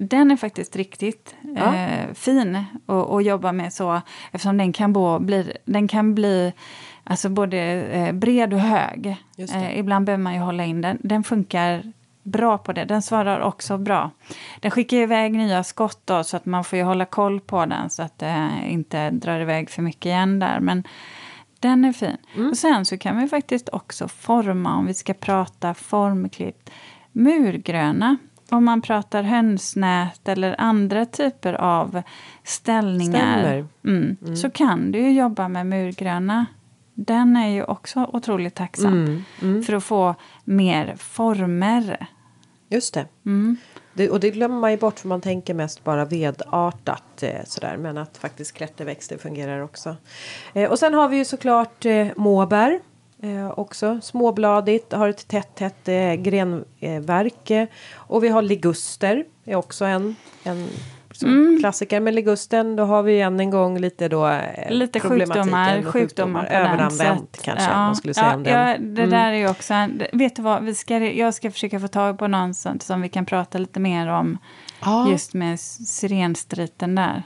Den 0.02 0.30
är 0.30 0.36
faktiskt 0.36 0.76
riktigt 0.76 1.34
Ja. 1.56 1.76
eh, 1.76 2.14
fin 2.14 2.64
att, 2.86 3.24
jobba 3.24 3.52
med 3.52 3.72
så 3.72 4.00
eftersom 4.32 4.56
den 4.56 4.72
kan, 4.72 4.92
bo, 4.92 5.18
bli, 5.18 5.52
den 5.64 5.88
kan 5.88 6.14
bli 6.14 6.52
alltså 7.04 7.28
både 7.28 7.58
eh, 7.82 8.12
bred 8.12 8.54
och 8.54 8.60
hög. 8.60 9.16
Eh, 9.38 9.78
ibland 9.78 10.06
behöver 10.06 10.22
man 10.22 10.34
ju 10.34 10.40
hålla 10.40 10.64
in 10.64 10.80
den. 10.80 10.98
Den 11.00 11.24
funkar 11.24 11.92
bra 12.22 12.58
på 12.58 12.72
det. 12.72 12.84
Den 12.84 13.02
svarar 13.02 13.40
också 13.40 13.78
bra. 13.78 14.10
Den 14.60 14.70
skickar 14.70 14.96
iväg 14.96 15.32
nya 15.32 15.64
skott 15.64 16.00
då, 16.04 16.24
så 16.24 16.36
att 16.36 16.46
man 16.46 16.64
får 16.64 16.78
ju 16.78 16.84
hålla 16.84 17.04
koll 17.04 17.40
på 17.40 17.66
den 17.66 17.90
så 17.90 18.02
att 18.02 18.18
det 18.18 18.50
inte 18.68 19.10
drar 19.10 19.40
iväg 19.40 19.70
för 19.70 19.82
mycket 19.82 20.06
igen 20.06 20.38
där. 20.38 20.60
Men 20.60 20.84
den 21.58 21.84
är 21.84 21.92
fin. 21.92 22.16
Mm. 22.36 22.50
Och 22.50 22.56
sen 22.56 22.84
så 22.84 22.98
kan 22.98 23.16
vi 23.18 23.28
faktiskt 23.28 23.68
också 23.68 24.08
forma, 24.08 24.76
om 24.76 24.86
vi 24.86 24.94
ska 24.94 25.14
prata 25.14 25.74
formklippt, 25.74 26.70
murgröna. 27.12 28.16
Om 28.50 28.64
man 28.64 28.82
pratar 28.82 29.22
hönsnät 29.22 30.28
eller 30.28 30.54
andra 30.58 31.06
typer 31.06 31.52
av 31.54 32.02
ställningar. 32.44 33.38
Stämmer. 33.42 33.66
Mm, 33.84 34.36
Så 34.36 34.50
kan 34.50 34.92
du 34.92 34.98
ju 34.98 35.12
jobba 35.12 35.48
med 35.48 35.66
murgröna. 35.66 36.46
Den 36.94 37.36
är 37.36 37.48
ju 37.48 37.64
också 37.64 38.10
otroligt 38.12 38.54
tacksam 38.54 39.24
Mm, 39.42 39.62
för 39.62 39.72
att 39.72 39.84
få 39.84 40.14
mer 40.44 40.94
former. 40.98 42.06
Just 42.68 42.94
det. 42.94 43.06
Mm. 43.26 43.56
det. 43.94 44.10
Och 44.10 44.20
det 44.20 44.30
glömmer 44.30 44.60
man 44.60 44.70
ju 44.70 44.76
bort 44.76 44.98
för 44.98 45.08
man 45.08 45.20
tänker 45.20 45.54
mest 45.54 45.84
bara 45.84 46.04
vedartat 46.04 47.22
eh, 47.22 47.44
sådär. 47.44 47.76
Men 47.76 47.98
att 47.98 48.18
faktiskt 48.18 48.52
klätterväxter 48.54 49.18
fungerar 49.18 49.60
också. 49.60 49.96
Eh, 50.54 50.70
och 50.70 50.78
sen 50.78 50.94
har 50.94 51.08
vi 51.08 51.16
ju 51.16 51.24
såklart 51.24 51.84
eh, 51.86 52.06
måbär. 52.16 52.80
Eh, 53.22 53.50
också 53.58 54.00
småbladigt, 54.02 54.92
har 54.92 55.08
ett 55.08 55.28
tätt 55.28 55.54
tätt 55.54 55.88
eh, 55.88 56.14
grenverk. 56.14 57.50
Eh, 57.50 57.66
och 57.94 58.24
vi 58.24 58.28
har 58.28 58.42
liguster, 58.42 59.24
är 59.44 59.56
också 59.56 59.84
en, 59.84 60.16
en 60.42 60.68
Mm. 61.24 61.58
klassiker. 61.60 62.00
Men 62.00 62.14
ligusten, 62.14 62.76
då 62.76 62.84
har 62.84 63.02
vi 63.02 63.20
än 63.20 63.40
en 63.40 63.50
gång 63.50 63.78
lite 63.78 64.08
då 64.08 64.28
eh, 64.28 64.70
Lite 64.70 65.00
sjukdomar, 65.00 65.82
sjukdomar 65.82 66.46
Överanvänt 66.46 67.38
kanske 67.42 67.70
ja, 67.70 67.76
man 67.76 67.96
skulle 67.96 68.14
säga 68.14 68.26
ja, 68.26 68.34
om 68.34 68.42
den. 68.42 68.54
Mm. 68.54 68.96
Ja, 68.96 69.04
det 69.04 69.10
där 69.10 69.32
är 69.32 69.50
också 69.50 69.74
en, 69.74 70.02
Vet 70.12 70.36
du 70.36 70.42
vad, 70.42 70.64
vi 70.64 70.74
ska, 70.74 70.98
jag 70.98 71.34
ska 71.34 71.50
försöka 71.50 71.80
få 71.80 71.88
tag 71.88 72.18
på 72.18 72.26
någon 72.26 72.54
som, 72.54 72.80
som 72.80 73.02
vi 73.02 73.08
kan 73.08 73.26
prata 73.26 73.58
lite 73.58 73.80
mer 73.80 74.08
om. 74.08 74.38
Ja. 74.80 75.10
Just 75.10 75.34
med 75.34 75.60
sirenstriten 75.60 76.94
där. 76.94 77.22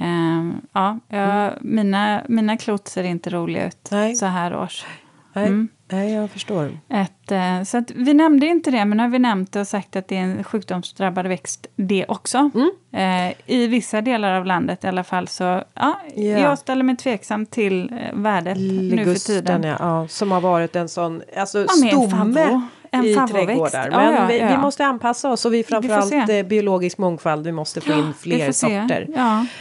Ehm, 0.00 0.60
ja, 0.72 0.98
jag, 1.08 1.52
mina, 1.60 2.22
mina 2.28 2.56
klot 2.56 2.88
ser 2.88 3.04
inte 3.04 3.30
roliga 3.30 3.66
ut 3.66 3.88
Nej. 3.90 4.14
så 4.14 4.26
här 4.26 4.56
års. 4.56 4.84
Nej, 5.32 5.46
Mm. 5.46 5.68
nej, 5.90 6.12
jag 6.12 6.30
förstår. 6.30 6.78
Ett, 6.88 7.32
eh, 7.32 7.62
så 7.62 7.78
att 7.78 7.90
vi 7.90 8.14
nämnde 8.14 8.46
inte 8.46 8.70
det, 8.70 8.84
men 8.84 8.96
nu 8.96 9.02
har 9.02 9.10
vi 9.10 9.18
nämnt 9.18 9.52
det 9.52 9.60
och 9.60 9.66
sagt 9.66 9.96
att 9.96 10.08
det 10.08 10.16
är 10.16 10.20
en 10.22 10.44
sjukdomsdrabbad 10.44 11.26
växt 11.26 11.66
det 11.76 12.04
också. 12.08 12.50
Mm. 12.54 12.70
Eh, 12.92 13.34
I 13.46 13.66
vissa 13.66 14.00
delar 14.00 14.32
av 14.34 14.46
landet 14.46 14.84
i 14.84 14.86
alla 14.86 15.04
fall. 15.04 15.28
Så 15.28 15.44
ja, 15.74 16.00
Ja. 16.14 16.22
jag 16.22 16.58
ställer 16.58 16.82
mig 16.82 16.96
tveksam 16.96 17.46
till 17.46 17.92
eh, 17.92 17.98
värdet 18.18 18.56
nu 18.58 18.90
för 18.90 18.96
Ligusten, 18.96 19.34
tiden. 19.36 19.62
ja, 19.62 19.76
ja, 19.78 20.08
som 20.08 20.32
har 20.32 20.40
varit 20.40 20.76
en 20.76 20.88
sån 20.88 21.22
alltså, 21.36 21.58
Ja, 21.58 21.66
stomme. 21.68 22.62
En 22.92 23.04
i 23.04 23.14
trädgårdar. 23.14 23.88
Ja, 23.92 23.96
Men 23.98 24.14
ja, 24.14 24.26
vi, 24.26 24.54
vi 24.54 24.58
måste 24.62 24.84
anpassa 24.86 25.30
oss 25.30 25.44
och 25.44 25.54
vi 25.54 25.64
framförallt 25.64 26.08
se. 26.26 26.38
eh, 26.38 26.46
biologisk 26.46 26.98
mångfald. 26.98 27.46
Vi 27.46 27.52
måste 27.52 27.80
få 27.80 27.92
in 27.92 28.06
Vi 28.06 28.12
fler 28.12 28.52
sorter. 28.52 29.06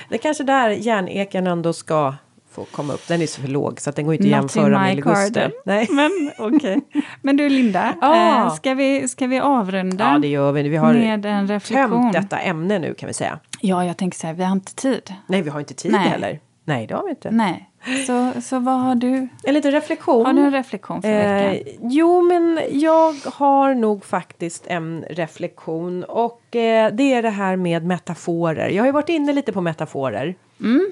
Det 0.09 0.15
är 0.15 0.19
kanske 0.19 0.43
där 0.43 0.69
järneken 0.69 1.47
ändå 1.47 1.73
ska 1.73 2.13
få 2.51 2.63
komma 2.65 2.93
upp. 2.93 3.07
Den 3.07 3.21
är 3.21 3.27
så 3.27 3.41
låg 3.47 3.82
så 3.82 3.89
att 3.89 3.95
den 3.95 4.05
går 4.05 4.13
inte 4.13 4.25
att 4.25 4.32
jämföra 4.32 4.80
med 4.80 4.95
liguster. 4.95 5.51
Nej. 5.65 5.88
Men 5.91 6.32
okej. 6.38 6.82
Men 7.21 7.38
du 7.38 7.49
Linda, 7.49 7.93
Ja. 8.01 8.45
eh, 8.45 8.53
ska, 8.55 8.73
vi, 8.73 9.07
ska 9.07 9.27
vi 9.27 9.39
avrunda 9.39 10.11
Ja, 10.13 10.19
det 10.19 10.27
gör 10.27 10.51
vi. 10.51 10.69
Vi 10.69 10.77
har 10.77 10.93
med 10.93 11.25
en 11.25 11.47
reflektion? 11.47 12.11
tömt 12.11 12.13
detta 12.13 12.39
ämne 12.39 12.80
nu 12.80 12.93
kan 12.93 13.07
vi 13.07 13.13
säga. 13.13 13.39
Ja, 13.61 13.86
jag 13.86 13.97
tänker 13.97 14.19
så 14.19 14.27
här, 14.27 14.34
vi 14.34 14.43
har 14.43 14.51
inte 14.51 14.75
tid. 14.75 15.13
Nej, 15.27 15.41
vi 15.41 15.49
har 15.49 15.59
inte 15.59 15.73
tid 15.73 15.91
Nej. 15.91 16.09
heller. 16.09 16.39
Nej, 16.70 16.88
det 16.88 16.93
har 16.93 17.03
vi 17.03 17.09
inte. 17.09 17.32
Nej. 17.32 17.70
Så, 18.07 18.41
så 18.41 18.59
vad 18.59 18.80
har 18.80 18.95
du? 18.95 19.28
En 19.43 19.53
liten 19.53 19.72
reflektion. 19.72 20.26
Har 20.26 20.34
du 20.34 20.41
en 20.41 20.51
reflektion 20.51 21.01
för 21.01 21.09
veckan? 21.09 21.53
Eh, 21.53 21.76
jo, 21.82 22.22
men 22.22 22.59
jag 22.72 23.15
har 23.26 23.74
nog 23.74 24.05
faktiskt 24.05 24.67
en 24.67 25.05
reflektion. 25.09 26.03
Och 26.03 26.55
eh, 26.55 26.93
det 26.93 27.13
är 27.13 27.22
det 27.22 27.30
här 27.30 27.55
med 27.55 27.86
metaforer. 27.86 28.70
Jag 28.70 28.82
har 28.82 28.86
ju 28.86 28.91
varit 28.91 29.09
inne 29.09 29.34
lite 29.34 29.53
på 29.53 29.61
metaforer. 29.61 30.36
Mm. 30.59 30.91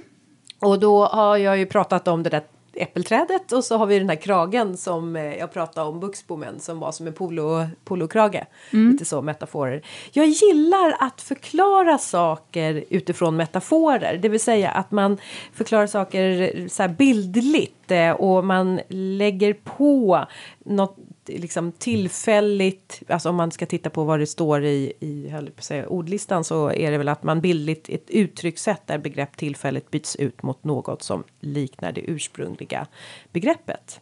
Och 0.60 0.80
då 0.80 1.06
har 1.06 1.38
jag 1.38 1.58
ju 1.58 1.66
pratat 1.66 2.08
om 2.08 2.24
det 2.24 2.30
där 2.30 2.42
äppelträdet 2.78 3.52
och 3.52 3.64
så 3.64 3.78
har 3.78 3.86
vi 3.86 4.00
den 4.00 4.10
här 4.10 4.16
kragen 4.16 4.78
som 4.78 5.16
eh, 5.16 5.36
jag 5.36 5.54
pratade 5.54 5.90
om, 5.90 6.00
buxbommen 6.00 6.60
som 6.60 6.80
var 6.80 6.92
som 6.92 7.08
en 7.08 7.14
polo, 7.14 7.66
polokrage. 7.84 8.46
Mm. 8.74 8.92
Lite 8.92 9.06
så 9.06 9.22
metaforer. 9.22 9.82
Jag 10.12 10.28
gillar 10.28 10.96
att 11.00 11.22
förklara 11.22 11.98
saker 11.98 12.84
utifrån 12.90 13.36
metaforer, 13.36 14.18
det 14.18 14.30
vill 14.30 14.40
säga 14.40 14.72
att 14.72 14.92
man 14.92 15.18
förklarar 15.54 15.88
saker 15.88 16.68
så 16.68 16.88
bildligt 16.88 17.92
eh, 17.92 18.12
och 18.12 18.46
man 18.46 18.80
lägger 18.90 19.54
på 19.54 20.26
något 20.66 20.98
liksom 21.28 21.72
tillfälligt, 21.72 23.02
alltså 23.08 23.30
om 23.30 23.36
man 23.36 23.52
ska 23.52 23.66
titta 23.66 23.90
på 23.90 24.04
vad 24.04 24.20
det 24.20 24.28
står 24.28 24.64
i, 24.64 24.94
i 25.00 25.34
säga, 25.60 25.88
ordlistan 25.88 26.44
så 26.44 26.72
är 26.72 26.92
det 26.92 26.98
väl 26.98 27.08
att 27.10 27.24
man 27.24 27.42
bildligt 27.42 27.90
ett 27.90 28.10
uttryckssätt 28.10 28.88
där 28.88 28.98
begrepp 28.98 29.38
tillfälligt 29.38 29.92
byts 29.92 30.16
ut 30.16 30.44
mot 30.44 30.64
något 30.64 31.04
som 31.04 31.24
liknar 31.40 31.92
det 31.92 32.02
ursprungliga 32.02 32.88
begreppet. 33.32 34.02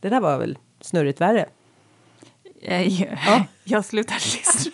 Det 0.00 0.08
där 0.08 0.20
var 0.20 0.38
väl 0.38 0.58
snurrigt 0.80 1.20
värre? 1.20 1.46
Eh, 2.62 3.02
ja. 3.02 3.44
Jag 3.64 3.84
slutar 3.84 4.14
lyssna. 4.38 4.72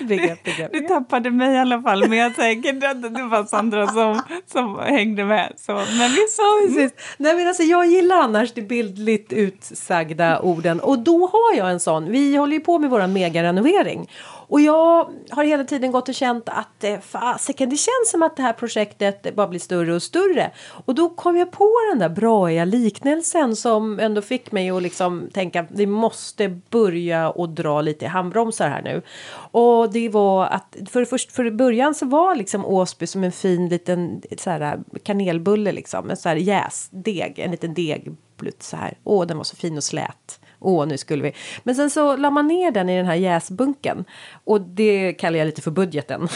Begrepp, 0.00 0.44
begrepp. 0.44 0.72
Du 0.72 0.80
tappade 0.80 1.30
mig 1.30 1.54
i 1.54 1.58
alla 1.58 1.82
fall, 1.82 2.08
men 2.08 2.18
jag 2.18 2.34
tänker 2.34 2.88
att 2.88 3.02
det 3.02 3.22
var 3.22 3.44
Sandra 3.44 3.86
som, 3.86 4.20
som 4.52 4.78
hängde 4.78 5.24
med. 5.24 5.52
Så, 5.56 5.72
men 5.72 6.10
visst. 6.10 6.38
Ja, 6.38 6.66
precis. 6.66 6.92
Nej, 7.16 7.36
men 7.36 7.48
alltså, 7.48 7.62
jag 7.62 7.86
gillar 7.86 8.16
annars 8.16 8.52
de 8.52 8.62
bildligt 8.62 9.32
utsagda 9.32 10.40
orden 10.40 10.80
och 10.80 10.98
då 10.98 11.26
har 11.26 11.56
jag 11.56 11.70
en 11.70 11.80
sån. 11.80 12.10
Vi 12.10 12.36
håller 12.36 12.52
ju 12.52 12.60
på 12.60 12.78
med 12.78 12.90
vår 12.90 13.06
megarenovering 13.06 14.08
och 14.48 14.60
jag 14.60 15.10
har 15.30 15.44
hela 15.44 15.64
tiden 15.64 15.92
gått 15.92 16.08
och 16.08 16.14
känt 16.14 16.48
att 16.48 16.84
eh, 16.84 17.00
fasiken, 17.00 17.70
det 17.70 17.76
känns 17.76 18.10
som 18.10 18.22
att 18.22 18.36
det 18.36 18.42
här 18.42 18.52
projektet 18.52 19.34
bara 19.34 19.48
blir 19.48 19.60
större 19.60 19.94
och 19.94 20.02
större. 20.02 20.50
Och 20.68 20.94
då 20.94 21.08
kom 21.08 21.36
jag 21.36 21.50
på 21.50 21.72
den 21.90 21.98
där 21.98 22.08
braiga 22.08 22.64
liknelsen 22.64 23.56
som 23.56 24.00
ändå 24.00 24.22
fick 24.22 24.52
mig 24.52 24.70
att 24.70 24.82
liksom 24.82 25.28
tänka 25.32 25.66
vi 25.70 25.86
måste 25.86 26.48
börja 26.70 27.30
och 27.30 27.48
dra 27.48 27.80
lite 27.80 28.04
i 28.04 28.08
handbromsar 28.08 28.68
här 28.68 28.82
nu. 28.82 29.02
Och 29.50 29.92
det 29.92 30.08
var 30.08 30.46
att 30.46 30.76
för 30.90 31.04
först 31.04 31.32
för 31.32 31.50
början 31.50 31.94
så 31.94 32.06
var 32.06 32.34
liksom 32.34 32.66
Åsby 32.66 33.06
som 33.06 33.24
en 33.24 33.32
fin 33.32 33.68
liten 33.68 34.22
så 34.38 34.50
här, 34.50 34.80
kanelbulle 35.02 35.72
liksom, 35.72 36.10
en 36.10 36.16
så 36.16 36.28
här 36.28 36.36
jäsdeg, 36.36 37.38
en 37.38 37.50
liten 37.50 37.74
degplutt 37.74 38.62
så 38.62 38.76
här. 38.76 38.94
Åh, 39.04 39.26
den 39.26 39.36
var 39.36 39.44
så 39.44 39.56
fin 39.56 39.76
och 39.76 39.84
slät. 39.84 40.40
Åh, 40.60 40.86
nu 40.86 40.98
skulle 40.98 41.22
vi. 41.22 41.32
Men 41.62 41.74
sen 41.74 41.90
så 41.90 42.16
la 42.16 42.30
man 42.30 42.48
ner 42.48 42.70
den 42.70 42.88
i 42.88 42.96
den 42.96 43.06
här 43.06 43.14
jäsbunken. 43.14 44.04
Och 44.44 44.60
det 44.60 45.12
kallar 45.12 45.38
jag 45.38 45.46
lite 45.46 45.62
för 45.62 45.70
budgeten. 45.70 46.28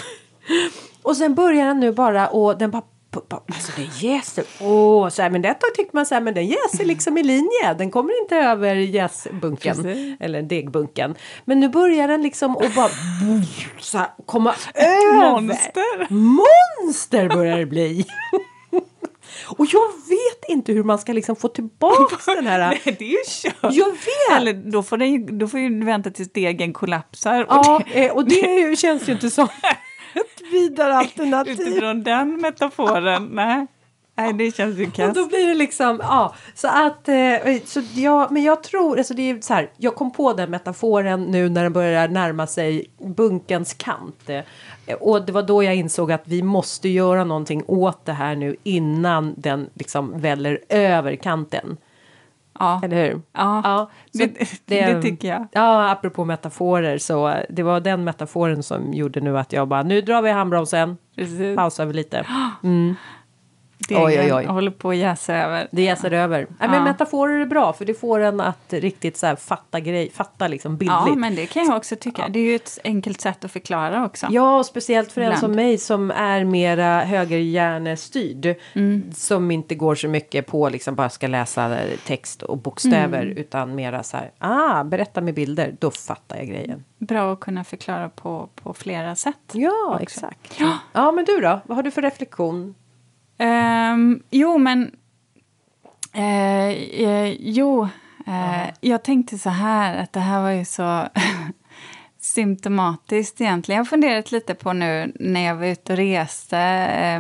och 1.02 1.16
sen 1.16 1.34
börjar 1.34 1.66
den 1.66 1.80
nu 1.80 1.92
bara 1.92 2.28
och 2.28 2.58
den 2.58 2.70
bara 2.70 2.82
Alltså 3.46 3.72
det 3.76 4.06
jäser. 4.06 4.44
Åh, 4.60 5.08
så 5.08 5.22
här, 5.22 5.30
men 5.30 5.42
detta 5.42 5.66
tyckte 5.76 5.96
man 5.96 6.06
så 6.06 6.14
här, 6.14 6.22
men 6.22 6.34
den 6.34 6.46
jäser 6.46 6.84
liksom 6.84 7.18
i 7.18 7.22
linje. 7.22 7.74
Den 7.78 7.90
kommer 7.90 8.22
inte 8.22 8.36
över 8.36 8.74
jäsbunken. 8.74 9.76
Precis. 9.76 10.16
Eller 10.20 10.42
degbunken. 10.42 11.14
Men 11.44 11.60
nu 11.60 11.68
börjar 11.68 12.08
den 12.08 12.22
liksom 12.22 12.56
och 12.56 12.70
bara 12.76 12.88
så 13.78 13.98
här, 13.98 14.08
komma 14.26 14.54
över. 14.74 15.40
Monster. 15.40 16.12
Monster 16.12 17.28
börjar 17.28 17.58
det 17.58 17.66
bli. 17.66 18.06
Och 19.58 19.66
jag 19.66 19.88
vet 20.08 20.48
inte 20.48 20.72
hur 20.72 20.84
man 20.84 20.98
ska 20.98 21.12
liksom 21.12 21.36
få 21.36 21.48
tillbaka 21.48 22.16
den 22.34 22.46
här... 22.46 22.58
Nej, 22.58 22.96
det 22.98 23.04
är 23.04 23.08
ju 23.08 23.18
kört. 23.26 23.74
Jag 23.74 23.90
vet! 23.90 24.36
Eller 24.36 24.52
då 24.52 24.82
får, 24.82 24.96
den, 24.96 25.38
då 25.38 25.48
får 25.48 25.60
ju 25.60 25.84
vänta 25.84 26.10
tills 26.10 26.32
degen 26.32 26.72
kollapsar. 26.72 27.46
Ja, 27.48 27.76
och 27.76 27.82
det, 27.94 28.10
och 28.10 28.28
det 28.28 28.78
känns 28.78 29.08
ju 29.08 29.12
inte 29.12 29.30
som 29.30 29.44
ett 30.14 30.52
vidare 30.52 30.94
alternativ. 30.94 31.60
Utifrån 31.60 32.02
den 32.02 32.36
metaforen, 32.36 33.28
nej. 33.32 33.66
Nej, 34.14 34.32
det 34.32 34.56
känns 34.56 34.78
ju 34.78 34.90
kass. 34.90 35.08
Och 35.08 35.14
då 35.14 35.26
blir 35.26 35.46
det 35.46 35.54
liksom, 35.54 36.00
ja, 36.02 36.34
så 36.54 36.68
att, 36.68 37.08
eh, 37.08 37.62
så 37.64 37.82
ja, 37.94 38.28
men 38.30 38.42
jag 38.42 38.62
tror, 38.62 38.98
alltså 38.98 39.14
det 39.14 39.30
är 39.30 39.40
så 39.40 39.54
här, 39.54 39.70
jag 39.76 39.94
kom 39.94 40.12
på 40.12 40.32
den 40.32 40.50
metaforen 40.50 41.22
nu 41.22 41.48
när 41.48 41.62
den 41.62 41.72
börjar 41.72 42.08
närma 42.08 42.46
sig 42.46 42.86
bunkens 42.98 43.74
kant. 43.74 44.30
Eh, 44.86 44.94
och 44.94 45.26
det 45.26 45.32
var 45.32 45.42
då 45.42 45.62
jag 45.62 45.74
insåg 45.74 46.12
att 46.12 46.22
vi 46.24 46.42
måste 46.42 46.88
göra 46.88 47.24
någonting 47.24 47.62
åt 47.66 48.04
det 48.04 48.12
här 48.12 48.36
nu 48.36 48.56
innan 48.62 49.34
den 49.36 49.70
liksom 49.74 50.20
väller 50.20 50.58
över 50.68 51.16
kanten. 51.16 51.76
Ja. 52.58 52.80
Eller 52.84 53.04
hur? 53.04 53.22
Ja, 53.32 53.60
ja 53.64 53.90
det, 54.12 54.26
det, 54.66 54.86
det, 54.86 55.02
tycker 55.02 55.28
jag. 55.28 55.46
Ja, 55.52 55.90
apropå 55.90 56.24
metaforer 56.24 56.98
så 56.98 57.34
det 57.48 57.62
var 57.62 57.80
den 57.80 58.04
metaforen 58.04 58.62
som 58.62 58.94
gjorde 58.94 59.20
nu 59.20 59.38
att 59.38 59.52
jag 59.52 59.68
bara 59.68 59.82
nu 59.82 60.00
drar 60.00 60.22
vi 60.22 60.30
handbromsen, 60.30 60.96
pausar 61.56 61.86
vi 61.86 61.92
lite. 61.92 62.26
Mm 62.62 62.94
degen 63.88 64.04
oj, 64.04 64.20
oj, 64.20 64.34
oj. 64.34 64.44
håller 64.44 64.70
på 64.70 64.90
att 64.90 64.96
jäsa 64.96 65.34
över. 65.34 65.68
Det 65.70 65.82
jäser 65.82 66.10
över. 66.10 66.46
Ja. 66.60 66.68
men 66.68 66.84
metaforer 66.84 67.40
är 67.40 67.46
bra 67.46 67.72
för 67.72 67.84
det 67.84 67.94
får 67.94 68.20
en 68.20 68.40
att 68.40 68.72
riktigt 68.72 69.16
så 69.16 69.36
fatta 69.36 69.80
grej, 69.80 70.10
fatta 70.10 70.48
liksom 70.48 70.76
bildligt. 70.76 71.02
Ja, 71.06 71.14
men 71.14 71.34
det 71.34 71.46
kan 71.46 71.66
jag 71.66 71.76
också 71.76 71.96
tycka. 71.96 72.22
Ja. 72.22 72.28
Det 72.28 72.38
är 72.38 72.44
ju 72.44 72.54
ett 72.54 72.78
enkelt 72.84 73.20
sätt 73.20 73.44
att 73.44 73.52
förklara 73.52 74.04
också. 74.04 74.26
Ja, 74.30 74.58
och 74.58 74.66
speciellt 74.66 75.12
för 75.12 75.20
Ibland. 75.20 75.34
en 75.34 75.40
som 75.40 75.52
mig 75.52 75.78
som 75.78 76.10
är 76.10 76.44
mera 76.44 77.00
högerhjärnestyrd. 77.00 78.56
Mm. 78.72 79.12
Som 79.14 79.50
inte 79.50 79.74
går 79.74 79.94
så 79.94 80.08
mycket 80.08 80.46
på 80.46 80.68
liksom 80.68 80.94
bara 80.94 81.08
ska 81.08 81.26
läsa 81.26 81.78
text 82.06 82.42
och 82.42 82.58
bokstäver 82.58 83.22
mm. 83.22 83.36
utan 83.36 83.74
mera 83.74 84.02
så 84.02 84.16
här, 84.16 84.30
ah, 84.38 84.84
berätta 84.84 85.20
med 85.20 85.34
bilder, 85.34 85.76
då 85.78 85.90
fattar 85.90 86.36
jag 86.36 86.46
grejen. 86.46 86.84
Bra 86.98 87.32
att 87.32 87.40
kunna 87.40 87.64
förklara 87.64 88.08
på, 88.08 88.48
på 88.54 88.74
flera 88.74 89.16
sätt. 89.16 89.36
Ja, 89.52 89.90
också. 89.90 90.02
exakt. 90.02 90.60
Ja. 90.60 90.78
ja, 90.92 91.12
men 91.12 91.24
du 91.24 91.40
då? 91.40 91.60
Vad 91.66 91.76
har 91.76 91.82
du 91.82 91.90
för 91.90 92.02
reflektion? 92.02 92.74
Um, 93.42 94.22
jo, 94.30 94.58
men... 94.58 94.90
Uh, 96.16 97.02
uh, 97.06 97.36
jo, 97.40 97.82
uh, 98.28 98.68
jag 98.80 99.04
tänkte 99.04 99.38
så 99.38 99.50
här 99.50 99.96
att 99.96 100.12
det 100.12 100.20
här 100.20 100.42
var 100.42 100.50
ju 100.50 100.64
så 100.64 101.08
symptomatiskt 102.20 103.40
egentligen. 103.40 103.76
Jag 103.76 103.84
har 103.84 103.88
funderat 103.88 104.32
lite 104.32 104.54
på 104.54 104.72
nu 104.72 105.12
när 105.20 105.40
jag 105.40 105.54
var 105.54 105.66
ute 105.66 105.92
och 105.92 105.96
reste 105.96 106.56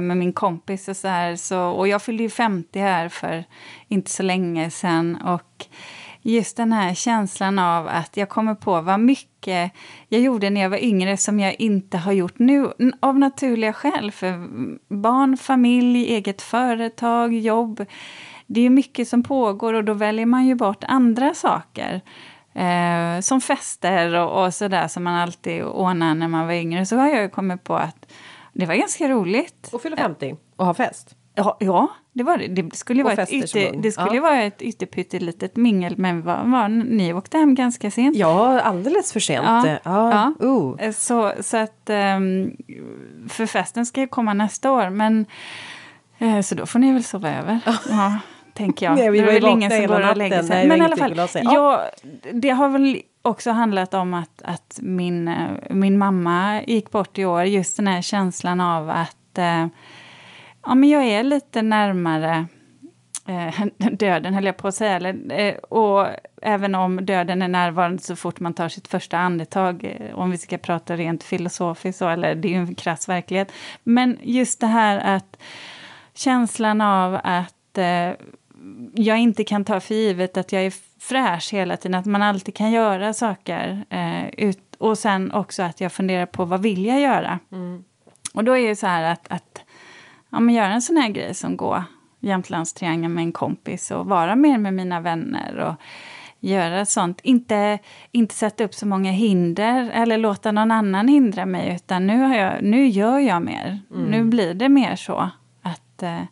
med 0.00 0.16
min 0.16 0.32
kompis 0.32 0.88
och 0.88 0.96
så 0.96 1.08
här. 1.08 1.36
Så, 1.36 1.60
och 1.60 1.88
jag 1.88 2.02
fyllde 2.02 2.22
ju 2.22 2.30
50 2.30 2.80
här 2.80 3.08
för 3.08 3.44
inte 3.88 4.10
så 4.10 4.22
länge 4.22 4.70
sedan. 4.70 5.16
Och 5.16 5.66
just 6.22 6.56
den 6.56 6.72
här 6.72 6.94
känslan 6.94 7.58
av 7.58 7.88
att 7.88 8.16
jag 8.16 8.28
kommer 8.28 8.54
på 8.54 8.80
vad 8.80 9.00
mycket 9.00 9.72
jag 10.08 10.20
gjorde 10.20 10.50
när 10.50 10.60
jag 10.60 10.70
var 10.70 10.84
yngre 10.84 11.16
som 11.16 11.40
jag 11.40 11.60
inte 11.60 11.98
har 11.98 12.12
gjort 12.12 12.38
nu 12.38 12.72
av 13.00 13.18
naturliga 13.18 13.72
skäl. 13.72 14.12
För 14.12 14.48
barn, 14.94 15.36
familj, 15.36 16.04
eget 16.04 16.42
företag, 16.42 17.34
jobb. 17.34 17.84
Det 18.46 18.60
är 18.60 18.70
mycket 18.70 19.08
som 19.08 19.22
pågår 19.22 19.74
och 19.74 19.84
då 19.84 19.92
väljer 19.94 20.26
man 20.26 20.46
ju 20.46 20.54
bort 20.54 20.84
andra 20.84 21.34
saker. 21.34 22.00
Eh, 22.52 23.20
som 23.20 23.40
fester 23.40 24.14
och, 24.14 24.44
och 24.44 24.54
sådär 24.54 24.88
som 24.88 25.04
man 25.04 25.14
alltid 25.14 25.64
ordnade 25.64 26.14
när 26.14 26.28
man 26.28 26.46
var 26.46 26.54
yngre. 26.54 26.86
Så 26.86 26.96
har 26.96 27.08
jag 27.08 27.32
kommit 27.32 27.64
på 27.64 27.74
att 27.74 28.12
det 28.52 28.66
var 28.66 28.74
ganska 28.74 29.08
roligt. 29.08 29.70
Och 29.72 29.82
fylla 29.82 29.96
50 29.96 30.36
och 30.56 30.66
ha 30.66 30.74
fest? 30.74 31.16
Ja, 31.34 31.56
ja 31.60 31.88
det 32.12 32.22
var 32.22 32.38
det. 32.38 32.48
Det 32.48 32.76
skulle, 32.76 33.02
vara 33.02 33.12
ett, 33.14 33.32
ytter, 33.32 33.82
det 33.82 33.92
skulle 33.92 34.16
ja. 34.16 34.22
vara 34.22 34.42
ett 34.42 34.62
ytterpyttelitet 34.62 35.56
mingel 35.56 35.94
men 35.98 36.22
var, 36.22 36.44
var, 36.44 36.68
ni 36.68 37.12
åkte 37.12 37.38
hem 37.38 37.54
ganska 37.54 37.90
sent. 37.90 38.16
Ja, 38.16 38.60
alldeles 38.60 39.12
för 39.12 39.20
sent. 39.20 39.44
Ja, 39.46 39.66
ja. 39.82 40.34
ja. 40.40 40.46
Uh. 40.46 40.92
Så, 40.92 41.32
så 41.40 41.56
att 41.56 41.90
um, 41.90 42.56
för 43.28 43.46
festen 43.46 43.86
ska 43.86 44.00
ju 44.00 44.06
komma 44.06 44.34
nästa 44.34 44.72
år 44.72 44.90
men 44.90 45.26
uh, 46.22 46.40
så 46.40 46.54
då 46.54 46.66
får 46.66 46.78
ni 46.78 46.92
väl 46.92 47.04
sova 47.04 47.30
över. 47.30 47.60
Ja. 47.88 48.18
tänker 48.54 48.86
jag. 48.86 48.96
Nej, 48.96 49.10
vi 49.10 49.18
det 49.18 49.26
var 49.26 49.32
väl 49.32 49.44
ingen 49.44 49.70
som 49.70 49.86
går 49.86 50.10
och 50.10 50.16
lägger 50.16 50.42
sig. 50.42 50.68
Men 50.68 50.78
i 50.78 50.84
alla 50.84 50.96
fall, 50.96 51.28
jag, 51.34 51.80
det 52.32 52.50
har 52.50 52.68
väl 52.68 53.02
också 53.22 53.50
handlat 53.50 53.94
om 53.94 54.14
att, 54.14 54.42
att 54.44 54.78
min, 54.82 55.28
eh, 55.28 55.50
min 55.70 55.98
mamma 55.98 56.62
gick 56.62 56.90
bort 56.90 57.18
i 57.18 57.24
år. 57.24 57.44
Just 57.44 57.76
den 57.76 57.86
här 57.86 58.02
känslan 58.02 58.60
av 58.60 58.90
att 58.90 59.38
ja, 60.66 60.74
men 60.74 60.88
jag 60.88 61.04
är 61.04 61.22
lite 61.22 61.62
närmare 61.62 62.46
eh, 63.26 63.66
döden, 63.92 64.34
höll 64.34 64.44
jag 64.44 64.56
på 64.56 64.68
att 64.68 64.74
säga. 64.74 64.96
Eller, 64.96 65.40
eh, 65.40 65.54
och 65.54 66.06
även 66.42 66.74
om 66.74 67.06
döden 67.06 67.42
är 67.42 67.48
närvarande 67.48 68.02
så 68.02 68.16
fort 68.16 68.40
man 68.40 68.54
tar 68.54 68.68
sitt 68.68 68.88
första 68.88 69.18
andetag, 69.18 69.84
eh, 69.84 70.18
om 70.18 70.30
vi 70.30 70.38
ska 70.38 70.58
prata 70.58 70.96
rent 70.96 71.22
filosofiskt, 71.22 71.98
så, 71.98 72.08
eller 72.08 72.34
det 72.34 72.48
är 72.48 72.52
ju 72.52 72.58
en 72.58 72.74
krass 72.74 73.08
verklighet. 73.08 73.52
Men 73.82 74.18
just 74.22 74.60
det 74.60 74.66
här 74.66 75.16
att 75.16 75.36
känslan 76.14 76.80
av 76.80 77.20
att 77.24 77.78
eh, 77.78 78.10
jag 78.94 79.18
inte 79.18 79.44
kan 79.44 79.64
ta 79.64 79.80
för 79.80 79.94
givet 79.94 80.36
att 80.36 80.52
jag 80.52 80.62
är 80.62 80.72
fräsch 81.00 81.52
hela 81.52 81.76
tiden, 81.76 81.94
att 81.94 82.06
man 82.06 82.22
alltid 82.22 82.54
kan 82.54 82.70
göra 82.70 83.12
saker. 83.12 83.84
Eh, 83.90 84.28
ut, 84.28 84.76
och 84.78 84.98
sen 84.98 85.32
också 85.32 85.62
att 85.62 85.80
jag 85.80 85.92
funderar 85.92 86.26
på 86.26 86.44
vad 86.44 86.62
vill 86.62 86.84
jag 86.84 87.00
göra? 87.00 87.38
Mm. 87.52 87.84
Och 88.34 88.44
då 88.44 88.56
är 88.56 88.68
det 88.68 88.76
så 88.76 88.86
här 88.86 89.12
att, 89.12 89.28
att 89.28 89.60
ja, 90.32 90.40
men 90.40 90.54
göra 90.54 90.72
en 90.72 90.82
sån 90.82 90.96
här 90.96 91.08
grej 91.08 91.34
som 91.34 91.56
gå 91.56 91.84
Jämtlandstriangeln 92.20 93.14
med 93.14 93.22
en 93.22 93.32
kompis 93.32 93.90
och 93.90 94.06
vara 94.06 94.36
mer 94.36 94.58
med 94.58 94.74
mina 94.74 95.00
vänner. 95.00 95.56
och 95.58 95.74
göra 96.42 96.86
sånt. 96.86 97.20
Inte, 97.22 97.78
inte 98.10 98.34
sätta 98.34 98.64
upp 98.64 98.74
så 98.74 98.86
många 98.86 99.10
hinder 99.10 99.90
eller 99.94 100.18
låta 100.18 100.52
någon 100.52 100.70
annan 100.70 101.08
hindra 101.08 101.46
mig 101.46 101.74
utan 101.74 102.06
nu, 102.06 102.18
har 102.18 102.34
jag, 102.34 102.62
nu 102.62 102.86
gör 102.86 103.18
jag 103.18 103.42
mer. 103.42 103.80
Mm. 103.90 104.04
Nu 104.04 104.24
blir 104.24 104.54
det 104.54 104.68
mer 104.68 104.96
så 104.96 105.30
att 105.62 106.02
eh, 106.02 106.22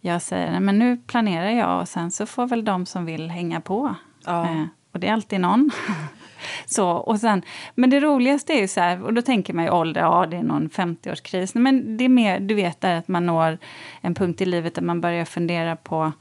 jag 0.00 0.22
säger 0.22 0.60
men 0.60 0.78
nu 0.78 0.96
planerar 0.96 1.50
jag 1.50 1.80
och 1.80 1.88
sen 1.88 2.10
så 2.10 2.26
får 2.26 2.46
väl 2.46 2.64
de 2.64 2.86
som 2.86 3.04
vill 3.04 3.30
hänga 3.30 3.60
på. 3.60 3.94
Ja. 4.24 4.44
Eh, 4.44 4.64
och 4.92 5.00
det 5.00 5.08
är 5.08 5.12
alltid 5.12 5.40
någon. 5.40 5.70
så, 6.66 6.90
och 6.90 7.20
sen, 7.20 7.42
men 7.74 7.90
det 7.90 8.00
roligaste 8.00 8.52
är 8.52 8.60
ju 8.60 8.68
så 8.68 8.80
här, 8.80 9.02
och 9.02 9.14
då 9.14 9.22
tänker 9.22 9.54
man 9.54 9.64
ju 9.64 9.70
ålder, 9.70 10.00
ja 10.00 10.26
det 10.30 10.36
är 10.36 10.42
någon 10.42 10.68
50-årskris. 10.68 11.50
Men 11.54 11.96
det 11.96 12.04
är 12.04 12.08
mer, 12.08 12.40
du 12.40 12.54
vet, 12.54 12.80
där 12.80 12.96
att 12.96 13.08
man 13.08 13.26
når 13.26 13.58
en 14.00 14.14
punkt 14.14 14.40
i 14.40 14.44
livet 14.44 14.74
där 14.74 14.82
man 14.82 15.00
börjar 15.00 15.24
fundera 15.24 15.76
på 15.76 16.12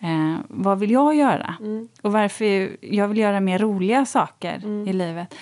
Eh, 0.00 0.38
vad 0.48 0.78
vill 0.78 0.90
jag 0.90 1.14
göra? 1.14 1.54
Mm. 1.60 1.88
Och 2.02 2.12
varför 2.12 2.76
jag 2.80 3.08
vill 3.08 3.18
göra 3.18 3.40
mer 3.40 3.58
roliga 3.58 4.06
saker 4.06 4.56
mm. 4.56 4.88
i 4.88 4.92
livet. 4.92 5.34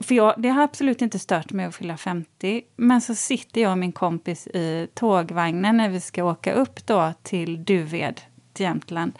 För 0.00 0.14
jag, 0.14 0.34
det 0.36 0.48
har 0.48 0.62
absolut 0.62 1.02
inte 1.02 1.18
stört 1.18 1.52
mig 1.52 1.66
att 1.66 1.74
fylla 1.74 1.96
50. 1.96 2.62
Men 2.76 3.00
så 3.00 3.14
sitter 3.14 3.60
jag 3.60 3.72
och 3.72 3.78
min 3.78 3.92
kompis 3.92 4.46
i 4.46 4.88
tågvagnen 4.94 5.76
när 5.76 5.88
vi 5.88 6.00
ska 6.00 6.24
åka 6.24 6.52
upp 6.52 6.86
då 6.86 7.12
till 7.22 7.64
Duved, 7.64 8.20
till 8.52 8.64
Jämtland. 8.64 9.12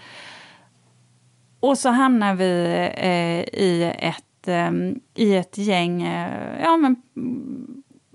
Och 1.62 1.78
så 1.78 1.88
hamnar 1.88 2.34
vi 2.34 2.64
eh, 2.96 3.60
i, 3.62 3.92
ett, 3.98 4.48
eh, 4.48 4.70
i 5.14 5.36
ett 5.36 5.58
gäng 5.58 6.02
eh, 6.02 6.62
ja, 6.62 6.76
men, 6.76 6.96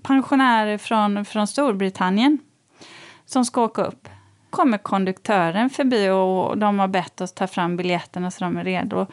pensionärer 0.02 0.78
från, 0.78 1.24
från 1.24 1.46
Storbritannien 1.46 2.38
som 3.24 3.44
ska 3.44 3.62
åka 3.62 3.82
upp 3.82 4.08
kommer 4.50 4.78
konduktören 4.78 5.70
förbi 5.70 6.10
och 6.10 6.58
de 6.58 6.78
har 6.78 6.88
bett 6.88 7.20
oss 7.20 7.32
ta 7.32 7.46
fram 7.46 7.76
biljetterna 7.76 8.30
så 8.30 8.44
de 8.44 8.56
är 8.56 8.64
redo. 8.64 9.06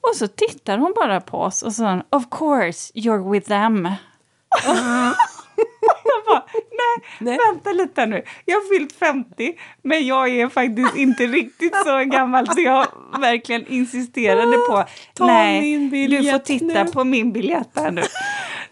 Och 0.00 0.16
så 0.16 0.28
tittar 0.28 0.78
hon 0.78 0.94
bara 0.96 1.20
på 1.20 1.38
oss 1.38 1.62
och 1.62 1.72
sa 1.72 2.02
Of 2.10 2.30
course 2.30 2.92
you're 2.94 3.30
with 3.32 3.48
them. 3.48 3.76
Mm 4.66 5.14
nej, 6.78 7.08
nej, 7.20 7.38
vänta 7.52 7.72
lite 7.72 8.06
nu. 8.06 8.22
Jag 8.44 8.54
har 8.54 8.78
fyllt 8.78 8.92
50, 8.92 9.52
men 9.82 10.06
jag 10.06 10.28
är 10.28 10.48
faktiskt 10.48 10.96
inte 10.96 11.26
riktigt 11.26 11.76
så 11.86 12.04
gammal 12.04 12.46
så 12.46 12.60
jag 12.60 12.86
verkligen 13.20 13.66
insisterade 13.66 14.56
på, 14.68 14.84
Ta 15.14 15.26
nej, 15.26 15.78
du 16.08 16.30
får 16.30 16.38
titta 16.38 16.84
nu. 16.84 16.90
på 16.90 17.04
min 17.04 17.32
biljett 17.32 17.70
här 17.74 17.90
nu. 17.90 18.02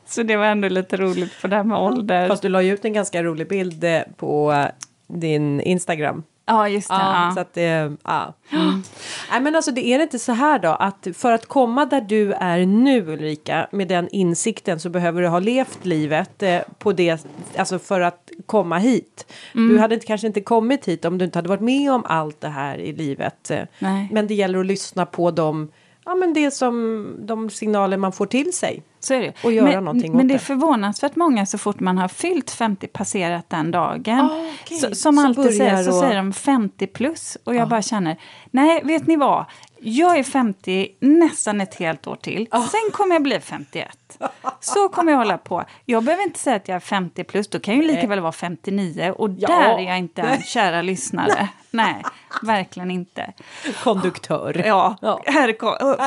Så 0.06 0.22
det 0.22 0.36
var 0.36 0.44
ändå 0.46 0.68
lite 0.68 0.96
roligt 0.96 1.40
på 1.42 1.46
det 1.46 1.56
här 1.56 1.64
med 1.64 1.78
ålder. 1.78 2.28
Fast 2.28 2.42
du 2.42 2.48
la 2.48 2.62
ju 2.62 2.74
ut 2.74 2.84
en 2.84 2.92
ganska 2.92 3.22
rolig 3.22 3.48
bild 3.48 3.84
eh, 3.84 4.00
på 4.16 4.64
din 5.08 5.60
Instagram. 5.60 6.22
Ja, 6.46 6.68
just 6.68 6.88
det. 6.88 6.94
Ja, 6.94 7.30
Så 7.34 7.40
att 7.40 7.54
det, 7.54 7.96
ja. 8.04 8.34
Mm. 8.52 8.82
Nej, 9.30 9.40
men 9.40 9.56
alltså 9.56 9.70
det 9.70 9.86
är 9.86 10.02
inte 10.02 10.18
så 10.18 10.32
här 10.32 10.58
då 10.58 10.68
att 10.68 11.06
för 11.14 11.32
att 11.32 11.46
komma 11.46 11.86
där 11.86 12.00
du 12.00 12.32
är 12.32 12.66
nu 12.66 13.06
Ulrika 13.06 13.68
med 13.72 13.88
den 13.88 14.08
insikten 14.08 14.80
så 14.80 14.88
behöver 14.88 15.22
du 15.22 15.28
ha 15.28 15.38
levt 15.38 15.84
livet 15.84 16.42
eh, 16.42 16.60
på 16.78 16.92
det, 16.92 17.26
alltså 17.56 17.78
för 17.78 18.00
att 18.00 18.30
komma 18.46 18.78
hit. 18.78 19.32
Mm. 19.54 19.68
Du 19.68 19.78
hade 19.78 19.94
inte, 19.94 20.06
kanske 20.06 20.26
inte 20.26 20.40
kommit 20.40 20.88
hit 20.88 21.04
om 21.04 21.18
du 21.18 21.24
inte 21.24 21.38
hade 21.38 21.48
varit 21.48 21.60
med 21.60 21.92
om 21.92 22.04
allt 22.06 22.40
det 22.40 22.48
här 22.48 22.78
i 22.78 22.92
livet. 22.92 23.50
Nej. 23.78 24.08
Men 24.12 24.26
det 24.26 24.34
gäller 24.34 24.58
att 24.58 24.66
lyssna 24.66 25.06
på 25.06 25.30
dem 25.30 25.72
ja, 26.06 26.14
men 26.14 26.32
det 26.32 26.50
som 26.50 27.06
de 27.18 27.50
signaler 27.50 27.96
man 27.96 28.12
får 28.12 28.26
till 28.26 28.52
sig. 28.52 28.82
Så 29.00 29.14
är 29.14 29.20
det. 29.20 29.32
Och 29.44 29.52
göra 29.52 29.64
men, 29.64 29.84
någonting 29.84 30.16
Men 30.16 30.28
det 30.28 30.34
är 30.34 30.38
förvånansvärt 30.38 31.16
många 31.16 31.46
så 31.46 31.58
fort 31.58 31.80
man 31.80 31.98
har 31.98 32.08
fyllt 32.08 32.50
50 32.50 32.86
passerat 32.86 33.50
den 33.50 33.70
dagen. 33.70 34.20
Ah, 34.20 34.40
okay. 34.64 34.78
så, 34.78 34.94
som 34.94 35.16
så 35.16 35.26
alltid 35.26 35.56
säger, 35.56 35.82
så 35.82 36.00
säger 36.00 36.16
de 36.16 36.32
50 36.32 36.86
plus. 36.86 37.38
Och 37.44 37.54
jag 37.54 37.62
ah. 37.62 37.66
bara 37.66 37.82
känner, 37.82 38.16
nej 38.50 38.82
vet 38.84 39.06
ni 39.06 39.16
vad? 39.16 39.44
Jag 39.80 40.18
är 40.18 40.22
50 40.22 40.88
nästan 41.00 41.60
ett 41.60 41.74
helt 41.74 42.06
år 42.06 42.16
till. 42.16 42.48
Oh. 42.52 42.66
Sen 42.68 42.90
kommer 42.92 43.14
jag 43.14 43.22
bli 43.22 43.40
51. 43.40 44.18
Så 44.60 44.88
kommer 44.88 45.12
jag 45.12 45.18
hålla 45.18 45.38
på. 45.38 45.64
Jag 45.84 46.04
behöver 46.04 46.24
inte 46.24 46.38
säga 46.38 46.56
att 46.56 46.68
jag 46.68 46.76
är 46.76 46.80
50 46.80 47.24
plus, 47.24 47.48
då 47.48 47.58
kan 47.58 47.74
jag 47.74 47.84
ju 47.84 47.90
lika 47.94 48.06
väl 48.06 48.20
vara 48.20 48.32
59. 48.32 49.14
Och 49.16 49.30
ja. 49.38 49.48
där 49.48 49.78
är 49.78 49.82
jag 49.82 49.98
inte 49.98 50.22
en 50.22 50.42
kära 50.42 50.82
lyssnare. 50.82 51.48
Nej, 51.70 52.02
verkligen 52.42 52.90
inte. 52.90 53.32
Konduktör. 53.82 54.62
Ja, 54.66 54.96
ja. 55.00 55.20
Herr, 55.24 55.46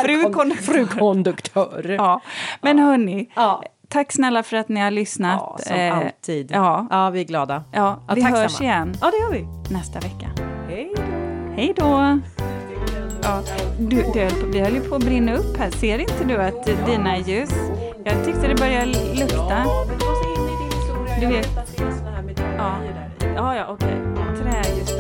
fru, 0.04 0.34
konduktör. 0.34 0.74
fru 0.74 0.88
konduktör. 0.88 1.96
Ja. 1.98 2.22
Men 2.62 2.78
ja. 2.78 2.84
hörni, 2.84 3.32
ja. 3.36 3.64
tack 3.88 4.12
snälla 4.12 4.44
för 4.44 4.58
att 4.58 4.70
ni 4.70 4.80
har 4.80 4.92
lyssnat. 4.92 5.40
Ja, 5.40 5.58
som 5.60 5.76
eh, 5.76 5.98
alltid. 5.98 6.52
Ja. 6.52 6.88
ja, 6.90 7.10
vi 7.10 7.20
är 7.20 7.26
glada. 7.26 7.64
Ja, 7.74 8.04
vi 8.16 8.22
hörs 8.22 8.62
igen. 8.62 8.94
Ja, 9.02 9.12
det 9.12 9.18
gör 9.18 9.32
vi. 9.32 9.74
Nästa 9.74 10.00
vecka. 10.00 10.30
Hej 10.70 10.94
då. 10.96 11.02
Hej 11.56 11.74
då. 11.78 12.20
Ja, 13.22 13.42
du, 13.80 14.06
du, 14.14 14.28
vi 14.52 14.60
höll 14.60 14.74
ju 14.74 14.82
på 14.82 14.96
att 14.96 15.04
brinna 15.04 15.36
upp 15.36 15.58
här. 15.58 15.72
Ser 15.72 16.00
inte 16.00 16.24
du 16.28 16.38
att 16.38 16.66
dina 16.86 17.18
ljus... 17.18 17.54
Jag 18.04 18.26
tyckte 18.26 18.48
det 18.48 18.56
började 18.56 18.86
lukta. 19.14 19.66
Du 21.22 21.28
vet. 21.28 21.50
Ja, 23.36 23.56
ja, 23.56 23.66
okej. 23.70 23.98
Okay. 24.34 24.99